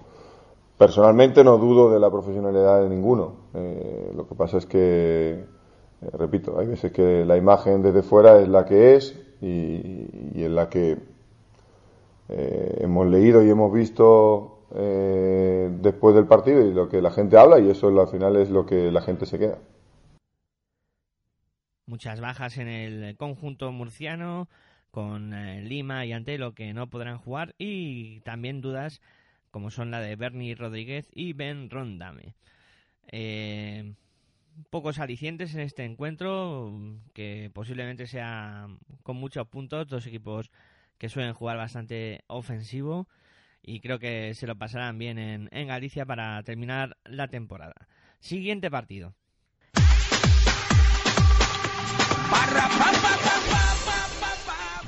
Personalmente 0.79 1.43
no 1.43 1.59
dudo 1.59 1.91
de 1.91 1.99
la 1.99 2.13
profesionalidad 2.13 2.81
de 2.83 2.89
ninguno. 2.89 3.33
Eh, 3.55 4.13
lo 4.15 4.29
que 4.29 4.37
pasa 4.37 4.59
es 4.59 4.67
que, 4.67 5.33
eh, 6.01 6.11
repito, 6.13 6.61
hay 6.61 6.69
veces 6.69 6.93
que 6.93 7.25
la 7.25 7.37
imagen 7.37 7.83
desde 7.83 8.03
fuera 8.03 8.41
es 8.41 8.47
la 8.47 8.65
que 8.65 8.95
es 8.95 9.21
y, 9.41 10.31
y 10.37 10.45
en 10.45 10.55
la 10.55 10.69
que 10.69 10.97
eh, 12.29 12.77
hemos 12.83 13.09
leído 13.09 13.43
y 13.43 13.51
hemos 13.51 13.73
visto 13.73 14.55
después 14.71 16.15
del 16.15 16.27
partido 16.27 16.61
y 16.61 16.73
lo 16.73 16.89
que 16.89 17.03
la 17.03 17.11
gente 17.11 17.37
habla 17.37 17.59
y 17.59 17.69
eso 17.69 17.89
al 17.89 18.07
final 18.07 18.37
es 18.37 18.51
lo 18.51 18.65
que 18.65 18.93
la 18.93 19.01
gente 19.01 19.27
se 19.27 19.41
queda. 19.41 19.59
Muchas 21.89 22.21
bajas 22.21 22.59
en 22.59 22.69
el 22.69 23.17
conjunto 23.17 23.73
murciano 23.73 24.47
con 24.91 25.33
eh, 25.33 25.63
Lima 25.63 26.05
y 26.05 26.13
Antelo 26.13 26.55
que 26.55 26.75
no 26.75 26.91
podrán 26.91 27.17
jugar 27.17 27.55
y 27.57 28.21
también 28.21 28.61
dudas 28.61 29.01
como 29.51 29.71
son 29.71 29.91
la 29.91 30.03
de 30.03 30.15
Bernie 30.15 30.55
Rodríguez 30.55 31.09
y 31.15 31.33
Ben 31.33 31.71
Rondame. 31.71 32.35
Eh, 33.11 33.95
pocos 34.69 34.99
alicientes 34.99 35.55
en 35.55 35.61
este 35.61 35.87
encuentro, 35.87 36.79
que 37.15 37.51
posiblemente 37.55 38.07
sea 38.07 38.69
con 39.03 39.17
muchos 39.17 39.49
puntos, 39.49 39.89
dos 39.89 40.07
equipos 40.07 40.51
que 40.99 41.09
suelen 41.09 41.33
jugar 41.33 41.57
bastante 41.57 42.23
ofensivo 42.27 43.09
y 43.63 43.81
creo 43.81 43.99
que 43.99 44.35
se 44.35 44.47
lo 44.47 44.59
pasarán 44.59 44.99
bien 44.99 45.19
en, 45.19 45.49
en 45.53 45.69
Galicia 45.69 46.05
para 46.05 46.43
terminar 46.43 46.99
la 47.05 47.29
temporada. 47.29 47.89
Siguiente 48.21 48.71
partido. 48.71 49.15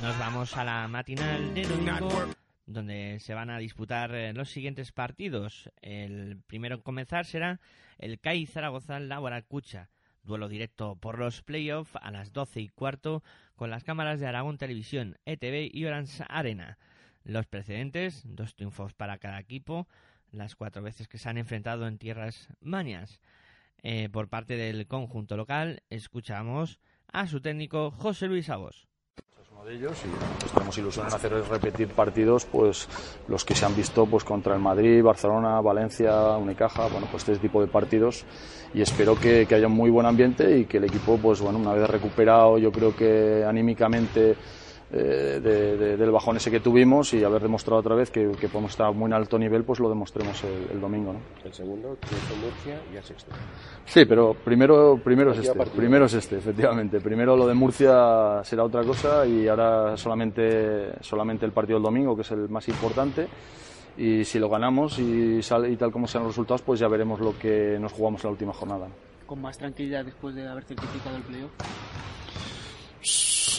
Nos 0.03 0.19
vamos 0.19 0.57
a 0.57 0.65
la 0.65 0.89
matinal 0.89 1.55
de 1.55 1.63
domingo 1.63 2.27
donde 2.67 3.19
se 3.21 3.35
van 3.35 3.51
a 3.51 3.59
disputar 3.59 4.15
eh, 4.15 4.33
los 4.33 4.51
siguientes 4.51 4.93
partidos. 4.93 5.71
El 5.83 6.41
primero 6.47 6.77
en 6.77 6.83
comenzar 6.83 7.27
será 7.27 7.61
el 7.99 8.21
CAI 8.21 8.47
Zaragoza 8.47 9.01
Laboral 9.01 9.45
Cucha, 9.45 9.91
Duelo 10.23 10.49
directo 10.49 10.97
por 10.97 11.19
los 11.19 11.43
playoffs 11.43 11.97
a 12.01 12.11
las 12.11 12.33
12 12.33 12.61
y 12.61 12.69
cuarto 12.69 13.23
con 13.57 13.71
las 13.71 13.85
cámaras 13.85 14.21
de 14.21 14.27
Aragón 14.27 14.59
Televisión, 14.59 15.19
ETV 15.25 15.71
y 15.73 15.85
Orange 15.87 16.25
Arena. 16.29 16.79
Los 17.25 17.47
precedentes, 17.47 18.23
dos 18.25 18.55
triunfos 18.55 18.95
para 18.95 19.19
cada 19.19 19.39
equipo, 19.41 19.89
las 20.31 20.57
cuatro 20.57 20.83
veces 20.83 21.09
que 21.09 21.19
se 21.19 21.29
han 21.29 21.39
enfrentado 21.39 21.87
en 21.87 21.99
tierras 21.99 22.49
manias. 22.61 23.21
Eh, 23.83 24.09
por 24.11 24.29
parte 24.29 24.57
del 24.57 24.87
conjunto 24.87 25.37
local, 25.37 25.83
escuchamos 25.89 26.81
a 27.13 27.27
su 27.27 27.41
técnico 27.41 27.91
José 27.99 28.27
Luis 28.27 28.49
Abos. 28.51 28.87
De 29.65 29.75
ellos 29.75 29.93
y 30.07 30.55
tenemos 30.55 30.79
ilusión 30.79 31.07
en 31.07 31.13
hacer 31.13 31.33
repetir 31.33 31.89
partidos 31.89 32.47
pues 32.47 32.89
los 33.29 33.45
que 33.45 33.55
se 33.55 33.67
han 33.67 33.77
visto 33.77 34.07
pues 34.07 34.25
contra 34.25 34.55
el 34.55 34.61
Madrid, 34.61 35.03
Barcelona, 35.03 35.61
Valencia, 35.61 36.39
Unicaja, 36.39 36.89
bueno 36.89 37.07
pues 37.11 37.29
este 37.29 37.37
tipo 37.37 37.61
de 37.61 37.67
partidos. 37.67 38.25
Y 38.73 38.81
espero 38.81 39.21
que, 39.21 39.45
que 39.47 39.55
haya 39.55 39.67
un 39.67 39.75
muy 39.75 39.91
buen 39.91 40.07
ambiente 40.07 40.59
y 40.59 40.65
que 40.65 40.79
el 40.79 40.85
equipo 40.85 41.19
pues 41.19 41.43
bueno 41.43 41.59
una 41.59 41.75
vez 41.75 41.91
recuperado 41.91 42.57
yo 42.57 42.73
creo 42.73 42.97
que 42.97 43.45
anímicamente 43.47 44.35
eh, 44.93 45.41
de, 45.41 45.97
del 45.97 46.11
bajón 46.11 46.37
ese 46.37 46.51
que 46.51 46.59
tuvimos 46.59 47.15
y 47.15 47.23
haber 47.23 47.43
demostrado 47.43 47.81
otra 47.81 47.95
vez 47.95 48.11
que, 48.11 48.33
que 48.33 48.49
podemos 48.49 48.73
estar 48.73 48.89
a 48.89 48.91
muy 48.91 49.13
alto 49.13 49.39
nivel, 49.39 49.63
pues 49.63 49.79
lo 49.79 49.89
demostremos 49.89 50.43
el, 50.43 50.69
el 50.73 50.81
domingo. 50.81 51.13
¿no? 51.13 51.21
El 51.45 51.53
segundo, 51.53 51.97
triunfo 52.01 52.35
Murcia 52.37 52.81
y 52.93 52.97
el 52.97 53.05
sexto. 53.05 53.33
Sí, 53.85 54.05
pero 54.05 54.35
primero, 54.35 55.01
primero 55.03 55.33
es 55.33 55.39
este, 55.39 55.59
primero 55.67 56.07
es 56.07 56.15
este, 56.15 56.39
efectivamente. 56.39 57.01
Primero 57.01 57.37
lo 57.37 57.47
de 57.47 57.55
Murcia 57.55 58.43
será 58.43 58.65
otra 58.65 58.83
cosa 58.83 59.27
y 59.27 59.47
ahora 59.47 59.97
solamente, 59.97 60.93
solamente 61.03 61.47
el 61.47 61.53
partido 61.53 61.79
del 61.79 61.85
domingo, 61.85 62.17
que 62.17 62.23
es 62.23 62.31
el 62.33 62.49
más 62.49 62.69
importante. 62.69 63.29
Y 63.97 64.25
si 64.25 64.39
lo 64.39 64.49
ganamos 64.49 64.99
y, 64.99 65.43
sale, 65.43 65.71
y 65.71 65.77
tal 65.77 65.93
como 65.93 66.07
sean 66.07 66.25
los 66.25 66.33
resultados, 66.33 66.63
pues 66.63 66.81
ya 66.81 66.89
veremos 66.89 67.21
lo 67.21 67.39
que 67.39 67.77
nos 67.81 67.93
jugamos 67.93 68.25
en 68.25 68.29
la 68.29 68.33
última 68.33 68.53
jornada. 68.53 68.89
¿Con 69.27 69.41
más 69.41 69.59
tranquilidad 69.59 70.05
después 70.05 70.35
de 70.35 70.49
haber 70.49 70.65
certificado 70.65 71.17
el 71.17 71.23
playoff? 71.23 71.51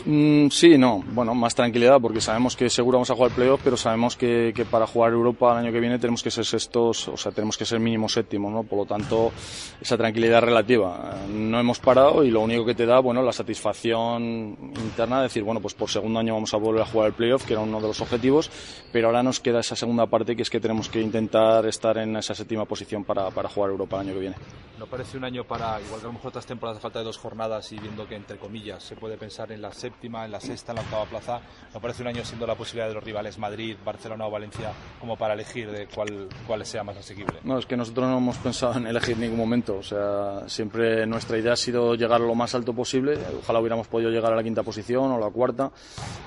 Mm, 0.06 0.48
sí, 0.50 0.78
no. 0.78 1.04
Bueno, 1.12 1.36
más 1.36 1.54
tranquilidad 1.54 2.00
porque 2.02 2.22
sabemos 2.22 2.56
que 2.56 2.70
seguro 2.70 2.98
vamos 2.98 3.12
a 3.12 3.16
jugar 3.16 3.32
playoff, 3.32 3.62
pero 3.64 3.78
sabemos 3.78 4.16
que, 4.16 4.52
que, 4.56 4.66
para 4.66 4.88
jugar 4.88 5.14
Europa 5.14 5.52
el 5.52 5.66
año 5.66 5.72
que 5.72 5.80
viene 5.80 6.00
tenemos 6.00 6.24
que 6.24 6.32
ser 6.32 6.46
sextos, 6.46 7.08
o 7.08 7.18
sea, 7.18 7.32
tenemos 7.32 7.58
que 7.58 7.66
ser 7.66 7.80
mínimo 7.80 8.10
séptimo, 8.10 8.50
¿no? 8.50 8.64
Por 8.64 8.80
lo 8.80 8.86
tanto, 8.86 9.32
esa 9.80 9.98
tranquilidad 9.98 10.42
relativa. 10.42 11.18
No 11.30 11.60
hemos 11.60 11.80
parado 11.80 12.24
y 12.24 12.32
lo 12.32 12.42
único 12.42 12.66
que 12.66 12.74
te 12.74 12.86
da, 12.86 13.00
bueno, 13.00 13.22
la 13.22 13.32
satisfacción 13.32 14.58
interna 14.84 15.18
de 15.18 15.24
decir, 15.24 15.44
bueno, 15.44 15.62
pues 15.62 15.74
por 15.74 15.90
segundo 15.90 16.20
año 16.20 16.34
vamos 16.34 16.54
a 16.54 16.58
volver 16.58 16.82
a 16.82 16.86
jugar 16.86 17.08
el 17.08 17.14
playoff, 17.14 17.46
que 17.46 17.54
era 17.54 17.62
uno 17.62 17.80
de 17.80 17.88
los 17.88 18.02
objetivos, 18.02 18.50
pero 18.92 19.08
ahora 19.08 19.22
nos 19.22 19.40
queda 19.40 19.60
esa 19.60 19.76
segunda 19.76 20.08
parte 20.08 20.36
que 20.36 20.42
es 20.42 20.50
que 20.50 20.60
tenemos 20.60 20.90
que 20.90 21.02
intentar 21.02 21.66
estar 21.68 21.98
en 21.98 22.16
esa 22.16 22.34
séptima 22.34 22.66
posición 22.66 23.04
para, 23.04 23.30
para 23.30 23.50
jugar 23.50 23.72
Europa 23.72 23.98
el 23.98 24.08
año 24.08 24.14
que 24.14 24.20
viene. 24.20 24.36
¿No 24.82 24.88
parece 24.88 25.16
un 25.16 25.24
año 25.24 25.44
para, 25.44 25.80
igual 25.80 26.00
que 26.00 26.06
a 26.06 26.08
lo 26.08 26.14
mejor 26.14 26.30
otras 26.30 26.48
temporadas 26.48 26.80
a 26.80 26.82
falta 26.82 26.98
de 26.98 27.06
dos 27.06 27.20
jornadas 27.20 27.72
y 27.72 27.78
viendo 27.78 28.08
que 28.08 28.16
entre 28.16 28.38
comillas 28.38 28.82
se 28.82 28.96
puede 28.96 29.16
pensar 29.16 29.52
en 29.52 29.62
la 29.62 29.72
séptima, 29.72 29.91
en 30.02 30.32
la 30.32 30.40
sexta, 30.40 30.72
en 30.72 30.78
la 30.78 30.82
octava 30.82 31.06
plaza, 31.06 31.42
¿no 31.74 31.80
parece 31.80 32.02
un 32.02 32.08
año 32.08 32.24
siendo 32.24 32.48
la 32.48 32.56
posibilidad 32.56 32.88
de 32.88 32.94
los 32.94 33.04
rivales 33.04 33.38
Madrid, 33.38 33.76
Barcelona 33.84 34.26
o 34.28 34.32
Valencia 34.32 34.72
como 35.00 35.16
para 35.18 35.34
elegir 35.34 35.72
de 35.72 35.88
cuál, 35.88 36.28
cuál 36.48 36.66
sea 36.66 36.84
más 36.84 36.98
asequible? 36.98 37.40
No, 37.44 37.58
es 37.58 37.66
que 37.66 37.78
nosotros 37.78 38.08
no 38.08 38.18
hemos 38.18 38.38
pensado 38.38 38.76
en 38.78 38.88
elegir 38.88 39.16
en 39.16 39.22
ningún 39.22 39.38
momento, 39.38 39.78
o 39.78 39.84
sea, 39.84 40.48
siempre 40.48 41.06
nuestra 41.06 41.38
idea 41.38 41.54
ha 41.54 41.58
sido 41.58 41.96
llegar 41.96 42.22
lo 42.22 42.36
más 42.36 42.56
alto 42.56 42.74
posible, 42.74 43.18
ojalá 43.42 43.60
hubiéramos 43.60 43.88
podido 43.88 44.10
llegar 44.10 44.34
a 44.34 44.36
la 44.36 44.44
quinta 44.44 44.64
posición 44.64 45.12
o 45.12 45.20
la 45.20 45.30
cuarta, 45.30 45.72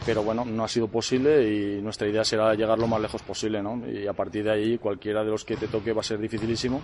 pero 0.07 0.23
bueno, 0.23 0.45
no 0.45 0.65
ha 0.65 0.69
sido 0.69 0.89
posible 0.89 1.51
y 1.51 1.83
nuestra 1.83 2.09
idea 2.09 2.25
será 2.25 2.55
llegar 2.55 2.79
lo 2.79 2.87
más 2.87 3.01
lejos 3.01 3.23
posible, 3.23 3.63
¿no? 3.63 3.83
Y 3.89 4.07
a 4.07 4.13
partir 4.13 4.45
de 4.45 4.53
ahí 4.53 4.79
cualquiera 4.79 5.25
de 5.25 5.31
los 5.31 5.45
que 5.45 5.57
te 5.57 5.69
toque 5.69 5.93
va 5.93 6.01
a 6.01 6.05
ser 6.05 6.19
dificilísimo 6.19 6.81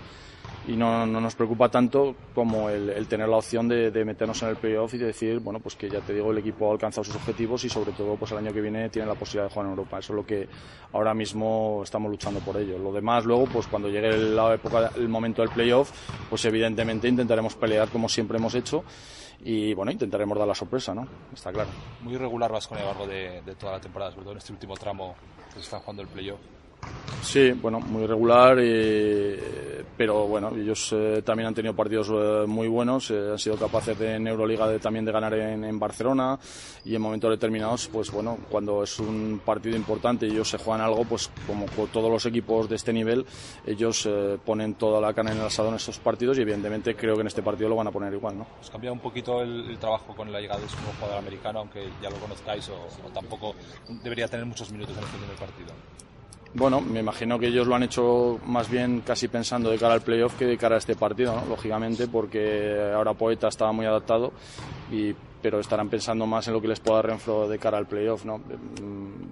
y 0.71 0.77
no, 0.77 1.05
no 1.05 1.21
nos 1.21 1.35
preocupa 1.35 1.69
tanto 1.69 2.15
como 2.33 2.71
el, 2.71 3.05
tener 3.09 3.29
la 3.29 3.39
opción 3.39 3.67
de, 3.67 3.91
de, 3.91 4.05
meternos 4.05 4.41
en 4.43 4.51
el 4.51 4.57
playoff 4.57 4.95
y 4.95 4.99
de 4.99 5.07
decir, 5.07 5.41
bueno, 5.41 5.59
pues 5.59 5.75
que 5.75 5.91
ya 5.91 6.01
te 6.01 6.15
digo, 6.15 6.31
el 6.31 6.39
equipo 6.39 6.71
ha 6.71 6.73
alcanzado 6.73 7.03
sus 7.03 7.17
objetivos 7.17 7.65
y 7.65 7.69
sobre 7.69 7.91
todo 7.91 8.15
pues 8.15 8.31
el 8.31 8.39
año 8.39 8.53
que 8.53 8.61
viene 8.61 8.89
tiene 8.89 9.09
la 9.09 9.17
posibilidad 9.17 9.49
de 9.49 9.51
jugar 9.53 9.67
en 9.67 9.71
Europa. 9.71 9.99
Eso 9.99 10.13
es 10.13 10.17
lo 10.17 10.25
que 10.25 10.49
ahora 10.93 11.13
mismo 11.13 11.81
estamos 11.83 12.09
luchando 12.09 12.39
por 12.39 12.57
ello. 12.57 12.79
Lo 12.79 12.93
demás 12.93 13.25
luego, 13.25 13.47
pues 13.47 13.67
cuando 13.67 13.89
llegue 13.89 14.17
la 14.17 14.55
época, 14.55 14.93
el 14.95 15.09
momento 15.09 15.43
del 15.43 15.51
playoff, 15.51 15.91
pues 16.29 16.45
evidentemente 16.45 17.09
intentaremos 17.09 17.57
pelear 17.57 17.89
como 17.89 18.09
siempre 18.09 18.39
hemos 18.39 18.55
hecho 18.55 18.85
y 19.43 19.75
bueno, 19.75 19.91
intentaremos 19.91 20.39
dar 20.39 20.47
la 20.47 20.55
sorpresa, 20.55 20.95
¿no? 20.95 21.05
Está 21.35 21.51
claro. 21.51 21.71
Muy 22.03 22.15
irregular 22.15 22.53
vas 22.53 22.69
con 22.69 22.79
el 22.79 22.85
largo 22.85 23.09
de, 23.09 23.43
de 23.43 23.57
toda 23.57 23.73
la 23.73 23.81
temporada, 23.81 24.13
sobre 24.13 24.23
todo 24.23 24.33
en 24.33 24.39
este 24.39 24.53
último 24.53 24.77
tramo 24.77 25.17
que 25.49 25.55
se 25.55 25.61
está 25.63 25.81
jugando 25.81 26.03
el 26.03 26.09
playoff. 26.09 26.60
Sí, 27.23 27.53
bueno, 27.53 27.81
muy 27.81 28.07
regular, 28.07 28.59
y, 28.59 29.37
pero 30.01 30.27
bueno, 30.27 30.51
ellos 30.57 30.95
eh, 30.95 31.21
también 31.23 31.49
han 31.49 31.55
tenido 31.55 31.77
partidos 31.77 32.09
eh, 32.11 32.47
muy 32.47 32.69
buenos, 32.69 33.11
eh, 33.11 33.33
han 33.33 33.39
sido 33.39 33.57
capaces 33.57 33.99
de, 33.99 34.15
en 34.15 34.27
Euroliga 34.27 34.67
de, 34.67 34.79
también 34.79 35.05
de 35.05 35.13
ganar 35.13 35.35
en, 35.35 35.79
Barcelona 35.79 36.39
y 36.87 36.95
en 36.95 37.03
momentos 37.03 37.31
determinados, 37.31 37.87
pues 37.89 38.11
bueno, 38.11 38.39
cuando 38.51 38.83
es 38.83 38.99
un 38.99 39.43
partido 39.45 39.77
importante 39.77 40.27
y 40.27 40.31
ellos 40.31 40.49
se 40.49 40.57
juegan 40.57 40.81
algo, 40.81 41.05
pues 41.05 41.31
como 41.47 41.67
todos 41.89 42.11
los 42.11 42.25
equipos 42.25 42.67
de 42.67 42.77
este 42.77 42.95
nivel, 42.95 43.27
ellos 43.67 44.09
ponen 44.45 44.75
toda 44.75 45.03
la 45.03 45.13
carne 45.13 45.33
en 45.33 45.39
el 45.41 45.45
asador 45.45 45.73
en 45.73 45.77
estos 45.77 45.99
partidos 45.99 46.39
y 46.39 46.41
evidentemente 46.41 46.97
creo 46.97 47.15
que 47.15 47.21
en 47.21 47.27
este 47.27 47.43
partido 47.43 47.69
lo 47.69 47.77
van 47.77 47.89
a 47.89 47.91
poner 47.93 48.15
igual, 48.15 48.39
¿no? 48.39 48.47
¿Has 48.59 48.71
cambiado 48.71 48.95
un 48.95 49.01
poquito 49.01 49.43
el, 49.43 49.79
trabajo 49.79 50.17
con 50.17 50.33
la 50.33 50.41
llegada 50.41 50.63
de 50.63 50.69
su 50.69 50.79
jugador 50.79 51.19
americano, 51.19 51.59
aunque 51.59 51.91
ya 52.03 52.09
lo 52.09 52.17
conozcáis 52.17 52.67
o, 52.71 53.07
o 53.07 53.11
tampoco 53.11 53.55
debería 54.03 54.27
tener 54.29 54.47
muchos 54.47 54.73
minutos 54.73 54.97
en 54.97 55.05
el 55.05 55.11
primer 55.11 55.37
partido? 55.37 55.75
Bueno, 56.53 56.81
me 56.81 57.01
imagino 57.01 57.39
que 57.39 57.47
ellos 57.47 57.67
lo 57.67 57.77
han 57.77 57.85
hecho 57.85 58.41
más 58.47 58.69
bien 58.69 59.03
casi 59.07 59.29
pensando 59.29 59.71
de 59.71 59.79
cara 59.79 59.95
al 59.95 60.01
playoff 60.01 60.35
que 60.37 60.47
de 60.47 60.59
cara 60.59 60.75
a 60.75 60.79
este 60.79 60.97
partido, 60.97 61.35
¿no? 61.35 61.47
lógicamente, 61.49 62.09
porque 62.09 62.91
ahora 62.93 63.15
Poeta 63.15 63.49
estaba 63.49 63.73
muy 63.73 63.87
adaptado 63.87 64.33
y 64.91 65.15
pero 65.41 65.61
estarán 65.61 65.89
pensando 65.89 66.27
más 66.27 66.47
en 66.49 66.55
lo 66.55 66.61
que 66.61 66.69
les 66.69 66.81
pueda 66.81 67.03
Renfro 67.03 67.49
de 67.49 67.59
cara 67.59 67.79
al 67.79 67.87
playoff, 67.87 68.25
¿no? 68.25 68.41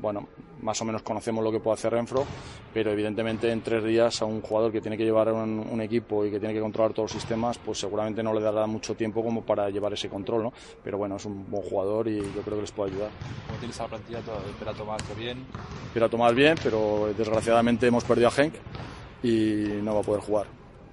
Bueno, 0.00 0.26
más 0.62 0.80
o 0.80 0.84
menos 0.84 1.02
conocemos 1.02 1.42
lo 1.44 1.52
que 1.52 1.60
puede 1.60 1.74
hacer 1.74 1.92
Renfro, 1.92 2.24
pero 2.72 2.90
evidentemente 2.90 3.50
en 3.50 3.60
tres 3.62 3.84
días 3.84 4.20
a 4.22 4.24
un 4.24 4.40
jugador 4.40 4.72
que 4.72 4.80
tiene 4.80 4.96
que 4.96 5.04
llevar 5.04 5.32
un, 5.32 5.66
un, 5.70 5.80
equipo 5.80 6.24
y 6.24 6.30
que 6.30 6.38
tiene 6.38 6.54
que 6.54 6.60
controlar 6.60 6.92
todos 6.92 7.12
los 7.12 7.20
sistemas, 7.20 7.58
pues 7.58 7.78
seguramente 7.78 8.22
no 8.22 8.32
le 8.32 8.40
dará 8.40 8.66
mucho 8.66 8.94
tiempo 8.94 9.22
como 9.22 9.42
para 9.42 9.70
llevar 9.70 9.92
ese 9.92 10.08
control, 10.08 10.44
¿no? 10.44 10.52
Pero 10.82 10.98
bueno, 10.98 11.16
es 11.16 11.24
un 11.24 11.50
buen 11.50 11.62
jugador 11.62 12.08
y 12.08 12.18
yo 12.18 12.42
creo 12.42 12.56
que 12.56 12.62
les 12.62 12.72
puede 12.72 12.92
ayudar. 12.92 13.10
¿Cómo 13.46 13.58
tienes 13.58 13.80
a 13.80 13.82
la 13.84 13.88
plantilla? 13.88 14.18
¿Espera 14.18 14.74
Tomás 14.74 15.02
bien? 15.16 15.46
Espera 15.86 16.08
Tomás 16.08 16.34
bien, 16.34 16.56
pero 16.62 17.12
desgraciadamente 17.16 17.86
hemos 17.86 18.04
perdido 18.04 18.28
a 18.28 18.32
Henk 18.36 18.54
y 19.22 19.80
no 19.82 19.94
va 19.94 20.00
a 20.00 20.04
poder 20.04 20.22
jugar. 20.22 20.46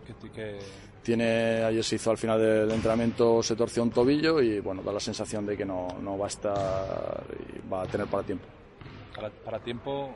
¿Qué, 0.06 0.30
qué 0.30 0.60
tiene 1.06 1.64
ayer 1.64 1.84
se 1.84 1.96
hizo 1.98 2.10
al 2.10 2.18
final 2.18 2.42
del 2.42 2.72
entrenamiento 2.72 3.44
se 3.44 3.56
torció 3.56 3.84
un 3.84 3.92
tobillo 3.92 4.42
y 4.42 4.60
bueno 4.60 4.82
da 4.82 4.92
la 4.92 5.00
sensación 5.00 5.46
de 5.46 5.56
que 5.56 5.64
no, 5.64 5.88
no 6.02 6.18
va 6.18 6.26
a 6.26 6.30
estar 6.30 7.24
y 7.38 7.70
va 7.72 7.84
a 7.84 7.86
tener 7.86 8.08
para 8.08 8.24
tiempo 8.24 8.46
para, 9.16 9.30
para 9.30 9.60
tiempo 9.60 10.10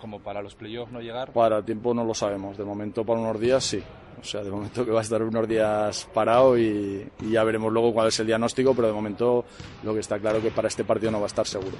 como 0.00 0.20
para 0.20 0.42
los 0.42 0.54
playoffs 0.54 0.92
no 0.92 1.00
llegar. 1.00 1.32
Para 1.32 1.64
tiempo 1.64 1.94
no 1.94 2.04
lo 2.04 2.12
sabemos. 2.12 2.58
De 2.58 2.64
momento 2.64 3.04
para 3.04 3.20
unos 3.20 3.40
días 3.40 3.64
sí. 3.64 3.82
O 4.20 4.24
sea 4.24 4.42
de 4.42 4.50
momento 4.50 4.84
que 4.84 4.90
va 4.90 5.00
a 5.00 5.02
estar 5.02 5.22
unos 5.22 5.48
días 5.48 6.08
parado 6.12 6.58
y, 6.58 7.08
y 7.20 7.30
ya 7.30 7.44
veremos 7.44 7.72
luego 7.72 7.92
cuál 7.92 8.08
es 8.08 8.20
el 8.20 8.26
diagnóstico 8.26 8.74
pero 8.74 8.88
de 8.88 8.94
momento 8.94 9.44
lo 9.82 9.94
que 9.94 10.00
está 10.00 10.18
claro 10.18 10.40
que 10.40 10.50
para 10.50 10.68
este 10.68 10.84
partido 10.84 11.10
no 11.10 11.18
va 11.18 11.24
a 11.24 11.28
estar 11.28 11.46
seguro 11.46 11.76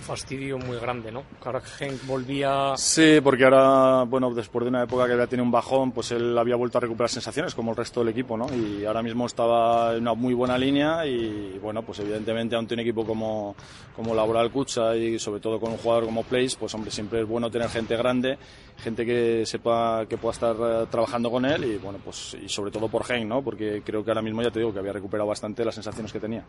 fastidio 0.00 0.58
muy 0.58 0.78
grande, 0.78 1.12
¿no? 1.12 1.24
Ahora 1.44 1.62
Henk 1.78 2.06
volvía... 2.06 2.72
Sí, 2.76 3.20
porque 3.22 3.44
ahora, 3.44 4.04
bueno, 4.04 4.32
después 4.34 4.64
de 4.64 4.70
una 4.70 4.82
época 4.84 5.06
que 5.06 5.12
había 5.12 5.26
tenido 5.26 5.44
un 5.44 5.50
bajón, 5.50 5.92
pues 5.92 6.10
él 6.12 6.36
había 6.36 6.56
vuelto 6.56 6.78
a 6.78 6.80
recuperar 6.80 7.10
sensaciones, 7.10 7.54
como 7.54 7.70
el 7.70 7.76
resto 7.76 8.00
del 8.00 8.08
equipo, 8.08 8.36
¿no? 8.36 8.46
Y 8.54 8.84
ahora 8.84 9.02
mismo 9.02 9.26
estaba 9.26 9.94
en 9.94 10.02
una 10.02 10.14
muy 10.14 10.34
buena 10.34 10.58
línea 10.58 11.06
y, 11.06 11.58
bueno, 11.62 11.82
pues 11.82 12.00
evidentemente 12.00 12.56
ante 12.56 12.74
un 12.74 12.80
equipo 12.80 13.04
como, 13.04 13.54
como 13.94 14.14
Laboral 14.14 14.50
Cucha 14.50 14.96
y 14.96 15.18
sobre 15.18 15.40
todo 15.40 15.60
con 15.60 15.72
un 15.72 15.78
jugador 15.78 16.06
como 16.06 16.24
Place, 16.24 16.56
pues 16.58 16.74
hombre, 16.74 16.90
siempre 16.90 17.20
es 17.20 17.28
bueno 17.28 17.50
tener 17.50 17.68
gente 17.68 17.96
grande, 17.96 18.38
gente 18.78 19.04
que 19.04 19.44
sepa 19.46 20.06
que 20.08 20.16
pueda 20.16 20.32
estar 20.32 20.56
uh, 20.56 20.86
trabajando 20.86 21.30
con 21.30 21.44
él 21.44 21.64
y, 21.64 21.76
bueno, 21.78 21.98
pues 22.04 22.36
y 22.42 22.48
sobre 22.48 22.70
todo 22.70 22.88
por 22.88 23.04
Henk, 23.10 23.26
¿no? 23.26 23.42
Porque 23.42 23.82
creo 23.84 24.04
que 24.04 24.10
ahora 24.10 24.22
mismo 24.22 24.42
ya 24.42 24.50
te 24.50 24.60
digo 24.60 24.72
que 24.72 24.78
había 24.78 24.92
recuperado 24.92 25.28
bastante 25.28 25.64
las 25.64 25.74
sensaciones 25.74 26.12
que 26.12 26.20
tenía. 26.20 26.44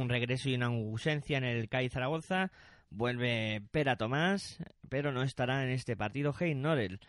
Un 0.00 0.08
regreso 0.08 0.48
y 0.48 0.54
una 0.54 0.66
ausencia 0.66 1.38
en 1.38 1.44
el 1.44 1.68
CAI 1.68 1.88
Zaragoza. 1.88 2.50
Vuelve 2.90 3.62
Pera 3.70 3.96
Tomás, 3.96 4.58
pero 4.88 5.12
no 5.12 5.22
estará 5.22 5.62
en 5.62 5.70
este 5.70 5.96
partido 5.96 6.34
Hein 6.38 6.62
Norel. 6.62 7.00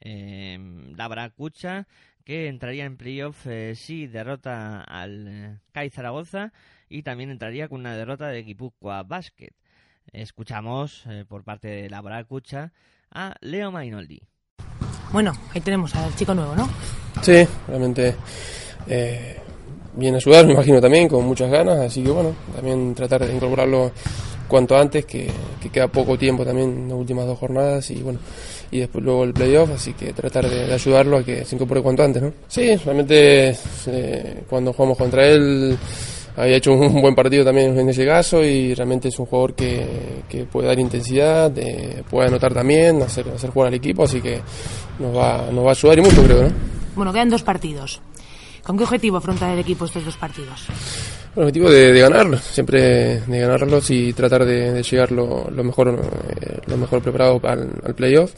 Eh, 0.00 0.58
Labra 0.96 1.30
Cucha, 1.30 1.86
que 2.24 2.48
entraría 2.48 2.84
en 2.84 2.96
playoff 2.96 3.46
eh, 3.46 3.74
si 3.74 4.06
derrota 4.06 4.82
al 4.82 5.28
eh, 5.28 5.58
CAI 5.72 5.90
Zaragoza 5.90 6.52
y 6.88 7.02
también 7.02 7.30
entraría 7.30 7.68
con 7.68 7.80
una 7.80 7.96
derrota 7.96 8.28
de 8.28 8.42
Guipúzcoa 8.42 9.02
Basket. 9.04 9.54
Escuchamos 10.12 11.04
eh, 11.06 11.24
por 11.26 11.44
parte 11.44 11.68
de 11.68 11.90
Labra 11.90 12.22
Cucha 12.24 12.72
a 13.10 13.34
Leo 13.40 13.70
Mainoldi. 13.72 14.22
Bueno, 15.12 15.32
ahí 15.54 15.60
tenemos 15.60 15.94
al 15.94 16.14
chico 16.14 16.34
nuevo, 16.34 16.54
¿no? 16.54 16.68
Sí, 17.22 17.46
realmente 17.66 18.14
eh, 18.88 19.40
viene 19.96 20.18
a 20.18 20.20
sudar, 20.20 20.46
me 20.46 20.52
imagino 20.52 20.80
también, 20.80 21.08
con 21.08 21.24
muchas 21.24 21.50
ganas, 21.50 21.78
así 21.78 22.02
que 22.02 22.10
bueno, 22.10 22.34
también 22.54 22.94
tratar 22.94 23.26
de 23.26 23.34
incorporarlo 23.34 23.90
cuanto 24.46 24.76
antes, 24.76 25.04
que, 25.04 25.28
que 25.60 25.68
queda 25.70 25.88
poco 25.88 26.16
tiempo 26.16 26.44
también 26.44 26.70
en 26.70 26.88
las 26.88 26.98
últimas 26.98 27.26
dos 27.26 27.38
jornadas 27.38 27.90
y 27.90 27.96
bueno, 28.02 28.20
y 28.70 28.80
después 28.80 29.04
luego 29.04 29.24
el 29.24 29.32
playoff, 29.32 29.70
así 29.70 29.92
que 29.94 30.12
tratar 30.12 30.48
de, 30.48 30.66
de 30.66 30.74
ayudarlo 30.74 31.18
a 31.18 31.24
que 31.24 31.44
se 31.44 31.56
incorpore 31.56 31.82
cuanto 31.82 32.04
antes, 32.04 32.22
¿no? 32.22 32.32
Sí, 32.46 32.76
realmente 32.76 33.56
eh, 33.86 34.42
cuando 34.48 34.72
jugamos 34.72 34.98
contra 34.98 35.26
él 35.26 35.76
había 36.36 36.56
hecho 36.56 36.72
un 36.72 37.00
buen 37.00 37.14
partido 37.14 37.44
también 37.44 37.76
en 37.78 37.88
ese 37.88 38.04
caso 38.04 38.44
y 38.44 38.74
realmente 38.74 39.08
es 39.08 39.18
un 39.18 39.26
jugador 39.26 39.54
que, 39.54 40.22
que 40.28 40.44
puede 40.44 40.68
dar 40.68 40.78
intensidad, 40.78 41.52
eh, 41.56 42.02
puede 42.08 42.28
anotar 42.28 42.52
también, 42.52 43.02
hacer, 43.02 43.28
hacer 43.34 43.50
jugar 43.50 43.68
al 43.68 43.74
equipo, 43.74 44.04
así 44.04 44.20
que 44.20 44.40
nos 44.98 45.16
va, 45.16 45.48
nos 45.50 45.64
va 45.64 45.70
a 45.70 45.72
ayudar 45.72 45.98
y 45.98 46.02
mucho 46.02 46.22
creo, 46.22 46.42
¿no? 46.42 46.50
Bueno, 46.94 47.12
quedan 47.12 47.28
dos 47.30 47.42
partidos. 47.42 48.00
¿Con 48.66 48.76
qué 48.76 48.82
objetivo 48.82 49.18
afronta 49.18 49.52
el 49.52 49.60
equipo 49.60 49.84
estos 49.84 50.04
dos 50.04 50.16
partidos? 50.16 50.66
El 51.36 51.42
objetivo 51.42 51.70
de, 51.70 51.92
de 51.92 52.00
ganar, 52.00 52.38
siempre 52.38 53.20
de 53.20 53.38
ganarlos 53.38 53.90
y 53.90 54.14
tratar 54.14 54.46
de, 54.46 54.72
de 54.72 54.82
llegar 54.82 55.12
lo, 55.12 55.50
lo 55.50 55.64
mejor 55.64 56.00
eh, 56.40 56.58
lo 56.66 56.76
mejor 56.78 57.02
preparado 57.02 57.38
al, 57.44 57.70
al 57.84 57.94
playoff. 57.94 58.32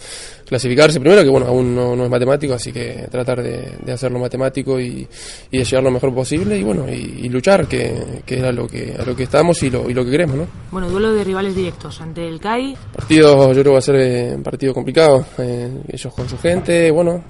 Clasificarse 0.44 0.98
primero, 0.98 1.22
que 1.22 1.28
bueno, 1.28 1.46
aún 1.46 1.74
no, 1.74 1.94
no 1.94 2.04
es 2.04 2.10
matemático, 2.10 2.54
así 2.54 2.72
que 2.72 3.06
tratar 3.10 3.42
de, 3.42 3.70
de 3.84 3.92
hacerlo 3.92 4.18
matemático 4.18 4.80
y, 4.80 5.06
y 5.50 5.58
de 5.58 5.64
llegar 5.64 5.84
lo 5.84 5.90
mejor 5.90 6.12
posible 6.14 6.58
y 6.58 6.62
bueno, 6.64 6.86
y, 6.88 7.20
y 7.22 7.28
luchar, 7.28 7.68
que, 7.68 8.22
que 8.26 8.38
era 8.38 8.50
lo 8.50 8.66
que, 8.66 8.96
a 8.98 9.04
lo 9.04 9.14
que 9.14 9.24
estamos 9.24 9.62
y 9.62 9.70
lo, 9.70 9.88
y 9.88 9.94
lo 9.94 10.04
que 10.04 10.10
queremos, 10.10 10.36
¿no? 10.36 10.46
Bueno, 10.70 10.88
duelo 10.90 11.12
de 11.12 11.22
rivales 11.22 11.54
directos 11.54 12.00
ante 12.00 12.26
el 12.26 12.40
CAI. 12.40 12.76
Partido, 12.96 13.48
yo 13.48 13.60
creo 13.60 13.64
que 13.64 13.70
va 13.70 13.78
a 13.78 13.82
ser 13.82 13.96
eh, 13.96 14.32
un 14.34 14.42
partido 14.42 14.72
complicado. 14.74 15.24
eh, 15.38 15.68
ellos 15.92 16.14
con 16.14 16.28
su 16.28 16.38
gente, 16.38 16.90
bueno, 16.90 17.24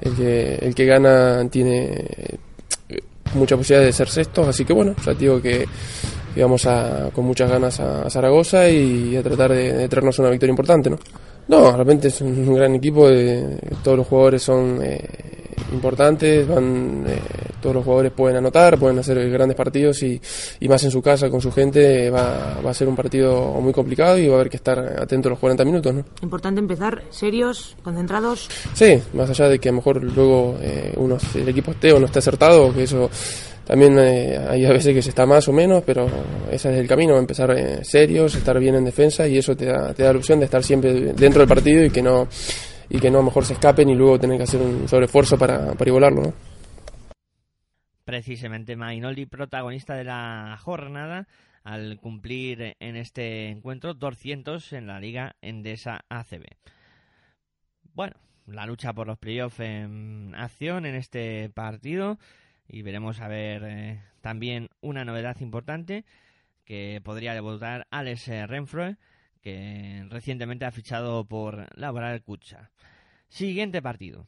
el 0.00 0.14
que, 0.14 0.54
el 0.62 0.74
que 0.74 0.84
gana 0.86 1.46
tiene 1.50 2.06
eh, 3.34 3.38
mucha 3.38 3.56
posibilidad 3.56 3.86
de 3.86 3.92
ser 3.92 4.08
sextos, 4.08 4.48
así 4.48 4.64
que 4.64 4.72
bueno, 4.72 4.94
ya 5.04 5.12
te 5.12 5.20
digo 5.20 5.40
que, 5.40 5.66
vamos 6.36 6.66
a, 6.66 7.10
con 7.12 7.24
muchas 7.24 7.50
ganas 7.50 7.80
a, 7.80 8.02
a 8.02 8.10
Zaragoza 8.10 8.68
y 8.68 9.16
a 9.16 9.22
tratar 9.22 9.52
de, 9.52 9.72
de 9.72 9.88
traernos 9.88 10.18
una 10.18 10.30
victoria 10.30 10.52
importante, 10.52 10.90
¿no? 10.90 10.98
No, 11.50 11.72
realmente 11.72 12.08
es 12.08 12.20
un 12.20 12.54
gran 12.54 12.76
equipo, 12.76 13.08
eh, 13.08 13.58
todos 13.82 13.98
los 13.98 14.06
jugadores 14.06 14.40
son 14.40 14.78
eh, 14.84 15.04
importantes, 15.72 16.46
van, 16.46 17.04
eh, 17.06 17.18
todos 17.60 17.76
los 17.76 17.84
jugadores 17.84 18.12
pueden 18.12 18.38
anotar, 18.38 18.78
pueden 18.78 18.98
hacer 18.98 19.30
grandes 19.30 19.56
partidos 19.56 20.02
y, 20.02 20.20
y 20.60 20.68
más 20.68 20.82
en 20.84 20.90
su 20.90 21.02
casa 21.02 21.30
con 21.30 21.40
su 21.40 21.52
gente 21.52 22.06
eh, 22.06 22.10
va, 22.10 22.60
va 22.64 22.70
a 22.70 22.74
ser 22.74 22.88
un 22.88 22.96
partido 22.96 23.52
muy 23.60 23.72
complicado 23.72 24.18
y 24.18 24.28
va 24.28 24.34
a 24.34 24.36
haber 24.36 24.50
que 24.50 24.56
estar 24.56 24.78
atento 24.78 25.28
los 25.28 25.38
40 25.38 25.64
minutos, 25.64 25.94
¿no? 25.94 26.04
Importante 26.22 26.60
empezar 26.60 27.02
serios, 27.10 27.76
concentrados. 27.82 28.48
Sí, 28.74 29.00
más 29.14 29.30
allá 29.30 29.48
de 29.48 29.58
que 29.58 29.68
a 29.68 29.72
lo 29.72 29.76
mejor 29.76 30.02
luego 30.02 30.56
eh, 30.60 30.92
uno, 30.96 31.18
el 31.34 31.48
equipo 31.48 31.72
esté 31.72 31.92
o 31.92 32.00
no 32.00 32.06
esté 32.06 32.18
acertado, 32.18 32.72
que 32.72 32.84
eso 32.84 33.10
también 33.70 33.96
eh, 34.00 34.36
hay 34.48 34.64
a 34.64 34.70
veces 34.70 34.92
que 34.92 35.00
se 35.00 35.10
está 35.10 35.26
más 35.26 35.46
o 35.46 35.52
menos, 35.52 35.84
pero 35.86 36.08
ese 36.50 36.72
es 36.72 36.78
el 36.80 36.88
camino, 36.88 37.16
empezar 37.16 37.52
eh, 37.52 37.84
serios, 37.84 38.34
estar 38.34 38.58
bien 38.58 38.74
en 38.74 38.84
defensa 38.84 39.28
y 39.28 39.38
eso 39.38 39.56
te 39.56 39.66
da, 39.66 39.94
te 39.94 40.02
da 40.02 40.12
la 40.12 40.18
opción 40.18 40.40
de 40.40 40.46
estar 40.46 40.64
siempre 40.64 40.92
dentro 41.12 41.38
del 41.38 41.48
partido 41.48 41.84
y 41.84 41.90
que 41.90 42.02
no 42.02 42.26
y 42.90 42.98
que 42.98 43.10
no 43.10 43.18
a 43.18 43.20
lo 43.20 43.26
mejor 43.26 43.44
se 43.46 43.54
escapen 43.54 43.88
y 43.88 43.94
luego 43.94 44.18
tener 44.18 44.36
que 44.36 44.42
hacer 44.42 44.60
un 44.60 44.86
sobreesfuerzo 44.88 45.38
para, 45.38 45.72
para 45.72 45.88
igualarlo, 45.88 46.22
¿no? 46.22 46.34
Precisamente 48.04 48.74
Mainoli, 48.74 49.26
protagonista 49.26 49.94
de 49.94 50.04
la 50.04 50.58
jornada, 50.60 51.28
al 51.62 51.98
cumplir 52.00 52.76
en 52.80 52.96
este 52.96 53.48
encuentro 53.48 53.94
200 53.94 54.72
en 54.72 54.88
la 54.88 54.98
Liga 54.98 55.36
Endesa 55.40 56.00
ACB. 56.08 56.44
Bueno, 57.94 58.16
la 58.46 58.66
lucha 58.66 58.92
por 58.92 59.06
los 59.06 59.18
playoffs 59.18 59.60
en 59.60 60.34
acción 60.36 60.86
en 60.86 60.96
este 60.96 61.50
partido 61.50 62.18
y 62.66 62.82
veremos 62.82 63.20
a 63.20 63.28
ver 63.28 63.62
eh, 63.64 64.02
también 64.20 64.68
una 64.80 65.04
novedad 65.04 65.36
importante 65.40 66.04
que 66.64 67.00
podría 67.04 67.34
debutar 67.34 67.86
Alex 67.90 68.28
eh, 68.28 68.46
Renfroe 68.46 68.96
que 69.40 70.06
recientemente 70.08 70.64
ha 70.64 70.70
fichado 70.70 71.24
por 71.24 71.66
Laboral 71.78 72.22
Cucha. 72.22 72.70
Siguiente 73.28 73.80
partido. 73.80 74.26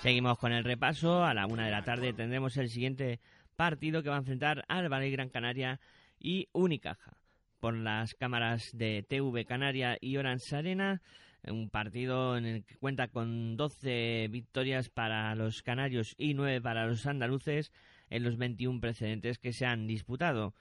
Seguimos 0.00 0.38
con 0.38 0.52
el 0.52 0.64
repaso. 0.64 1.24
A 1.24 1.34
la 1.34 1.46
una 1.46 1.64
de 1.64 1.70
la 1.70 1.82
tarde 1.82 2.12
tendremos 2.12 2.56
el 2.56 2.70
siguiente 2.70 3.20
partido 3.56 4.02
que 4.02 4.08
va 4.08 4.16
a 4.16 4.20
enfrentar 4.20 4.64
al 4.68 4.88
Valle 4.88 5.10
Gran 5.10 5.28
Canaria 5.28 5.80
y 6.20 6.48
Unicaja. 6.52 7.16
Por 7.60 7.74
las 7.74 8.14
cámaras 8.14 8.70
de 8.72 9.04
TV 9.08 9.44
Canaria 9.44 9.98
y 10.00 10.16
Orange 10.16 10.54
Arena, 10.54 11.02
un 11.44 11.68
partido 11.70 12.36
en 12.36 12.46
el 12.46 12.64
que 12.64 12.76
cuenta 12.76 13.08
con 13.08 13.56
12 13.56 14.28
victorias 14.30 14.88
para 14.88 15.34
los 15.34 15.62
canarios 15.62 16.14
y 16.16 16.34
9 16.34 16.60
para 16.60 16.86
los 16.86 17.06
andaluces 17.06 17.72
en 18.10 18.22
los 18.22 18.36
21 18.36 18.80
precedentes 18.80 19.38
que 19.38 19.52
se 19.52 19.66
han 19.66 19.86
disputado. 19.86 20.54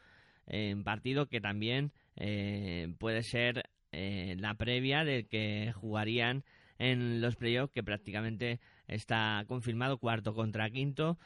En 0.47 0.83
partido 0.83 1.27
que 1.27 1.41
también 1.41 1.91
eh, 2.15 2.93
puede 2.99 3.23
ser 3.23 3.69
eh, 3.91 4.35
la 4.39 4.53
previa 4.55 5.03
del 5.03 5.27
que 5.27 5.73
jugarían 5.75 6.43
en 6.79 7.21
los 7.21 7.35
playoffs, 7.35 7.73
que 7.73 7.83
prácticamente 7.83 8.59
está 8.87 9.43
confirmado 9.47 9.97
cuarto 9.97 10.33
contra 10.33 10.69
quinto. 10.69 11.17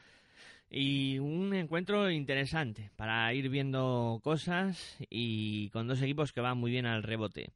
Y 0.70 1.20
un 1.20 1.54
encuentro 1.54 2.10
interesante 2.10 2.92
para 2.96 3.34
ir 3.34 3.50
viendo 3.50 4.22
cosas 4.24 4.98
y 5.10 5.70
con 5.70 5.88
dos 5.88 6.02
equipos 6.02 6.32
que 6.32 6.40
van 6.40 6.58
muy 6.58 6.72
bien 6.72 6.86
al 6.86 7.04
rebote. 7.04 7.50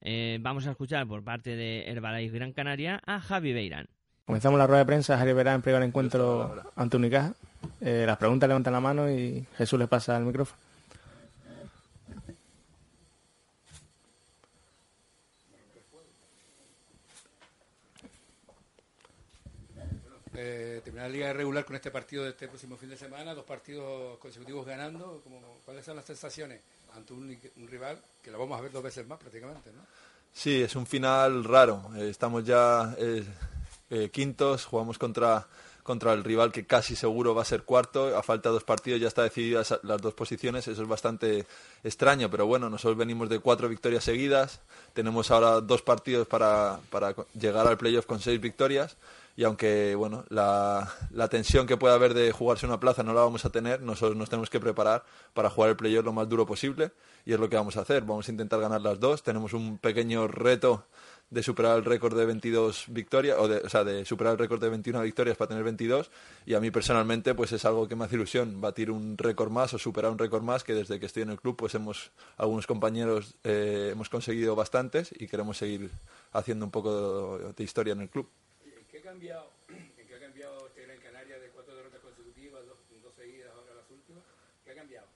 Eh, 0.00 0.38
vamos 0.40 0.66
a 0.66 0.72
escuchar 0.72 1.06
por 1.06 1.24
parte 1.24 1.56
de 1.56 1.84
Herbalife 1.86 2.36
Gran 2.36 2.52
Canaria 2.52 3.00
a 3.06 3.20
Javi 3.20 3.52
Beirán. 3.52 3.88
Comenzamos 4.26 4.58
la 4.58 4.66
rueda 4.66 4.80
de 4.80 4.86
prensa, 4.86 5.16
Javier 5.16 5.34
Verán 5.34 5.54
en 5.54 5.62
primer 5.62 5.82
encuentro 5.82 6.62
ante 6.76 6.98
Unicaja. 6.98 7.32
Eh, 7.80 8.04
las 8.06 8.16
preguntas 8.16 8.48
levantan 8.48 8.72
la 8.72 8.80
mano 8.80 9.10
y 9.10 9.46
Jesús 9.56 9.78
les 9.78 9.88
pasa 9.88 10.16
el 10.16 10.24
micrófono. 10.24 10.58
Eh, 20.40 20.80
terminar 20.84 21.08
la 21.08 21.12
liga 21.12 21.32
regular 21.32 21.64
con 21.64 21.74
este 21.74 21.90
partido 21.90 22.22
de 22.22 22.30
este 22.30 22.46
próximo 22.46 22.76
fin 22.76 22.88
de 22.88 22.96
semana, 22.96 23.34
dos 23.34 23.44
partidos 23.44 24.18
consecutivos 24.18 24.64
ganando. 24.64 25.20
Como, 25.24 25.40
¿Cuáles 25.64 25.84
son 25.84 25.96
las 25.96 26.04
sensaciones 26.04 26.60
ante 26.94 27.12
un, 27.12 27.36
un 27.56 27.68
rival 27.68 28.00
que 28.22 28.30
lo 28.30 28.38
vamos 28.38 28.56
a 28.56 28.62
ver 28.62 28.70
dos 28.70 28.82
veces 28.82 29.06
más 29.06 29.18
prácticamente? 29.18 29.70
¿no? 29.72 29.80
Sí, 30.32 30.62
es 30.62 30.76
un 30.76 30.86
final 30.86 31.42
raro. 31.42 31.90
Eh, 31.96 32.08
estamos 32.08 32.44
ya 32.44 32.94
eh, 33.90 34.10
quintos, 34.10 34.64
jugamos 34.64 34.98
contra, 34.98 35.46
contra 35.82 36.12
el 36.12 36.24
rival 36.24 36.52
que 36.52 36.66
casi 36.66 36.96
seguro 36.96 37.34
va 37.34 37.42
a 37.42 37.44
ser 37.44 37.62
cuarto. 37.62 38.16
A 38.16 38.22
falta 38.22 38.48
de 38.48 38.54
dos 38.54 38.64
partidos 38.64 39.00
ya 39.00 39.08
está 39.08 39.22
decididas 39.22 39.78
las 39.82 40.00
dos 40.00 40.14
posiciones. 40.14 40.68
Eso 40.68 40.82
es 40.82 40.88
bastante 40.88 41.46
extraño, 41.82 42.30
pero 42.30 42.46
bueno, 42.46 42.68
nosotros 42.68 42.96
venimos 42.96 43.28
de 43.28 43.38
cuatro 43.38 43.68
victorias 43.68 44.04
seguidas. 44.04 44.60
Tenemos 44.92 45.30
ahora 45.30 45.60
dos 45.60 45.82
partidos 45.82 46.26
para, 46.26 46.80
para 46.90 47.14
llegar 47.34 47.66
al 47.66 47.78
playoff 47.78 48.06
con 48.06 48.20
seis 48.20 48.40
victorias 48.40 48.96
y 49.38 49.44
aunque 49.44 49.94
bueno 49.94 50.24
la, 50.30 50.92
la, 51.12 51.28
tensión 51.28 51.68
que 51.68 51.76
pueda 51.76 51.94
haber 51.94 52.12
de 52.12 52.32
jugarse 52.32 52.66
una 52.66 52.80
plaza 52.80 53.04
no 53.04 53.14
la 53.14 53.20
vamos 53.20 53.44
a 53.44 53.50
tener, 53.50 53.80
nosotros 53.80 54.16
nos 54.16 54.28
tenemos 54.28 54.50
que 54.50 54.58
preparar 54.58 55.04
para 55.32 55.48
jugar 55.48 55.70
el 55.70 55.76
playoff 55.76 56.04
lo 56.04 56.12
más 56.12 56.28
duro 56.28 56.44
posible 56.44 56.90
y 57.24 57.34
es 57.34 57.38
lo 57.38 57.48
que 57.48 57.54
vamos 57.54 57.76
a 57.76 57.82
hacer. 57.82 58.02
Vamos 58.02 58.26
a 58.26 58.32
intentar 58.32 58.58
ganar 58.58 58.80
las 58.80 58.98
dos. 58.98 59.22
Tenemos 59.22 59.52
un 59.52 59.78
pequeño 59.78 60.26
reto 60.26 60.86
de 61.30 61.42
superar 61.44 61.76
el 61.76 61.84
récord 61.84 62.18
de 62.18 62.26
22 62.26 62.86
victorias, 62.88 63.36
o, 63.38 63.46
de, 63.46 63.58
o 63.58 63.68
sea, 63.68 63.84
de 63.84 64.04
superar 64.04 64.32
el 64.32 64.38
récord 64.40 64.60
de 64.60 64.70
21 64.70 65.02
victorias 65.02 65.36
para 65.36 65.50
tener 65.50 65.62
22 65.62 66.10
y 66.46 66.54
a 66.54 66.60
mí 66.60 66.72
personalmente 66.72 67.34
pues 67.34 67.52
es 67.52 67.64
algo 67.64 67.86
que 67.86 67.94
me 67.94 68.06
hace 68.06 68.16
ilusión, 68.16 68.60
batir 68.60 68.90
un 68.90 69.16
récord 69.16 69.52
más 69.52 69.72
o 69.72 69.78
superar 69.78 70.10
un 70.10 70.18
récord 70.18 70.42
más 70.42 70.64
que 70.64 70.74
desde 70.74 70.98
que 70.98 71.06
estoy 71.06 71.22
en 71.22 71.30
el 71.30 71.38
club 71.38 71.54
pues 71.54 71.76
hemos, 71.76 72.10
algunos 72.38 72.66
compañeros 72.66 73.36
eh, 73.44 73.90
hemos 73.92 74.08
conseguido 74.08 74.56
bastantes 74.56 75.14
y 75.16 75.28
queremos 75.28 75.58
seguir 75.58 75.90
haciendo 76.32 76.64
un 76.64 76.72
poco 76.72 77.38
de, 77.38 77.52
de 77.52 77.62
historia 77.62 77.92
en 77.92 78.00
el 78.00 78.08
club. 78.08 78.28
¿Qué 79.08 79.12
ha 79.12 79.14
cambiado, 79.14 79.50
¿En 79.68 80.06
qué 80.06 80.16
ha 80.16 80.20
cambiado 80.20 80.66
este 80.66 80.82
Gran 80.82 80.98
Canaria 80.98 81.38
de 81.38 81.48
cuatro 81.48 81.74
derrotas 81.74 81.98
consecutivas, 82.00 82.60
dos, 82.66 82.76
dos 83.02 83.12
ahora 83.16 83.74
las 83.80 83.90
últimas? 83.90 84.22
¿Qué 84.66 84.72
ha 84.72 84.74
cambiado? 84.74 85.06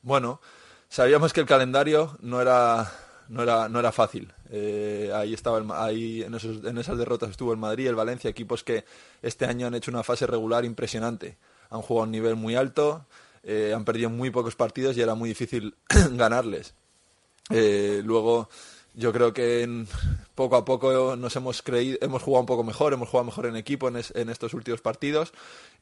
Bueno, 0.00 0.40
sabíamos 0.88 1.34
que 1.34 1.40
el 1.40 1.46
calendario 1.46 2.16
no 2.22 2.40
era 2.40 2.90
no 3.28 3.42
era 3.42 3.68
no 3.68 3.80
era 3.80 3.92
fácil. 3.92 4.32
Eh, 4.48 5.12
ahí 5.14 5.34
estaba 5.34 5.58
el, 5.58 5.70
ahí 5.72 6.22
en 6.22 6.78
esas 6.78 6.96
derrotas 6.96 7.28
estuvo 7.28 7.52
el 7.52 7.58
Madrid, 7.58 7.86
el 7.86 7.94
Valencia, 7.94 8.30
equipos 8.30 8.64
que 8.64 8.86
este 9.20 9.44
año 9.44 9.66
han 9.66 9.74
hecho 9.74 9.90
una 9.90 10.02
fase 10.02 10.26
regular 10.26 10.64
impresionante. 10.64 11.36
Han 11.68 11.82
jugado 11.82 12.04
a 12.04 12.06
un 12.06 12.12
nivel 12.12 12.36
muy 12.36 12.56
alto, 12.56 13.04
eh, 13.42 13.74
han 13.76 13.84
perdido 13.84 14.08
muy 14.08 14.30
pocos 14.30 14.56
partidos 14.56 14.96
y 14.96 15.02
era 15.02 15.14
muy 15.14 15.28
difícil 15.28 15.74
ganarles. 16.12 16.74
Eh, 17.50 18.00
luego 18.06 18.48
yo 18.94 19.12
creo 19.12 19.32
que 19.32 19.86
poco 20.34 20.56
a 20.56 20.64
poco 20.64 21.16
nos 21.16 21.34
hemos 21.36 21.62
creído, 21.62 21.98
hemos 22.00 22.22
jugado 22.22 22.40
un 22.40 22.46
poco 22.46 22.64
mejor, 22.64 22.92
hemos 22.92 23.08
jugado 23.08 23.26
mejor 23.26 23.46
en 23.46 23.56
equipo 23.56 23.88
en, 23.88 23.96
es, 23.96 24.12
en 24.14 24.28
estos 24.28 24.54
últimos 24.54 24.80
partidos 24.80 25.32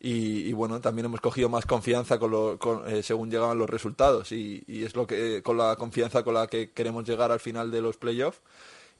y, 0.00 0.48
y, 0.48 0.52
bueno, 0.52 0.80
también 0.80 1.06
hemos 1.06 1.20
cogido 1.20 1.48
más 1.48 1.66
confianza 1.66 2.18
con 2.18 2.30
lo, 2.30 2.58
con, 2.58 2.88
eh, 2.88 3.02
según 3.02 3.30
llegaban 3.30 3.58
los 3.58 3.68
resultados 3.68 4.32
y, 4.32 4.64
y, 4.66 4.84
es 4.84 4.96
lo 4.96 5.06
que 5.06 5.42
con 5.42 5.58
la 5.58 5.76
confianza 5.76 6.22
con 6.22 6.34
la 6.34 6.46
que 6.46 6.70
queremos 6.70 7.04
llegar 7.04 7.30
al 7.30 7.40
final 7.40 7.70
de 7.70 7.82
los 7.82 7.96
playoffs 7.98 8.40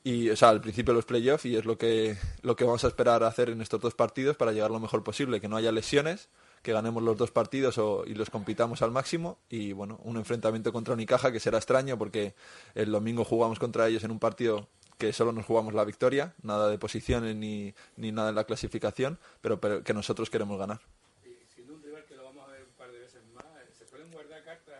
y 0.04 0.28
o 0.30 0.36
sea 0.36 0.50
al 0.50 0.60
principio 0.60 0.92
de 0.92 0.98
los 0.98 1.06
playoffs 1.06 1.46
y 1.46 1.56
es 1.56 1.64
lo 1.64 1.78
que 1.78 2.16
lo 2.42 2.56
que 2.56 2.64
vamos 2.64 2.84
a 2.84 2.88
esperar 2.88 3.24
hacer 3.24 3.48
en 3.48 3.62
estos 3.62 3.80
dos 3.80 3.94
partidos 3.94 4.36
para 4.36 4.52
llegar 4.52 4.70
lo 4.70 4.80
mejor 4.80 5.02
posible, 5.02 5.40
que 5.40 5.48
no 5.48 5.56
haya 5.56 5.72
lesiones 5.72 6.28
que 6.62 6.72
ganemos 6.72 7.02
los 7.02 7.16
dos 7.16 7.30
partidos 7.30 7.76
o, 7.78 8.04
y 8.06 8.14
los 8.14 8.30
compitamos 8.30 8.82
al 8.82 8.92
máximo. 8.92 9.38
Y 9.48 9.72
bueno, 9.72 9.98
un 10.04 10.16
enfrentamiento 10.16 10.72
contra 10.72 10.94
Unicaja 10.94 11.32
que 11.32 11.40
será 11.40 11.58
extraño 11.58 11.98
porque 11.98 12.34
el 12.74 12.90
domingo 12.90 13.24
jugamos 13.24 13.58
contra 13.58 13.88
ellos 13.88 14.04
en 14.04 14.12
un 14.12 14.18
partido 14.18 14.68
que 14.98 15.12
solo 15.12 15.32
nos 15.32 15.44
jugamos 15.44 15.74
la 15.74 15.84
victoria, 15.84 16.32
nada 16.42 16.68
de 16.68 16.78
posiciones 16.78 17.34
ni, 17.34 17.74
ni 17.96 18.12
nada 18.12 18.28
en 18.28 18.36
la 18.36 18.44
clasificación, 18.44 19.18
pero, 19.40 19.60
pero 19.60 19.82
que 19.82 19.92
nosotros 19.92 20.30
queremos 20.30 20.58
ganar. 20.58 20.80
Siendo 21.52 21.74
un 21.74 21.82
rival 21.82 22.04
que 22.06 22.14
lo 22.14 22.22
vamos 22.22 22.48
a 22.48 22.52
ver 22.52 22.62
un 22.62 22.74
par 22.78 22.92
de 22.92 23.00
veces 23.00 23.20
más, 23.34 23.44
¿se 23.76 23.84
suelen 23.84 24.12
guardar 24.12 24.44
cartas 24.44 24.76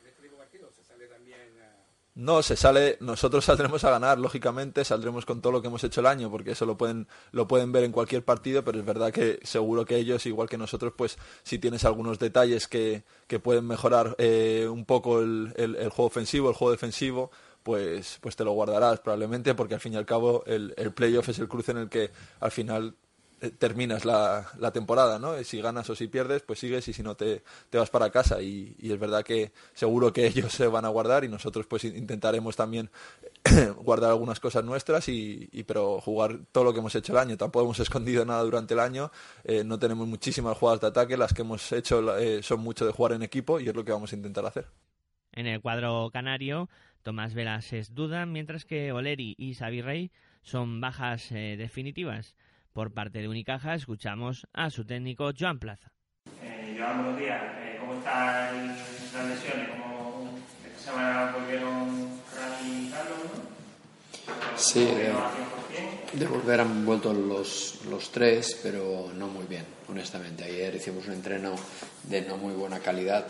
en 0.00 0.06
este 0.06 0.22
tipo 0.22 0.36
de 0.36 0.42
partidos? 0.42 0.74
¿Se 0.76 0.84
sale 0.84 1.08
también 1.08 1.40
a... 1.60 1.74
No, 2.16 2.42
se 2.42 2.54
sale, 2.54 2.96
nosotros 3.00 3.44
saldremos 3.44 3.82
a 3.84 3.90
ganar, 3.90 4.18
lógicamente, 4.18 4.84
saldremos 4.84 5.26
con 5.26 5.40
todo 5.40 5.52
lo 5.52 5.60
que 5.60 5.68
hemos 5.68 5.82
hecho 5.82 6.00
el 6.00 6.06
año, 6.06 6.30
porque 6.30 6.52
eso 6.52 6.64
lo 6.64 6.76
pueden, 6.76 7.08
lo 7.32 7.48
pueden 7.48 7.72
ver 7.72 7.82
en 7.84 7.92
cualquier 7.92 8.24
partido, 8.24 8.64
pero 8.64 8.78
es 8.78 8.84
verdad 8.84 9.12
que 9.12 9.40
seguro 9.42 9.84
que 9.84 9.96
ellos, 9.96 10.24
igual 10.26 10.48
que 10.48 10.56
nosotros, 10.56 10.92
pues 10.96 11.18
si 11.42 11.58
tienes 11.58 11.84
algunos 11.84 12.20
detalles 12.20 12.68
que, 12.68 13.02
que 13.26 13.40
pueden 13.40 13.66
mejorar 13.66 14.14
eh, 14.18 14.68
un 14.70 14.84
poco 14.84 15.20
el, 15.20 15.52
el, 15.56 15.74
el 15.74 15.88
juego 15.88 16.06
ofensivo, 16.06 16.48
el 16.50 16.54
juego 16.54 16.70
defensivo, 16.70 17.32
pues, 17.64 18.18
pues 18.20 18.36
te 18.36 18.44
lo 18.44 18.52
guardarás 18.52 19.00
probablemente, 19.00 19.54
porque 19.54 19.74
al 19.74 19.80
fin 19.80 19.94
y 19.94 19.96
al 19.96 20.06
cabo 20.06 20.44
el, 20.46 20.74
el 20.76 20.92
playoff 20.92 21.30
es 21.30 21.38
el 21.40 21.48
cruce 21.48 21.72
en 21.72 21.78
el 21.78 21.88
que 21.88 22.10
al 22.38 22.52
final 22.52 22.94
terminas 23.50 24.04
la, 24.04 24.46
la, 24.58 24.72
temporada, 24.72 25.18
¿no? 25.18 25.42
Si 25.44 25.60
ganas 25.60 25.88
o 25.90 25.94
si 25.94 26.08
pierdes, 26.08 26.42
pues 26.42 26.58
sigues 26.58 26.86
y 26.88 26.92
si 26.92 27.02
no 27.02 27.14
te, 27.14 27.42
te 27.70 27.78
vas 27.78 27.90
para 27.90 28.10
casa. 28.10 28.42
Y, 28.42 28.76
es 28.80 28.98
verdad 28.98 29.24
que 29.24 29.52
seguro 29.72 30.12
que 30.12 30.26
ellos 30.26 30.52
se 30.52 30.66
van 30.66 30.84
a 30.84 30.88
guardar 30.88 31.24
y 31.24 31.28
nosotros 31.28 31.66
pues 31.66 31.84
intentaremos 31.84 32.56
también 32.56 32.90
guardar 33.78 34.10
algunas 34.10 34.40
cosas 34.40 34.64
nuestras 34.64 35.08
y, 35.08 35.48
y, 35.52 35.64
pero 35.64 36.00
jugar 36.00 36.38
todo 36.52 36.64
lo 36.64 36.72
que 36.72 36.80
hemos 36.80 36.94
hecho 36.94 37.12
el 37.12 37.18
año. 37.18 37.36
Tampoco 37.36 37.64
hemos 37.64 37.80
escondido 37.84 38.24
nada 38.24 38.42
durante 38.42 38.74
el 38.74 38.80
año, 38.80 39.10
eh, 39.44 39.64
no 39.64 39.78
tenemos 39.78 40.06
muchísimas 40.06 40.56
jugadas 40.56 40.80
de 40.80 40.86
ataque, 40.88 41.16
las 41.16 41.32
que 41.32 41.42
hemos 41.42 41.72
hecho 41.72 42.16
eh, 42.18 42.42
son 42.42 42.60
mucho 42.60 42.86
de 42.86 42.92
jugar 42.92 43.12
en 43.12 43.22
equipo 43.22 43.60
y 43.60 43.68
es 43.68 43.74
lo 43.74 43.84
que 43.84 43.92
vamos 43.92 44.12
a 44.12 44.16
intentar 44.16 44.44
hacer. 44.46 44.66
En 45.32 45.46
el 45.46 45.60
cuadro 45.60 46.10
canario, 46.12 46.68
Tomás 47.02 47.34
Velas 47.34 47.72
es 47.72 47.94
duda, 47.94 48.24
mientras 48.24 48.64
que 48.64 48.92
Oleri 48.92 49.34
y 49.36 49.54
Xavi 49.54 49.82
Rey 49.82 50.10
son 50.42 50.80
bajas 50.80 51.32
eh, 51.32 51.56
definitivas. 51.58 52.36
Por 52.74 52.92
parte 52.92 53.20
de 53.20 53.28
Unicaja, 53.28 53.76
escuchamos 53.76 54.48
a 54.52 54.68
su 54.68 54.84
técnico 54.84 55.30
Joan 55.38 55.60
Plaza. 55.60 55.92
Eh, 56.42 56.74
Joan, 56.76 57.04
buenos 57.04 57.20
días. 57.20 57.40
Eh, 57.60 57.76
¿Cómo 57.78 57.94
están 57.94 58.66
las 58.66 59.28
lesiones? 59.28 59.68
¿Cómo 59.68 60.28
esta 60.66 60.90
semana 60.90 61.36
volvieron 61.38 62.08
Fran 62.26 62.66
y 62.66 62.90
Carlos? 62.90 63.18
¿no? 63.22 64.58
Sí, 64.58 64.84
de, 64.86 66.18
de, 66.18 66.26
volver 66.26 66.62
han 66.62 66.84
vuelto 66.84 67.12
los, 67.14 67.84
los 67.84 68.10
tres, 68.10 68.58
pero 68.60 69.12
no 69.14 69.28
muy 69.28 69.44
bien, 69.44 69.64
honestamente. 69.88 70.42
Ayer 70.42 70.74
hicimos 70.74 71.06
un 71.06 71.12
entreno 71.12 71.54
de 72.02 72.22
no 72.22 72.38
muy 72.38 72.54
buena 72.54 72.80
calidad. 72.80 73.24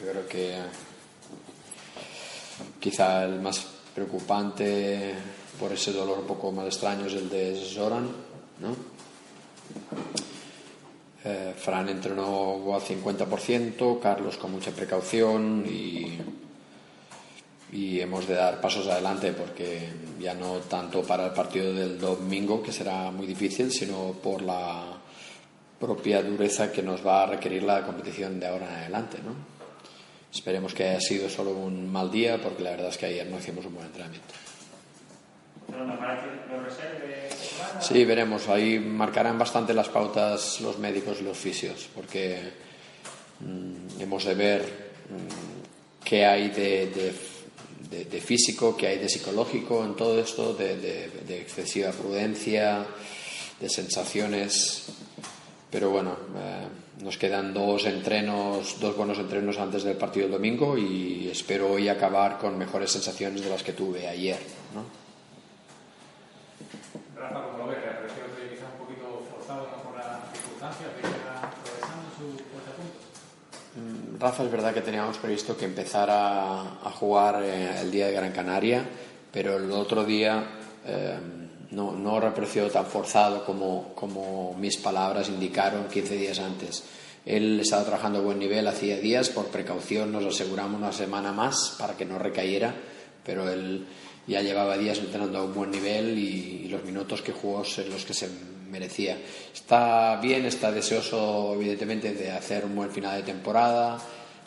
Yo 0.00 0.10
creo 0.10 0.26
que 0.26 0.60
quizá 2.80 3.22
el 3.22 3.40
más 3.40 3.64
preocupante 3.94 5.14
por 5.60 5.72
ese 5.72 5.92
dolor 5.92 6.18
un 6.18 6.26
poco 6.26 6.50
más 6.50 6.66
extraño 6.66 7.06
es 7.06 7.14
el 7.14 7.28
de 7.28 7.54
Zoran, 7.54 8.08
¿no? 8.60 8.76
Eh, 11.22 11.54
Fran 11.56 11.88
entrenó 11.88 12.74
al 12.74 12.80
50%, 12.80 14.00
Carlos 14.00 14.38
con 14.38 14.52
mucha 14.52 14.70
precaución 14.70 15.66
y, 15.68 16.18
y 17.72 18.00
hemos 18.00 18.26
de 18.26 18.34
dar 18.34 18.60
pasos 18.60 18.86
adelante 18.86 19.32
porque 19.32 19.90
ya 20.18 20.34
no 20.34 20.54
tanto 20.60 21.02
para 21.02 21.26
el 21.26 21.32
partido 21.32 21.74
del 21.74 21.98
domingo, 21.98 22.62
que 22.62 22.72
será 22.72 23.10
muy 23.10 23.26
difícil, 23.26 23.70
sino 23.70 24.12
por 24.22 24.40
la 24.40 24.84
propia 25.78 26.22
dureza 26.22 26.72
que 26.72 26.82
nos 26.82 27.06
va 27.06 27.24
a 27.24 27.26
requerir 27.26 27.62
la 27.62 27.84
competición 27.84 28.40
de 28.40 28.46
ahora 28.46 28.66
en 28.66 28.74
adelante, 28.80 29.18
¿no? 29.24 29.34
Esperemos 30.32 30.72
que 30.74 30.84
haya 30.88 31.00
sido 31.00 31.28
solo 31.28 31.50
un 31.50 31.90
mal 31.90 32.10
día 32.10 32.40
porque 32.40 32.62
la 32.62 32.70
verdad 32.70 32.88
es 32.88 32.98
que 32.98 33.06
ayer 33.06 33.26
no 33.26 33.38
hicimos 33.38 33.66
un 33.66 33.74
buen 33.74 33.86
entrenamiento. 33.86 34.34
Sí, 37.80 38.04
veremos. 38.04 38.48
Ahí 38.48 38.78
marcarán 38.78 39.38
bastante 39.38 39.74
las 39.74 39.88
pautas 39.88 40.60
los 40.60 40.78
médicos 40.78 41.18
y 41.20 41.24
los 41.24 41.36
fisios 41.36 41.88
porque 41.94 42.38
mmm, 43.40 44.00
hemos 44.00 44.24
de 44.24 44.34
ver 44.34 44.62
mmm, 45.08 46.04
qué 46.04 46.26
hay 46.26 46.48
de, 46.48 48.20
físico, 48.20 48.76
qué 48.76 48.88
hay 48.88 48.98
de 48.98 49.08
psicológico 49.08 49.84
en 49.84 49.94
todo 49.94 50.20
esto, 50.20 50.54
de, 50.54 51.10
excesiva 51.28 51.90
prudencia, 51.90 52.86
de 53.60 53.68
sensaciones. 53.68 54.86
Pero 55.70 55.90
bueno. 55.90 56.16
Eh, 56.36 56.66
nos 57.02 57.16
quedan 57.16 57.54
dos 57.54 57.86
entrenos, 57.86 58.78
dos 58.78 58.96
buenos 58.96 59.18
entrenos 59.18 59.58
antes 59.58 59.84
del 59.84 59.96
partido 59.96 60.26
del 60.26 60.32
domingo 60.32 60.76
y 60.76 61.28
espero 61.30 61.72
hoy 61.72 61.88
acabar 61.88 62.38
con 62.38 62.58
mejores 62.58 62.90
sensaciones 62.90 63.42
de 63.42 63.48
las 63.48 63.62
que 63.62 63.72
tuve 63.72 64.06
ayer. 64.06 64.38
¿no? 64.74 64.99
Rafa, 67.20 67.42
como 67.42 67.58
lo 67.58 67.66
ves, 67.66 67.78
¿te 67.82 68.48
que 68.48 68.54
quizás 68.54 68.68
un 68.72 68.86
poquito 68.86 69.22
forzado 69.30 69.68
¿no? 69.68 69.82
por 69.82 69.98
las 69.98 70.32
circunstancias 70.32 70.88
de 70.96 71.00
ir 71.06 71.14
progresando 71.62 72.08
su 72.16 72.24
a 72.56 72.76
punto? 72.76 74.18
Rafa, 74.18 74.44
es 74.44 74.50
verdad 74.50 74.72
que 74.72 74.80
teníamos 74.80 75.18
previsto 75.18 75.54
que 75.56 75.66
empezara 75.66 76.60
a 76.82 76.90
jugar 76.98 77.42
eh, 77.42 77.80
el 77.82 77.90
día 77.90 78.06
de 78.06 78.12
Gran 78.12 78.32
Canaria, 78.32 78.84
pero 79.30 79.58
el 79.58 79.70
otro 79.70 80.04
día 80.04 80.44
eh, 80.86 81.18
no, 81.72 81.92
no 81.92 82.20
reapareció 82.20 82.70
tan 82.70 82.86
forzado 82.86 83.44
como, 83.44 83.92
como 83.94 84.54
mis 84.54 84.78
palabras 84.78 85.28
indicaron 85.28 85.88
15 85.88 86.16
días 86.16 86.38
antes. 86.38 86.84
Él 87.26 87.60
estaba 87.60 87.84
trabajando 87.84 88.20
a 88.20 88.22
buen 88.22 88.38
nivel 88.38 88.66
hacía 88.66 88.98
días, 88.98 89.28
por 89.28 89.48
precaución 89.48 90.10
nos 90.10 90.24
aseguramos 90.24 90.80
una 90.80 90.92
semana 90.92 91.32
más 91.32 91.76
para 91.78 91.98
que 91.98 92.06
no 92.06 92.18
recayera, 92.18 92.74
pero 93.24 93.48
él 93.50 93.86
ya 94.26 94.42
llevaba 94.42 94.76
días 94.76 94.98
entrenando 94.98 95.38
a 95.38 95.44
un 95.44 95.54
buen 95.54 95.70
nivel 95.70 96.18
y, 96.18 96.68
los 96.70 96.84
minutos 96.84 97.20
que 97.20 97.32
jugó 97.32 97.64
son 97.64 97.90
los 97.90 98.04
que 98.04 98.14
se 98.14 98.28
merecía. 98.70 99.18
Está 99.52 100.20
bien, 100.22 100.46
está 100.46 100.70
deseoso 100.70 101.54
evidentemente 101.54 102.14
de 102.14 102.30
hacer 102.30 102.64
un 102.64 102.76
buen 102.76 102.92
final 102.92 103.16
de 103.16 103.24
temporada, 103.24 103.98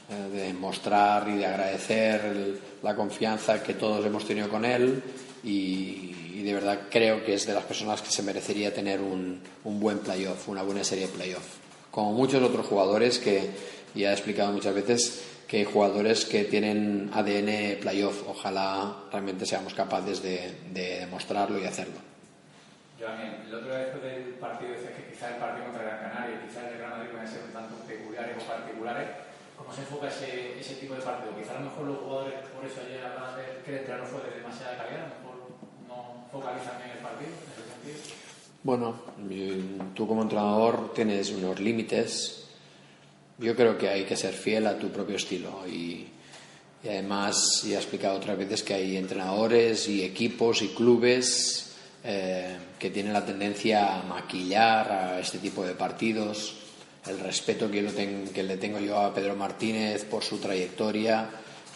eh, 0.09 0.38
de 0.38 0.53
mostrar 0.53 1.28
y 1.28 1.36
de 1.36 1.45
agradecer 1.45 2.59
la 2.82 2.95
confianza 2.95 3.61
que 3.61 3.74
todos 3.74 4.05
hemos 4.05 4.26
tenido 4.26 4.47
con 4.47 4.63
él 4.63 5.03
y, 5.43 6.15
y, 6.34 6.43
de 6.43 6.53
verdad 6.53 6.84
creo 6.89 7.26
que 7.26 7.34
es 7.34 7.45
de 7.45 7.53
las 7.53 7.65
personas 7.65 8.01
que 8.01 8.09
se 8.09 8.24
merecería 8.24 8.74
tener 8.74 9.01
un, 9.01 9.41
un 9.65 9.80
buen 9.82 9.99
playoff, 9.99 10.47
una 10.47 10.63
buena 10.63 10.86
serie 10.86 11.07
de 11.07 11.13
playoff. 11.13 11.43
Como 11.91 12.13
muchos 12.13 12.41
otros 12.41 12.65
jugadores 12.65 13.19
que 13.19 13.49
ya 13.95 14.11
he 14.11 14.13
explicado 14.13 14.53
muchas 14.53 14.74
veces 14.74 15.33
que 15.48 15.66
jugadores 15.66 16.26
que 16.26 16.46
tienen 16.46 17.10
ADN 17.14 17.80
playoff. 17.82 18.28
Ojalá 18.28 18.96
realmente 19.12 19.46
seamos 19.46 19.74
capaces 19.74 20.22
de, 20.22 20.54
de 20.72 21.00
demostrarlo 21.00 21.60
y 21.60 21.66
hacerlo. 21.66 22.00
Joan, 23.00 23.20
el 23.48 23.54
otro 23.54 23.70
día 23.70 23.80
después 23.80 24.04
del 24.04 24.34
partido 24.39 24.72
decías 24.72 24.94
que 24.94 25.12
quizá 25.12 25.36
el 25.36 25.36
partido 25.36 25.66
contra 25.66 25.84
Gran 25.84 26.00
Canaria 26.00 26.39
y 26.39 26.48
quizá 26.48 26.66
el 26.66 26.74
de 26.74 26.78
Gran 26.80 26.91
Madrid 26.91 27.10
van 27.14 27.26
a 27.26 27.30
ser 27.30 27.41
un 27.44 27.54
tanto 27.54 27.76
peculiares 27.88 28.38
o 28.38 28.48
particulares. 28.48 29.10
¿Cómo 29.58 29.74
se 29.74 29.82
enfoca 29.82 30.08
ese, 30.08 30.60
ese 30.60 30.76
tipo 30.76 30.96
de 30.96 31.02
partido? 31.02 31.36
Quizá 31.36 31.58
a 31.58 31.60
lo 31.60 31.70
mejor 31.70 31.86
los 31.86 31.98
jugadores, 32.00 32.34
por 32.56 32.66
eso 32.66 32.82
ayer 32.86 33.04
hablaban 33.04 33.36
de 33.36 33.44
que 33.64 33.72
el 33.72 33.78
entreno 33.80 34.06
fue 34.06 34.22
de 34.24 34.38
demasiada 34.38 34.78
calidad, 34.78 35.04
a 35.04 35.10
lo 35.10 35.16
mejor 35.20 35.36
no 35.88 36.28
focalizan 36.32 36.82
en 36.82 36.91
el 36.91 37.02
partido, 37.04 37.32
en 37.32 37.50
ese 37.52 37.64
sentido. 37.70 38.24
Bueno, 38.64 38.96
tú 39.94 40.08
como 40.08 40.22
entrenador 40.22 40.94
tienes 40.94 41.32
unos 41.32 41.60
límites. 41.60 42.43
Yo 43.40 43.56
creo 43.56 43.78
que 43.78 43.90
hay 43.90 44.04
que 44.04 44.16
ser 44.16 44.34
fiel 44.34 44.68
a 44.68 44.78
tu 44.78 44.90
propio 44.90 45.16
estilo 45.16 45.68
y, 45.68 46.08
además, 46.84 47.64
ya 47.64 47.76
he 47.76 47.78
explicado 47.78 48.18
otras 48.18 48.38
veces 48.38 48.62
que 48.62 48.76
hay 48.76 48.96
entrenadores 48.96 49.88
y 49.88 50.04
equipos 50.04 50.62
y 50.62 50.70
clubes 50.70 51.72
eh, 52.04 52.58
que 52.78 52.92
tienen 52.92 53.14
la 53.14 53.26
tendencia 53.26 54.00
a 54.00 54.04
maquillar 54.04 54.92
a 54.92 55.20
este 55.20 55.40
tipo 55.40 55.66
de 55.66 55.74
partidos. 55.74 56.56
El 57.08 57.20
respeto 57.20 57.70
que, 57.72 57.82
ten, 57.84 58.30
que 58.34 58.44
le 58.44 58.58
tengo 58.58 58.80
yo 58.80 59.00
a 59.00 59.14
Pedro 59.14 59.36
Martínez 59.36 60.06
por 60.06 60.24
su 60.24 60.38
trayectoria 60.38 61.30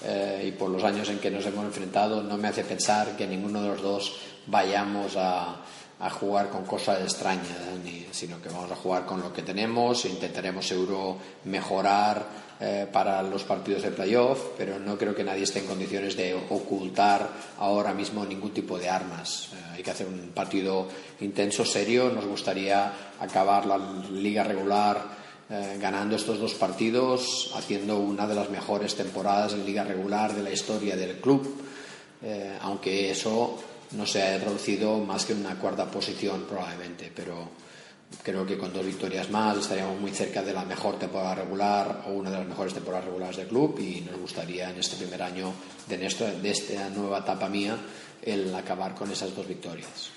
eh, 0.05 0.45
y 0.47 0.51
por 0.51 0.69
los 0.69 0.83
años 0.83 1.09
en 1.09 1.19
que 1.19 1.31
nos 1.31 1.45
hemos 1.45 1.65
enfrentado 1.65 2.21
no 2.21 2.37
me 2.37 2.49
hace 2.49 2.63
pensar 2.63 3.17
que 3.17 3.25
ninguno 3.25 3.61
de 3.61 3.67
los 3.69 3.81
dos 3.81 4.17
vayamos 4.45 5.15
a, 5.17 5.57
a 5.99 6.09
jugar 6.09 6.49
con 6.49 6.63
cosas 6.65 7.01
extrañas, 7.01 7.57
sino 8.11 8.41
que 8.41 8.49
vamos 8.49 8.71
a 8.71 8.75
jugar 8.75 9.05
con 9.05 9.21
lo 9.21 9.33
que 9.33 9.41
tenemos, 9.41 10.05
intentaremos 10.05 10.67
seguro 10.67 11.17
mejorar 11.45 12.47
eh, 12.59 12.87
para 12.91 13.21
los 13.23 13.43
partidos 13.43 13.83
de 13.83 13.91
playoff, 13.91 14.39
pero 14.57 14.79
no 14.79 14.97
creo 14.97 15.15
que 15.15 15.23
nadie 15.23 15.43
esté 15.43 15.59
en 15.59 15.65
condiciones 15.65 16.15
de 16.15 16.33
ocultar 16.49 17.29
ahora 17.59 17.93
mismo 17.93 18.25
ningún 18.25 18.51
tipo 18.51 18.77
de 18.77 18.89
armas. 18.89 19.49
Eh, 19.53 19.75
hay 19.75 19.83
que 19.83 19.91
hacer 19.91 20.07
un 20.07 20.31
partido 20.33 20.87
intenso, 21.21 21.65
serio. 21.65 22.09
Nos 22.09 22.25
gustaría 22.25 22.91
acabar 23.19 23.65
la 23.65 23.77
liga 23.77 24.43
regular 24.43 25.17
eh, 25.49 25.77
ganando 25.79 26.17
estos 26.17 26.39
dos 26.39 26.55
partidos, 26.55 27.53
haciendo 27.55 27.99
una 27.99 28.27
de 28.27 28.35
las 28.35 28.49
mejores 28.49 28.95
temporadas 28.95 29.53
en 29.53 29.65
liga 29.65 29.85
regular 29.85 30.35
de 30.35 30.43
la 30.43 30.51
historia 30.51 30.97
del 30.97 31.21
club, 31.21 31.61
eh, 32.21 32.57
aunque 32.59 33.11
eso 33.11 33.57
no 33.91 34.05
se 34.05 34.21
ha 34.21 34.37
reducido 34.37 34.97
más 34.99 35.25
que 35.25 35.33
una 35.33 35.57
cuarta 35.59 35.89
posición 35.89 36.45
probablemente, 36.47 37.11
pero 37.15 37.49
creo 38.23 38.45
que 38.45 38.57
con 38.57 38.73
dos 38.73 38.85
victorias 38.85 39.29
más 39.29 39.57
estaríamos 39.57 39.99
muy 39.99 40.11
cerca 40.11 40.41
de 40.41 40.53
la 40.53 40.65
mejor 40.65 40.97
temporada 40.97 41.35
regular 41.35 42.03
o 42.07 42.11
una 42.11 42.29
de 42.29 42.37
las 42.37 42.47
mejores 42.47 42.73
temporadas 42.73 43.05
regulares 43.05 43.37
del 43.37 43.47
club 43.47 43.77
y 43.79 44.01
nos 44.01 44.19
gustaría 44.19 44.69
en 44.69 44.77
este 44.77 44.95
primer 44.97 45.21
año 45.21 45.53
de, 45.87 45.97
nuestra, 45.97 46.31
de 46.31 46.49
esta 46.49 46.89
nueva 46.89 47.19
etapa 47.19 47.49
mía 47.49 47.77
el 48.21 48.53
acabar 48.55 48.95
con 48.95 49.11
esas 49.11 49.35
dos 49.35 49.47
victorias. 49.47 50.11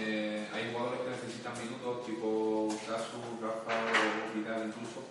Eh, 0.00 0.46
hay 0.52 0.70
jugadores 0.72 1.00
que 1.00 1.10
necesitan 1.10 1.52
minutos, 1.58 2.06
tipo 2.06 2.68
Casu, 2.86 3.18
Rafa 3.40 3.74
o 4.30 4.38
Vidal 4.38 4.68
incluso. 4.68 5.02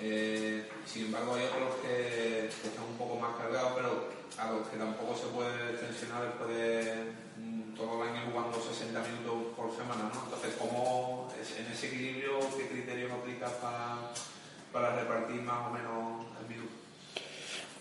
Eh, 0.00 0.68
sin 0.84 1.06
embargo, 1.06 1.34
hay 1.34 1.44
otros 1.44 1.76
que, 1.82 2.46
están 2.46 2.84
un 2.84 2.96
poco 2.96 3.16
más 3.16 3.36
cargados, 3.36 3.72
pero 3.76 4.08
a 4.38 4.50
los 4.52 4.68
que 4.68 4.76
tampoco 4.76 5.16
se 5.16 5.26
puede 5.28 5.76
tensionar 5.78 6.22
después 6.22 6.48
de 6.56 7.12
mm, 7.38 7.74
todo 7.74 8.02
el 8.02 8.10
año 8.10 8.22
jugando 8.30 8.60
60 8.60 9.00
minutos 9.00 9.56
por 9.56 9.70
semana. 9.74 10.10
¿no? 10.12 10.24
Entonces, 10.24 10.54
¿cómo 10.58 11.28
en 11.36 11.72
ese 11.72 11.86
equilibrio, 11.86 12.38
qué 12.56 12.68
criterios 12.68 13.10
aplicas 13.12 13.52
para, 13.62 14.12
para 14.72 14.96
repartir 14.96 15.40
más 15.42 15.68
o 15.68 15.70
menos 15.70 16.26
el 16.40 16.48
minuto? 16.48 16.72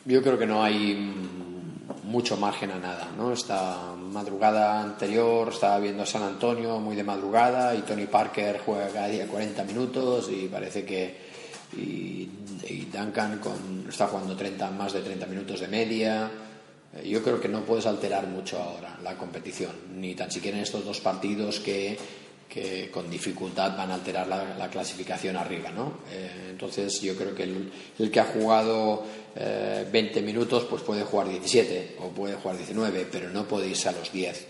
Yo 0.05 0.21
creo 0.21 0.37
que 0.37 0.45
no 0.45 0.63
hay 0.63 0.95
mucho 2.03 2.37
margen 2.37 2.71
a 2.71 2.77
nada, 2.77 3.09
¿no? 3.17 3.33
Esta 3.33 3.93
madrugada 3.95 4.79
anterior 4.81 5.49
estaba 5.49 5.79
viendo 5.79 6.05
San 6.05 6.23
Antonio 6.23 6.79
muy 6.79 6.95
de 6.95 7.03
madrugada 7.03 7.75
y 7.75 7.81
Tony 7.81 8.05
Parker 8.05 8.61
juega 8.65 8.87
cada 8.89 9.07
día 9.07 9.27
40 9.27 9.63
minutos 9.63 10.29
y 10.31 10.47
parece 10.47 10.85
que 10.85 11.25
y, 11.75 12.29
Duncan 12.91 13.39
con, 13.39 13.85
está 13.89 14.07
jugando 14.07 14.35
30, 14.35 14.71
más 14.71 14.93
de 14.93 15.01
30 15.01 15.25
minutos 15.25 15.59
de 15.59 15.67
media. 15.67 16.31
Eh, 16.95 17.09
yo 17.09 17.21
creo 17.23 17.39
que 17.39 17.47
no 17.47 17.61
puedes 17.61 17.85
alterar 17.85 18.27
mucho 18.27 18.61
ahora 18.61 18.97
la 19.03 19.17
competición, 19.17 19.71
ni 19.95 20.15
tan 20.15 20.31
siquiera 20.31 20.57
en 20.57 20.63
estos 20.63 20.85
dos 20.85 20.99
partidos 20.99 21.59
que, 21.59 21.97
que 22.49 22.89
con 22.91 23.09
dificultad 23.09 23.77
van 23.77 23.91
a 23.91 23.95
alterar 23.95 24.27
la, 24.27 24.69
clasificación 24.69 25.35
arriba. 25.35 25.71
¿no? 25.71 25.99
Eh, 26.11 26.49
entonces 26.51 27.01
yo 27.01 27.15
creo 27.15 27.35
que 27.35 27.43
el, 27.43 27.71
el 27.99 28.11
que 28.11 28.19
ha 28.19 28.25
jugado 28.25 29.03
20 29.35 30.19
eh, 30.19 30.21
minutos 30.21 30.65
pues 30.69 30.81
puede 30.81 31.03
jugar 31.03 31.29
17 31.29 31.97
o 31.99 32.09
puede 32.09 32.35
jugar 32.35 32.57
19, 32.57 33.07
pero 33.11 33.29
no 33.29 33.47
puede 33.47 33.69
irse 33.69 33.89
a 33.89 33.91
los 33.91 34.11
10. 34.11 34.47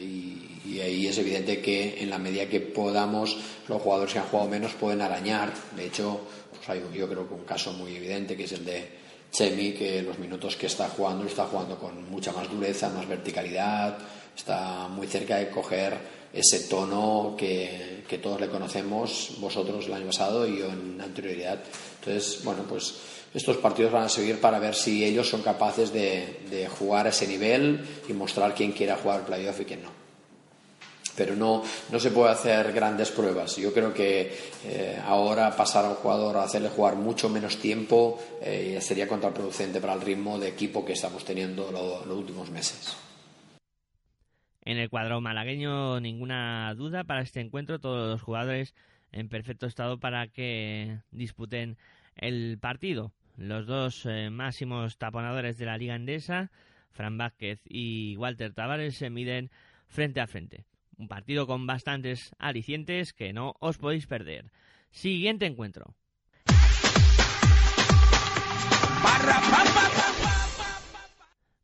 y, 0.00 0.42
y, 0.66 0.80
ahí 0.80 1.06
es 1.06 1.16
evidente 1.18 1.60
que 1.60 2.02
en 2.02 2.10
la 2.10 2.18
medida 2.18 2.46
que 2.46 2.60
podamos, 2.60 3.38
los 3.68 3.80
jugadores 3.80 4.12
que 4.12 4.18
han 4.18 4.26
jugado 4.26 4.50
menos 4.50 4.74
pueden 4.74 5.00
arañar. 5.00 5.52
De 5.74 5.86
hecho, 5.86 6.20
pues 6.54 6.68
hay 6.68 6.82
yo 6.94 7.08
creo 7.08 7.26
que 7.26 7.34
un 7.34 7.44
caso 7.44 7.72
muy 7.72 7.96
evidente 7.96 8.36
que 8.36 8.44
es 8.44 8.52
el 8.52 8.64
de 8.64 9.05
Chemi, 9.36 9.72
que 9.72 10.00
los 10.00 10.18
minutos 10.18 10.56
que 10.56 10.66
está 10.66 10.88
jugando 10.88 11.24
lo 11.24 11.28
está 11.28 11.44
jugando 11.44 11.76
con 11.78 12.08
mucha 12.10 12.32
más 12.32 12.50
dureza, 12.50 12.88
más 12.88 13.06
verticalidad, 13.06 13.98
está 14.34 14.88
muy 14.88 15.06
cerca 15.06 15.36
de 15.36 15.50
coger 15.50 15.98
ese 16.32 16.60
tono 16.60 17.34
que, 17.36 18.02
que 18.08 18.16
todos 18.16 18.40
le 18.40 18.48
conocemos, 18.48 19.32
vosotros 19.38 19.86
el 19.86 19.92
año 19.92 20.06
pasado 20.06 20.46
y 20.46 20.60
yo 20.60 20.68
en 20.68 20.98
anterioridad. 21.02 21.58
Entonces, 21.98 22.42
bueno, 22.44 22.62
pues 22.66 22.94
estos 23.34 23.58
partidos 23.58 23.92
van 23.92 24.04
a 24.04 24.08
servir 24.08 24.40
para 24.40 24.58
ver 24.58 24.74
si 24.74 25.04
ellos 25.04 25.28
son 25.28 25.42
capaces 25.42 25.92
de, 25.92 26.40
de 26.48 26.66
jugar 26.68 27.06
a 27.06 27.10
ese 27.10 27.26
nivel 27.26 27.84
y 28.08 28.14
mostrar 28.14 28.54
quién 28.54 28.72
quiera 28.72 28.96
jugar 28.96 29.26
playoff 29.26 29.60
y 29.60 29.64
quién 29.66 29.82
no 29.82 30.05
pero 31.16 31.34
no, 31.34 31.62
no 31.90 31.98
se 31.98 32.10
puede 32.10 32.32
hacer 32.32 32.72
grandes 32.72 33.10
pruebas. 33.10 33.56
Yo 33.56 33.72
creo 33.72 33.92
que 33.92 34.32
eh, 34.64 35.00
ahora 35.04 35.54
pasar 35.56 35.84
a 35.84 35.90
un 35.90 35.94
jugador 35.96 36.36
a 36.36 36.44
hacerle 36.44 36.68
jugar 36.68 36.96
mucho 36.96 37.28
menos 37.28 37.58
tiempo 37.58 38.20
eh, 38.42 38.78
sería 38.80 39.08
contraproducente 39.08 39.80
para 39.80 39.94
el 39.94 40.00
ritmo 40.00 40.38
de 40.38 40.48
equipo 40.48 40.84
que 40.84 40.92
estamos 40.92 41.24
teniendo 41.24 41.70
los 41.72 42.16
últimos 42.16 42.50
meses. 42.50 42.96
En 44.66 44.78
el 44.78 44.90
cuadro 44.90 45.20
malagueño, 45.20 46.00
ninguna 46.00 46.74
duda 46.74 47.04
para 47.04 47.22
este 47.22 47.40
encuentro, 47.40 47.78
todos 47.78 48.08
los 48.10 48.22
jugadores 48.22 48.74
en 49.12 49.28
perfecto 49.28 49.66
estado 49.66 49.98
para 50.00 50.26
que 50.26 50.98
disputen 51.12 51.78
el 52.16 52.58
partido. 52.60 53.12
Los 53.36 53.66
dos 53.66 54.06
eh, 54.06 54.30
máximos 54.30 54.98
taponadores 54.98 55.56
de 55.58 55.66
la 55.66 55.78
Liga 55.78 55.94
Endesa, 55.94 56.50
Fran 56.90 57.16
Vázquez 57.16 57.60
y 57.64 58.16
Walter 58.16 58.54
Tavares, 58.54 58.96
se 58.96 59.08
miden 59.08 59.50
frente 59.86 60.20
a 60.20 60.26
frente. 60.26 60.64
Un 60.96 61.08
partido 61.08 61.46
con 61.46 61.66
bastantes 61.66 62.34
alicientes 62.38 63.12
que 63.12 63.32
no 63.32 63.54
os 63.60 63.78
podéis 63.78 64.06
perder. 64.06 64.50
Siguiente 64.90 65.46
encuentro. 65.46 65.94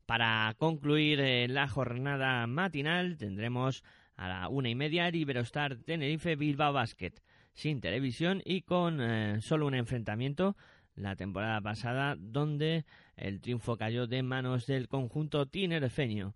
Para 0.06 0.54
concluir 0.58 1.20
eh, 1.20 1.48
la 1.48 1.68
jornada 1.68 2.46
matinal 2.46 3.16
tendremos 3.16 3.82
a 4.16 4.28
la 4.28 4.48
una 4.48 4.68
y 4.68 4.74
media 4.74 5.08
el 5.08 5.16
Iberostar 5.16 5.76
Tenerife 5.76 6.36
Bilbao 6.36 6.72
Basket 6.72 7.14
sin 7.54 7.80
televisión 7.80 8.42
y 8.44 8.62
con 8.62 9.00
eh, 9.00 9.40
solo 9.40 9.66
un 9.66 9.74
enfrentamiento 9.74 10.56
la 10.94 11.16
temporada 11.16 11.60
pasada 11.60 12.16
donde 12.18 12.84
el 13.16 13.40
triunfo 13.40 13.76
cayó 13.76 14.06
de 14.06 14.22
manos 14.22 14.66
del 14.66 14.88
conjunto 14.88 15.46
tinerfeño. 15.46 16.34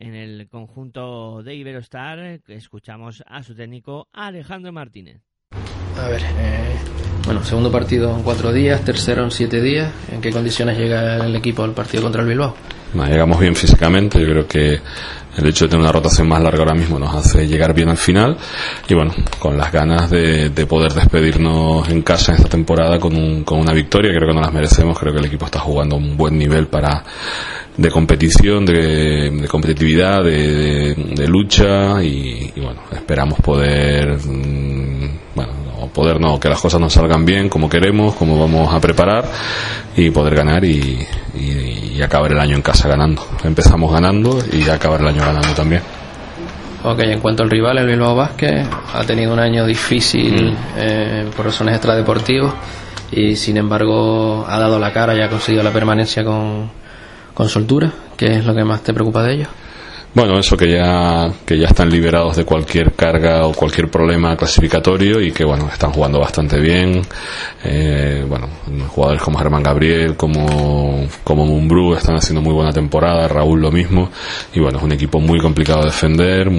En 0.00 0.14
el 0.14 0.48
conjunto 0.48 1.42
de 1.42 1.56
Iberostar 1.56 2.40
escuchamos 2.46 3.24
a 3.26 3.42
su 3.42 3.56
técnico 3.56 4.06
Alejandro 4.12 4.72
Martínez. 4.72 5.20
A 5.96 6.08
ver, 6.08 6.22
eh, 6.22 6.76
bueno, 7.24 7.42
segundo 7.42 7.72
partido 7.72 8.16
en 8.16 8.22
cuatro 8.22 8.52
días, 8.52 8.84
tercero 8.84 9.24
en 9.24 9.32
siete 9.32 9.60
días. 9.60 9.92
¿En 10.12 10.20
qué 10.20 10.30
condiciones 10.30 10.78
llega 10.78 11.16
el 11.16 11.34
equipo 11.34 11.64
al 11.64 11.72
partido 11.72 12.04
contra 12.04 12.22
el 12.22 12.28
Bilbao? 12.28 12.54
llegamos 12.94 13.40
bien 13.40 13.56
físicamente, 13.56 14.20
yo 14.20 14.26
creo 14.28 14.46
que 14.46 14.80
el 15.36 15.46
hecho 15.46 15.64
de 15.64 15.70
tener 15.70 15.82
una 15.82 15.92
rotación 15.92 16.28
más 16.28 16.42
larga 16.42 16.60
ahora 16.60 16.74
mismo 16.74 16.98
nos 16.98 17.14
hace 17.14 17.46
llegar 17.46 17.74
bien 17.74 17.88
al 17.88 17.96
final 17.96 18.36
y 18.88 18.94
bueno, 18.94 19.12
con 19.38 19.58
las 19.58 19.70
ganas 19.70 20.08
de, 20.10 20.50
poder 20.66 20.92
despedirnos 20.92 21.88
en 21.88 22.02
casa 22.02 22.32
en 22.32 22.38
esta 22.38 22.48
temporada 22.48 22.98
con, 22.98 23.14
un, 23.14 23.44
con 23.44 23.58
una 23.58 23.72
victoria, 23.72 24.10
creo 24.10 24.28
que 24.28 24.34
nos 24.34 24.46
las 24.46 24.54
merecemos, 24.54 24.98
creo 24.98 25.12
que 25.12 25.18
el 25.18 25.26
equipo 25.26 25.44
está 25.44 25.58
jugando 25.58 25.96
a 25.96 25.98
un 25.98 26.16
buen 26.16 26.38
nivel 26.38 26.68
para 26.68 27.04
de 27.78 27.90
competición, 27.90 28.66
de, 28.66 29.46
competitividad, 29.48 30.24
de, 30.24 31.26
lucha 31.28 32.02
y, 32.02 32.52
bueno, 32.56 32.80
esperamos 32.92 33.38
poder, 33.38 34.18
mm, 34.18 35.10
bueno, 35.36 35.52
poder 35.94 36.20
no, 36.20 36.40
que 36.40 36.48
las 36.48 36.60
cosas 36.60 36.80
nos 36.80 36.92
salgan 36.92 37.24
bien 37.24 37.48
como 37.48 37.68
queremos, 37.70 38.14
como 38.14 38.38
vamos 38.38 38.74
a 38.74 38.80
preparar 38.80 39.24
y 39.96 40.10
poder 40.10 40.34
ganar 40.34 40.64
y, 40.64 40.98
y, 41.34 42.02
acabar 42.02 42.32
el 42.32 42.38
año 42.38 42.56
en 42.56 42.62
casa 42.62 42.88
ganando. 42.88 43.22
Empezamos 43.42 43.92
ganando 43.92 44.38
y 44.52 44.68
acabar 44.68 45.00
el 45.00 45.08
año 45.08 45.20
ganando 45.20 45.52
también. 45.54 45.82
Ok, 46.84 47.00
en 47.00 47.18
cuanto 47.20 47.42
al 47.42 47.50
rival, 47.50 47.78
el 47.78 47.86
Bilbao 47.86 48.14
Vázquez 48.14 48.66
ha 48.94 49.04
tenido 49.04 49.32
un 49.32 49.40
año 49.40 49.66
difícil 49.66 50.52
mm. 50.52 50.56
eh, 50.76 51.26
por 51.36 51.46
razones 51.46 51.74
extradeportivas 51.74 52.54
y 53.10 53.34
sin 53.36 53.56
embargo 53.56 54.44
ha 54.48 54.58
dado 54.58 54.78
la 54.78 54.92
cara 54.92 55.16
y 55.16 55.20
ha 55.20 55.28
conseguido 55.28 55.64
la 55.64 55.72
permanencia 55.72 56.24
con, 56.24 56.70
con 57.38 57.48
soltura, 57.48 57.92
¿qué 58.16 58.38
es 58.38 58.44
lo 58.44 58.52
que 58.52 58.64
más 58.64 58.82
te 58.82 58.92
preocupa 58.92 59.22
de 59.22 59.34
ellos? 59.34 59.48
Bueno, 60.14 60.38
eso 60.38 60.56
que 60.56 60.70
ya, 60.70 61.30
que 61.44 61.58
ya 61.58 61.68
están 61.68 61.90
liberados 61.90 62.36
de 62.36 62.44
cualquier 62.44 62.92
carga 62.92 63.46
o 63.46 63.52
cualquier 63.52 63.90
problema 63.90 64.34
clasificatorio 64.36 65.20
y 65.20 65.32
que 65.32 65.44
bueno, 65.44 65.68
están 65.70 65.92
jugando 65.92 66.18
bastante 66.18 66.58
bien. 66.58 67.02
Eh, 67.62 68.24
bueno, 68.26 68.48
jugadores 68.88 69.22
como 69.22 69.38
Germán 69.38 69.62
Gabriel, 69.62 70.16
como, 70.16 71.06
como 71.22 71.44
Mumbrú 71.44 71.94
están 71.94 72.16
haciendo 72.16 72.40
muy 72.40 72.54
buena 72.54 72.72
temporada, 72.72 73.28
Raúl 73.28 73.60
lo 73.60 73.70
mismo. 73.70 74.10
Y 74.54 74.60
bueno, 74.60 74.78
es 74.78 74.84
un 74.84 74.92
equipo 74.92 75.20
muy 75.20 75.40
complicado 75.40 75.80
de 75.80 75.86
defender, 75.86 76.50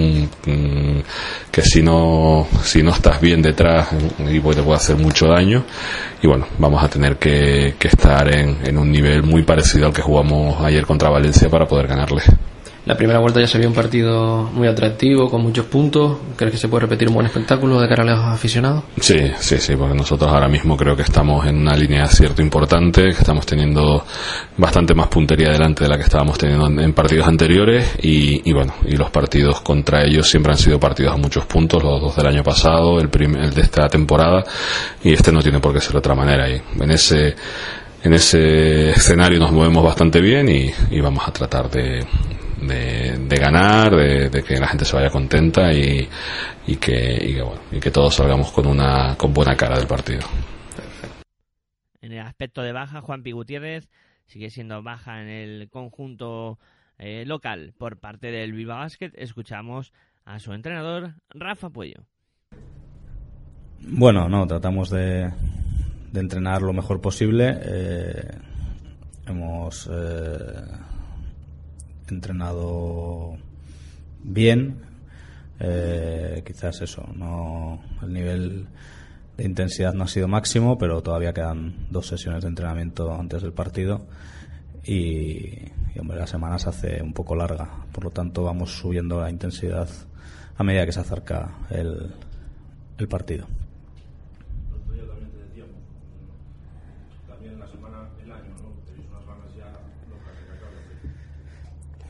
que 1.50 1.62
si 1.62 1.82
no, 1.82 2.46
si 2.62 2.84
no 2.84 2.90
estás 2.90 3.20
bien 3.20 3.42
detrás, 3.42 3.88
un 4.18 4.28
equipo 4.28 4.50
que 4.50 4.56
te 4.56 4.62
puede 4.62 4.76
hacer 4.76 4.96
mucho 4.96 5.26
daño. 5.26 5.64
Y 6.22 6.28
bueno, 6.28 6.46
vamos 6.58 6.82
a 6.84 6.88
tener 6.88 7.16
que, 7.16 7.74
que 7.78 7.88
estar 7.88 8.32
en, 8.32 8.58
en 8.64 8.78
un 8.78 8.92
nivel 8.92 9.24
muy 9.24 9.42
parecido 9.42 9.86
al 9.86 9.92
que 9.92 10.02
jugamos 10.02 10.60
ayer 10.64 10.86
contra 10.86 11.10
Valencia 11.10 11.48
para 11.50 11.66
poder 11.66 11.88
ganarles. 11.88 12.30
La 12.90 12.96
primera 12.96 13.20
vuelta 13.20 13.38
ya 13.38 13.46
se 13.46 13.56
vio 13.56 13.68
un 13.68 13.74
partido 13.74 14.50
muy 14.52 14.66
atractivo, 14.66 15.30
con 15.30 15.42
muchos 15.42 15.66
puntos. 15.66 16.18
¿Crees 16.34 16.54
que 16.54 16.58
se 16.58 16.66
puede 16.66 16.86
repetir 16.86 17.06
un 17.06 17.14
buen 17.14 17.26
espectáculo 17.26 17.80
de 17.80 17.88
cara 17.88 18.02
a 18.02 18.06
los 18.06 18.24
aficionados? 18.24 18.82
Sí, 19.00 19.30
sí, 19.38 19.58
sí, 19.58 19.76
porque 19.76 19.94
nosotros 19.94 20.28
ahora 20.28 20.48
mismo 20.48 20.76
creo 20.76 20.96
que 20.96 21.02
estamos 21.02 21.46
en 21.46 21.58
una 21.58 21.76
línea 21.76 21.98
de 21.98 22.06
acierto 22.06 22.42
importante, 22.42 23.04
que 23.04 23.10
estamos 23.10 23.46
teniendo 23.46 24.04
bastante 24.56 24.92
más 24.92 25.06
puntería 25.06 25.50
delante 25.52 25.84
de 25.84 25.90
la 25.90 25.96
que 25.96 26.02
estábamos 26.02 26.36
teniendo 26.36 26.66
en 26.82 26.92
partidos 26.92 27.28
anteriores 27.28 27.94
y, 28.02 28.52
bueno, 28.52 28.74
y 28.84 28.96
los 28.96 29.08
partidos 29.10 29.60
contra 29.60 30.02
ellos 30.02 30.28
siempre 30.28 30.50
han 30.50 30.58
sido 30.58 30.80
partidos 30.80 31.14
a 31.14 31.16
muchos 31.16 31.46
puntos, 31.46 31.80
los 31.84 32.00
dos 32.00 32.16
del 32.16 32.26
año 32.26 32.42
pasado, 32.42 32.98
el, 32.98 33.08
el 33.38 33.54
de 33.54 33.62
esta 33.62 33.88
temporada 33.88 34.42
y 35.04 35.12
este 35.12 35.30
no 35.30 35.40
tiene 35.42 35.60
por 35.60 35.72
qué 35.72 35.80
ser 35.80 35.92
de 35.92 35.98
otra 35.98 36.16
manera. 36.16 36.50
Y 36.50 36.60
en 36.80 36.90
ese 36.90 37.36
en 38.02 38.14
ese 38.14 38.90
escenario 38.90 39.38
nos 39.38 39.52
movemos 39.52 39.84
bastante 39.84 40.20
bien 40.20 40.48
y 40.48 41.00
vamos 41.00 41.28
a 41.28 41.32
tratar 41.32 41.70
de, 41.70 42.04
de, 42.66 43.36
ganar, 43.38 43.94
de, 43.94 44.42
que 44.42 44.58
la 44.58 44.68
gente 44.68 44.84
se 44.84 44.96
vaya 44.96 45.10
contenta 45.10 45.72
y, 45.72 46.08
y 46.66 46.76
que, 46.76 47.40
bueno, 47.44 47.60
y 47.72 47.80
que 47.80 47.90
todos 47.90 48.14
salgamos 48.14 48.50
con 48.52 48.66
una 48.66 49.16
con 49.16 49.32
buena 49.32 49.56
cara 49.56 49.78
del 49.78 49.86
partido. 49.86 50.22
En 52.00 52.12
el 52.12 52.20
aspecto 52.20 52.62
de 52.62 52.72
baja, 52.72 53.00
Juan 53.00 53.22
Pi 53.22 53.32
Gutiérrez 53.32 53.88
sigue 54.26 54.50
siendo 54.50 54.82
baja 54.82 55.20
en 55.22 55.28
el 55.28 55.68
conjunto 55.70 56.58
eh, 56.98 57.24
local 57.26 57.72
por 57.78 57.98
parte 57.98 58.30
del 58.30 58.52
Viva 58.52 58.76
Basket. 58.76 59.12
Escuchamos 59.14 59.92
a 60.24 60.38
su 60.38 60.52
entrenador, 60.52 61.14
Rafa 61.30 61.70
Puello. 61.70 62.04
Bueno, 63.80 64.28
no, 64.28 64.46
tratamos 64.46 64.90
de, 64.90 65.30
de 66.12 66.20
entrenar 66.20 66.62
lo 66.62 66.72
mejor 66.72 67.00
posible. 67.00 67.58
Eh, 67.62 68.30
hemos 69.26 69.88
eh, 69.90 70.62
entrenado 72.10 73.36
bien. 74.22 74.76
Eh, 75.58 76.42
quizás 76.46 76.80
eso, 76.80 77.06
no 77.14 77.80
el 78.02 78.12
nivel 78.12 78.66
de 79.36 79.44
intensidad 79.44 79.94
no 79.94 80.04
ha 80.04 80.08
sido 80.08 80.28
máximo, 80.28 80.78
pero 80.78 81.02
todavía 81.02 81.32
quedan 81.32 81.86
dos 81.90 82.06
sesiones 82.06 82.42
de 82.42 82.48
entrenamiento 82.48 83.14
antes 83.14 83.42
del 83.42 83.52
partido 83.52 84.06
y, 84.84 85.70
hombre, 85.98 86.18
la 86.18 86.26
semana 86.26 86.58
se 86.58 86.68
hace 86.68 87.02
un 87.02 87.12
poco 87.12 87.36
larga, 87.36 87.68
por 87.92 88.04
lo 88.04 88.10
tanto 88.10 88.44
vamos 88.44 88.72
subiendo 88.72 89.20
la 89.20 89.30
intensidad 89.30 89.88
a 90.56 90.62
medida 90.62 90.86
que 90.86 90.92
se 90.92 91.00
acerca 91.00 91.58
el, 91.70 92.14
el 92.98 93.08
partido. 93.08 93.46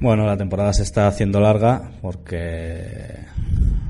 Bueno, 0.00 0.24
la 0.24 0.38
temporada 0.38 0.72
se 0.72 0.82
está 0.82 1.08
haciendo 1.08 1.40
larga 1.40 1.90
porque 2.00 3.18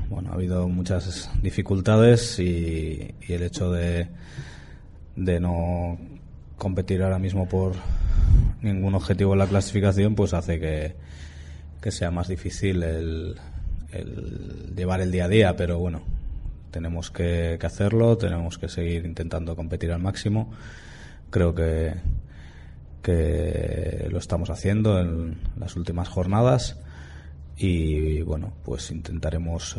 bueno, 0.09 0.31
ha 0.31 0.33
habido 0.33 0.67
muchas 0.67 1.31
dificultades 1.41 2.37
y, 2.37 3.15
el 3.29 3.43
hecho 3.43 3.71
de, 3.71 4.09
de 5.15 5.39
no 5.39 5.97
competir 6.57 7.01
ahora 7.01 7.17
mismo 7.17 7.47
por 7.47 7.75
ningún 8.61 8.93
objetivo 8.93 9.31
en 9.31 9.39
la 9.39 9.47
clasificación 9.47 10.13
pues 10.15 10.33
hace 10.33 10.59
que, 10.59 10.95
que 11.81 11.91
sea 11.91 12.11
más 12.11 12.27
difícil 12.27 12.83
el, 12.83 13.35
llevar 14.75 14.99
el 14.99 15.13
día 15.13 15.25
a 15.25 15.29
día, 15.29 15.55
pero 15.55 15.79
bueno, 15.79 16.01
tenemos 16.71 17.09
que 17.09 17.57
hacerlo, 17.63 18.17
tenemos 18.17 18.57
que 18.57 18.67
seguir 18.67 19.05
intentando 19.05 19.55
competir 19.55 19.93
al 19.93 20.01
máximo. 20.01 20.51
Creo 21.29 21.55
que, 21.55 21.93
que 23.01 24.07
lo 24.09 24.19
estamos 24.19 24.49
haciendo 24.49 24.99
en 24.99 25.37
las 25.57 25.75
últimas 25.75 26.07
jornadas 26.07 26.77
y 27.57 28.21
bueno 28.21 28.53
pues 28.63 28.91
intentaremos 28.91 29.77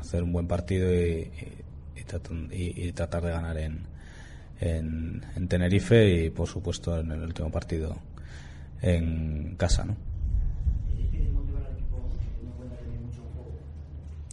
hacer 0.00 0.22
un 0.22 0.32
buen 0.32 0.46
partido 0.46 0.92
y, 0.92 1.30
y, 2.50 2.92
tratar 2.92 3.24
de 3.24 3.30
ganar 3.30 3.58
en, 3.58 3.86
en, 4.60 5.48
Tenerife 5.48 6.08
y 6.08 6.30
por 6.30 6.48
supuesto 6.48 6.98
en 6.98 7.10
el 7.10 7.22
último 7.22 7.50
partido 7.50 7.96
en 8.82 9.56
casa 9.56 9.84
¿no? 9.84 9.96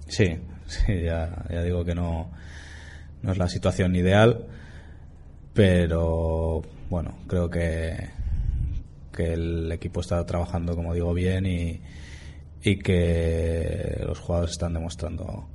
sí, 0.08 0.38
sí 0.68 1.04
ya, 1.04 1.46
ya 1.50 1.64
digo 1.64 1.84
que 1.84 1.96
no 1.96 2.32
no 3.22 3.32
es 3.32 3.38
la 3.38 3.48
situación 3.48 3.96
ideal 3.96 4.46
pero 5.54 6.62
bueno, 6.90 7.18
creo 7.28 7.50
que, 7.50 8.10
que 9.12 9.34
el 9.34 9.72
equipo 9.72 10.02
está 10.02 10.26
trabajando, 10.26 10.76
como 10.76 10.94
digo, 10.94 11.14
bien 11.14 11.46
y, 11.46 11.82
y 12.64 12.78
que 12.80 14.02
los 14.06 14.20
jugadores 14.20 14.52
están 14.52 14.74
demostrando 14.74 15.48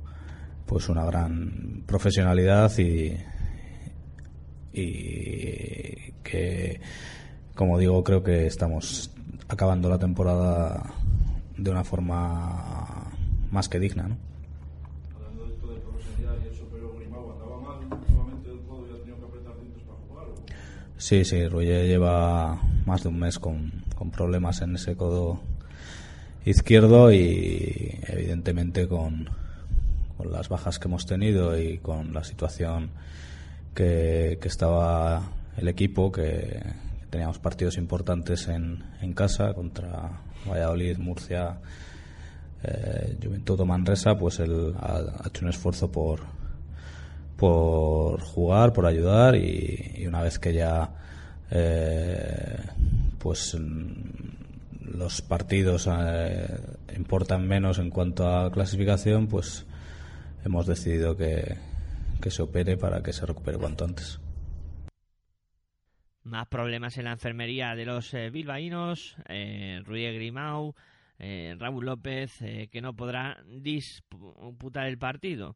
pues 0.65 0.87
una 0.89 1.03
gran 1.05 1.83
profesionalidad 1.85 2.71
y, 2.77 3.17
y 4.71 6.11
que, 6.23 6.79
como 7.55 7.79
digo, 7.79 8.03
creo 8.03 8.23
que 8.23 8.45
estamos 8.45 9.11
acabando 9.47 9.89
la 9.89 9.97
temporada 9.97 10.93
de 11.57 11.71
una 11.71 11.83
forma 11.83 13.11
más 13.51 13.67
que 13.67 13.79
digna, 13.79 14.07
¿no? 14.07 14.28
Sí, 21.09 21.25
sí, 21.25 21.47
Ruye 21.47 21.87
lleva 21.87 22.61
más 22.85 23.01
de 23.01 23.09
un 23.09 23.17
mes 23.17 23.39
con, 23.39 23.83
con 23.95 24.11
problemas 24.11 24.61
en 24.61 24.75
ese 24.75 24.95
codo 24.95 25.39
izquierdo 26.45 27.11
y 27.11 27.99
evidentemente 28.05 28.87
con, 28.87 29.27
con, 30.17 30.31
las 30.31 30.49
bajas 30.49 30.77
que 30.77 30.87
hemos 30.87 31.07
tenido 31.07 31.59
y 31.59 31.79
con 31.79 32.13
la 32.13 32.23
situación 32.23 32.91
que, 33.73 34.37
que 34.39 34.47
estaba 34.47 35.31
el 35.57 35.67
equipo, 35.67 36.11
que, 36.11 36.61
teníamos 37.09 37.39
partidos 37.39 37.79
importantes 37.79 38.47
en, 38.47 38.83
en 39.01 39.13
casa 39.13 39.55
contra 39.55 40.11
Valladolid, 40.47 40.99
Murcia, 40.99 41.57
eh, 42.61 43.17
Juventud 43.19 43.59
o 43.59 43.65
Manresa, 43.65 44.15
pues 44.15 44.39
él 44.39 44.75
ha 44.79 45.23
hecho 45.25 45.43
un 45.43 45.49
esfuerzo 45.49 45.91
por, 45.91 46.19
por 47.39 48.21
jugar, 48.21 48.73
por 48.73 48.85
ayudar 48.85 49.35
y, 49.35 50.05
una 50.07 50.21
vez 50.21 50.39
que 50.39 50.53
ya 50.53 50.89
eh, 51.49 52.57
pues 53.17 53.57
los 54.81 55.21
partidos 55.21 55.87
eh, 55.91 56.47
importan 56.97 57.47
menos 57.47 57.79
en 57.79 57.89
cuanto 57.89 58.27
a 58.27 58.51
clasificación, 58.51 59.27
pues 59.27 59.65
hemos 60.43 60.65
decidido 60.65 61.15
que, 61.15 61.57
se 62.29 62.41
opere 62.41 62.77
para 62.77 63.01
que 63.01 63.13
se 63.13 63.25
recupere 63.25 63.57
cuanto 63.57 63.85
antes. 63.85 64.19
Más 66.23 66.47
problemas 66.47 66.97
en 66.97 67.05
la 67.05 67.13
enfermería 67.13 67.75
de 67.75 67.85
los 67.85 68.13
eh, 68.13 68.29
bilbaínos, 68.29 69.15
eh, 69.27 69.81
Grimau, 69.85 70.75
eh, 71.17 71.55
Raúl 71.57 71.85
López, 71.85 72.37
que 72.71 72.81
no 72.81 72.95
podrá 72.95 73.41
disputar 73.47 74.87
el 74.87 74.97
partido. 74.97 75.55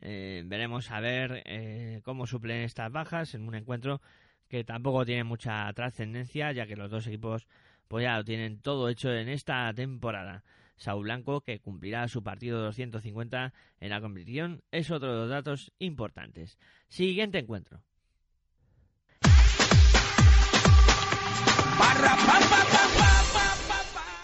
Eh, 0.00 0.42
veremos 0.46 0.90
a 0.90 1.00
ver 1.00 1.42
eh, 1.44 2.00
cómo 2.04 2.26
suplen 2.26 2.62
estas 2.62 2.90
bajas 2.90 3.34
en 3.34 3.46
un 3.46 3.54
encuentro 3.54 4.00
que 4.48 4.64
tampoco 4.64 5.04
tiene 5.04 5.24
mucha 5.24 5.72
trascendencia, 5.72 6.52
ya 6.52 6.66
que 6.66 6.76
los 6.76 6.90
dos 6.90 7.06
equipos 7.06 7.46
pues 7.88 8.04
ya 8.04 8.16
lo 8.16 8.24
tienen 8.24 8.60
todo 8.60 8.88
hecho 8.88 9.12
en 9.12 9.28
esta 9.28 9.72
temporada. 9.74 10.44
Saúl 10.76 11.04
Blanco, 11.04 11.42
que 11.42 11.60
cumplirá 11.60 12.08
su 12.08 12.22
partido 12.22 12.60
250 12.62 13.52
en 13.80 13.90
la 13.90 14.00
competición, 14.00 14.62
es 14.70 14.90
otro 14.90 15.12
de 15.12 15.20
los 15.20 15.30
datos 15.30 15.72
importantes. 15.78 16.58
Siguiente 16.88 17.38
encuentro. 17.38 17.82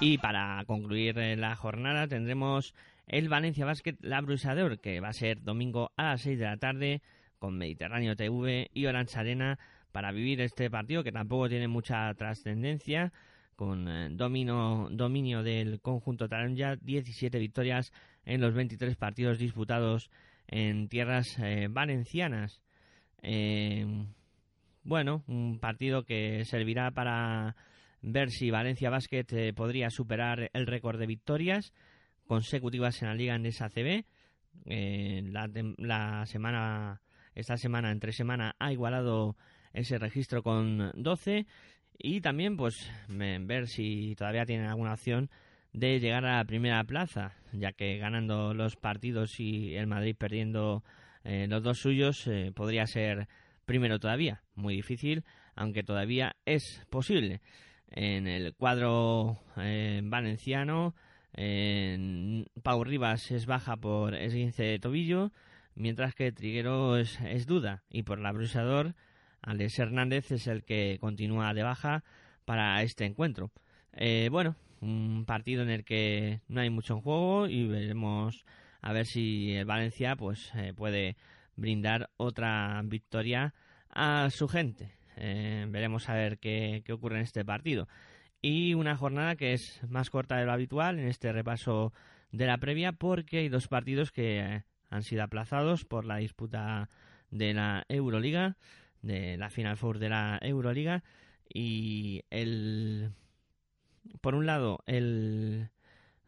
Y 0.01 0.19
para 0.19 0.65
concluir 0.67 1.17
la 1.17 1.57
jornada 1.57 2.07
tendremos 2.07 2.75
el 3.09 3.29
Valencia 3.29 3.65
Basket 3.65 3.97
La 4.01 4.21
Brusador, 4.21 4.81
que 4.81 5.01
va 5.01 5.09
a 5.09 5.13
ser 5.13 5.43
domingo 5.43 5.93
a 5.97 6.11
las 6.11 6.23
6 6.23 6.39
de 6.39 6.45
la 6.45 6.59
tarde 6.59 7.03
con 7.39 7.57
Mediterráneo 7.57 8.17
TV 8.17 8.71
y 8.73 8.87
Orange 8.87 9.19
Arena 9.19 9.59
para 9.93 10.13
vivir 10.13 10.41
este 10.41 10.71
partido 10.71 11.03
que 11.03 11.13
tampoco 11.13 11.49
tiene 11.49 11.69
mucha 11.69 12.13
trascendencia 12.15 13.13
con 13.57 13.89
eh, 13.89 14.09
dominio 14.11 15.43
del 15.43 15.81
conjunto 15.81 16.29
Taranja, 16.29 16.77
17 16.77 17.39
victorias 17.39 17.93
en 18.25 18.41
los 18.41 18.55
23 18.55 18.95
partidos 18.97 19.39
disputados 19.39 20.11
en 20.47 20.89
tierras 20.89 21.39
eh, 21.39 21.67
valencianas. 21.69 22.63
Eh, 23.23 23.87
bueno, 24.85 25.25
un 25.27 25.59
partido 25.59 26.05
que 26.05 26.45
servirá 26.45 26.91
para 26.91 27.57
ver 28.01 28.31
si 28.31 28.51
Valencia 28.51 28.91
Basket 28.91 29.53
podría 29.55 29.91
superar 29.91 30.51
el 30.53 30.67
récord 30.67 30.99
de 30.99 31.07
victorias 31.07 31.73
consecutivas 32.29 33.03
en 33.03 33.09
la 33.09 33.15
Liga 33.15 33.35
Endesa 33.35 33.69
CB. 33.69 34.05
Eh, 34.67 35.23
la, 35.79 36.27
semana, 36.27 37.01
esta 37.35 37.57
semana, 37.57 37.91
entre 37.91 38.13
semana, 38.13 38.55
ha 38.59 38.71
igualado 38.71 39.37
ese 39.73 39.99
registro 39.99 40.43
con 40.43 40.93
12 40.95 41.47
y 41.99 42.21
también 42.21 42.57
pues 42.57 42.91
ver 43.09 43.67
si 43.67 44.15
todavía 44.17 44.47
tienen 44.47 44.67
alguna 44.67 44.93
opción 44.93 45.31
de 45.73 45.99
llegar 45.99 46.25
a 46.25 46.37
la 46.37 46.45
primera 46.45 46.85
plaza, 46.85 47.35
ya 47.53 47.73
que 47.73 47.99
ganando 47.99 48.55
los 48.55 48.77
partidos 48.77 49.41
y 49.41 49.75
el 49.75 49.87
Madrid 49.87 50.15
perdiendo 50.17 50.85
eh, 51.25 51.47
los 51.49 51.63
dos 51.63 51.79
suyos 51.79 52.27
eh, 52.27 52.53
podría 52.55 52.87
ser 52.87 53.29
primero 53.65 53.99
todavía, 53.99 54.43
muy 54.55 54.77
difícil, 54.77 55.25
aunque 55.55 55.83
todavía 55.83 56.37
es 56.45 56.85
posible. 56.91 57.41
En 57.91 58.27
el 58.27 58.55
cuadro 58.55 59.39
valenciano 59.57 60.95
Pau 61.35 62.85
Rivas 62.85 63.31
es 63.31 63.47
baja 63.47 63.77
por 63.77 64.15
esguince 64.15 64.65
de 64.65 64.79
tobillo, 64.79 65.33
mientras 65.75 66.15
que 66.15 66.33
Triguero 66.33 66.97
es, 66.97 67.47
duda. 67.47 67.83
Y 67.91 68.03
por 68.03 68.19
la 68.19 68.33
brusador, 68.33 68.95
Alex 69.43 69.79
Hernández 69.79 70.31
es 70.33 70.47
el 70.47 70.65
que 70.65 70.99
continúa 71.01 71.55
de 71.55 71.63
baja 71.63 72.05
para 72.45 72.83
este 72.83 73.05
encuentro. 73.05 73.51
Eh, 73.93 74.29
bueno, 74.31 74.57
un 74.81 75.25
partido 75.27 75.63
en 75.63 75.71
el 75.71 75.85
que 75.85 76.41
no 76.49 76.61
hay 76.61 76.71
mucho 76.71 76.95
en 76.95 77.01
juego 77.01 77.49
y 77.49 77.67
veremos 77.67 78.45
a 78.81 78.93
ver 78.93 79.07
si 79.07 79.53
el 79.53 79.65
Valencia 79.65 80.17
pues 80.17 80.53
eh, 80.55 80.73
puede 80.75 81.17
brindar 81.57 82.11
otra 82.17 82.81
victoria 82.85 83.55
a 83.91 84.31
su 84.31 84.49
gente. 84.49 84.93
Eh, 85.17 85.67
veremos 85.69 86.09
a 86.09 86.15
ver 86.15 86.39
qué, 86.39 86.83
qué 86.85 86.93
ocurre 86.93 87.17
en 87.17 87.23
este 87.23 87.45
partido 87.45 87.89
y 88.41 88.75
una 88.75 88.97
jornada 88.97 89.37
que 89.37 89.53
es 89.53 89.81
más 89.89 90.11
corta 90.11 90.37
de 90.37 90.47
lo 90.47 90.53
habitual 90.53 90.99
en 90.99 91.09
este 91.09 91.33
repaso 91.33 91.93
de 92.31 92.47
la 92.47 92.59
previa 92.59 92.93
porque 92.93 93.39
hay 93.39 93.49
dos 93.49 93.69
partidos 93.69 94.13
que 94.13 94.63
han 94.91 95.03
sido 95.03 95.23
aplazados 95.23 95.85
por 95.85 96.05
la 96.05 96.19
disputa 96.19 96.89
de 97.31 97.55
la 97.55 97.85
Euroliga, 97.89 98.57
de 99.03 99.37
la 99.37 99.51
Final 99.51 99.77
Four 99.77 99.99
de 99.99 100.09
la 100.09 100.39
Euroliga 100.43 101.03
y 101.53 102.23
el 102.31 103.11
por 104.21 104.35
un 104.35 104.47
lado 104.47 104.81
el 104.87 105.69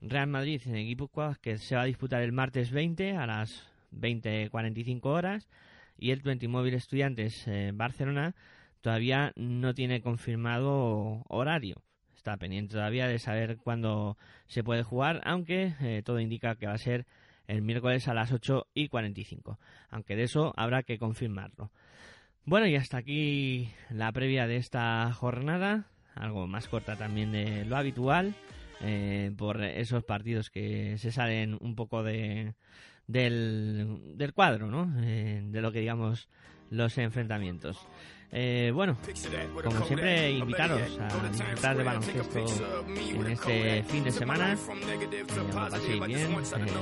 Real 0.01 0.29
Madrid 0.29 0.63
en 0.67 0.77
equipo 0.77 1.11
que 1.41 1.59
se 1.59 1.77
va 1.77 1.83
a 1.83 1.87
disputar 1.87 2.23
el 2.23 2.33
martes 2.33 2.71
20 2.71 3.17
a 3.17 3.27
las 3.27 3.67
20:45 3.93 5.05
horas 5.07 5.49
y 5.99 6.11
el 6.11 6.23
20 6.23 6.49
Móvil 6.49 6.75
Estudiantes 6.75 7.47
Barcelona 7.75 8.35
todavía 8.81 9.33
no 9.37 9.75
tiene 9.75 10.01
confirmado 10.01 11.23
horario. 11.29 11.83
Está 12.21 12.37
pendiente 12.37 12.75
todavía 12.75 13.09
de 13.09 13.19
saber 13.19 13.57
cuándo 13.57 14.19
se 14.47 14.63
puede 14.63 14.83
jugar, 14.83 15.23
aunque 15.25 15.73
eh, 15.81 16.03
todo 16.05 16.21
indica 16.21 16.55
que 16.55 16.67
va 16.67 16.75
a 16.75 16.79
ser 16.79 17.07
el 17.47 17.63
miércoles 17.63 18.09
a 18.09 18.13
las 18.13 18.31
8 18.31 18.67
y 18.75 18.89
45. 18.89 19.59
Aunque 19.89 20.17
de 20.17 20.25
eso 20.25 20.53
habrá 20.59 20.83
que 20.83 20.99
confirmarlo. 20.99 21.71
Bueno, 22.45 22.67
y 22.67 22.77
hasta 22.77 22.99
aquí 22.99 23.71
la 23.89 24.13
previa 24.13 24.47
de 24.47 24.57
esta 24.57 25.11
jornada, 25.15 25.87
algo 26.15 26.47
más 26.47 26.69
corta 26.69 26.95
también 26.95 27.33
de 27.33 27.65
lo 27.65 27.79
habitual, 27.79 28.35
eh, 28.83 29.33
por 29.39 29.65
esos 29.65 30.05
partidos 30.05 30.51
que 30.51 30.99
se 30.99 31.13
salen 31.13 31.57
un 31.59 31.75
poco 31.75 32.03
de, 32.03 32.53
del, 33.07 34.33
cuadro, 34.35 34.71
¿no? 34.71 34.93
Eh, 35.05 35.41
de 35.43 35.63
lo 35.63 35.73
que 35.73 35.81
digamos 35.81 36.29
los 36.69 36.99
enfrentamientos. 36.99 37.79
Eh, 38.33 38.71
bueno, 38.73 38.97
como 39.65 39.85
siempre, 39.87 40.31
invitaros 40.31 40.81
a 41.01 41.09
disfrutar 41.29 41.77
de 41.77 41.83
baloncesto 41.83 42.39
en 42.87 43.27
este 43.27 43.83
fin 43.85 44.05
de 44.05 44.13
semana. 44.13 44.53
Eh, 44.53 44.57
lo 45.37 45.47
paséis 45.49 46.07
bien 46.07 46.21
eh, 46.21 46.29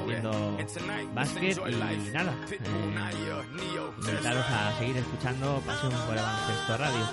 viendo 0.07 0.59
básquet 1.15 1.59
y 1.67 1.75
nada. 2.13 2.35
Eh, 2.51 2.61
invitaros 3.99 4.45
a 4.47 4.77
seguir 4.79 4.99
escuchando 4.99 5.63
Pasión 5.65 5.93
por 6.07 6.15
el 6.17 6.23
Baloncesto 6.23 6.77
Radio. 6.77 7.09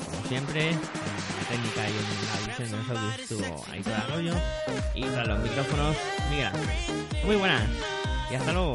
como 0.06 0.28
siempre, 0.28 0.70
en 0.70 0.76
la 0.76 1.48
técnica 1.48 1.88
y 1.88 1.92
en 1.92 2.06
la 2.26 2.46
edición 2.46 2.70
de 2.70 2.76
los 2.76 2.90
audios 2.90 3.20
estuvo 3.20 3.64
ahí 3.70 3.82
todo 3.82 3.94
Arroyo, 3.94 4.34
y 4.94 5.02
tras 5.02 5.28
los 5.28 5.38
micrófonos, 5.40 5.96
Miguel. 6.30 6.52
Muy 7.24 7.36
buenas, 7.36 7.62
y 8.30 8.34
hasta 8.34 8.52
luego. 8.52 8.74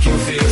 que 0.00 0.10
fez. 0.24 0.49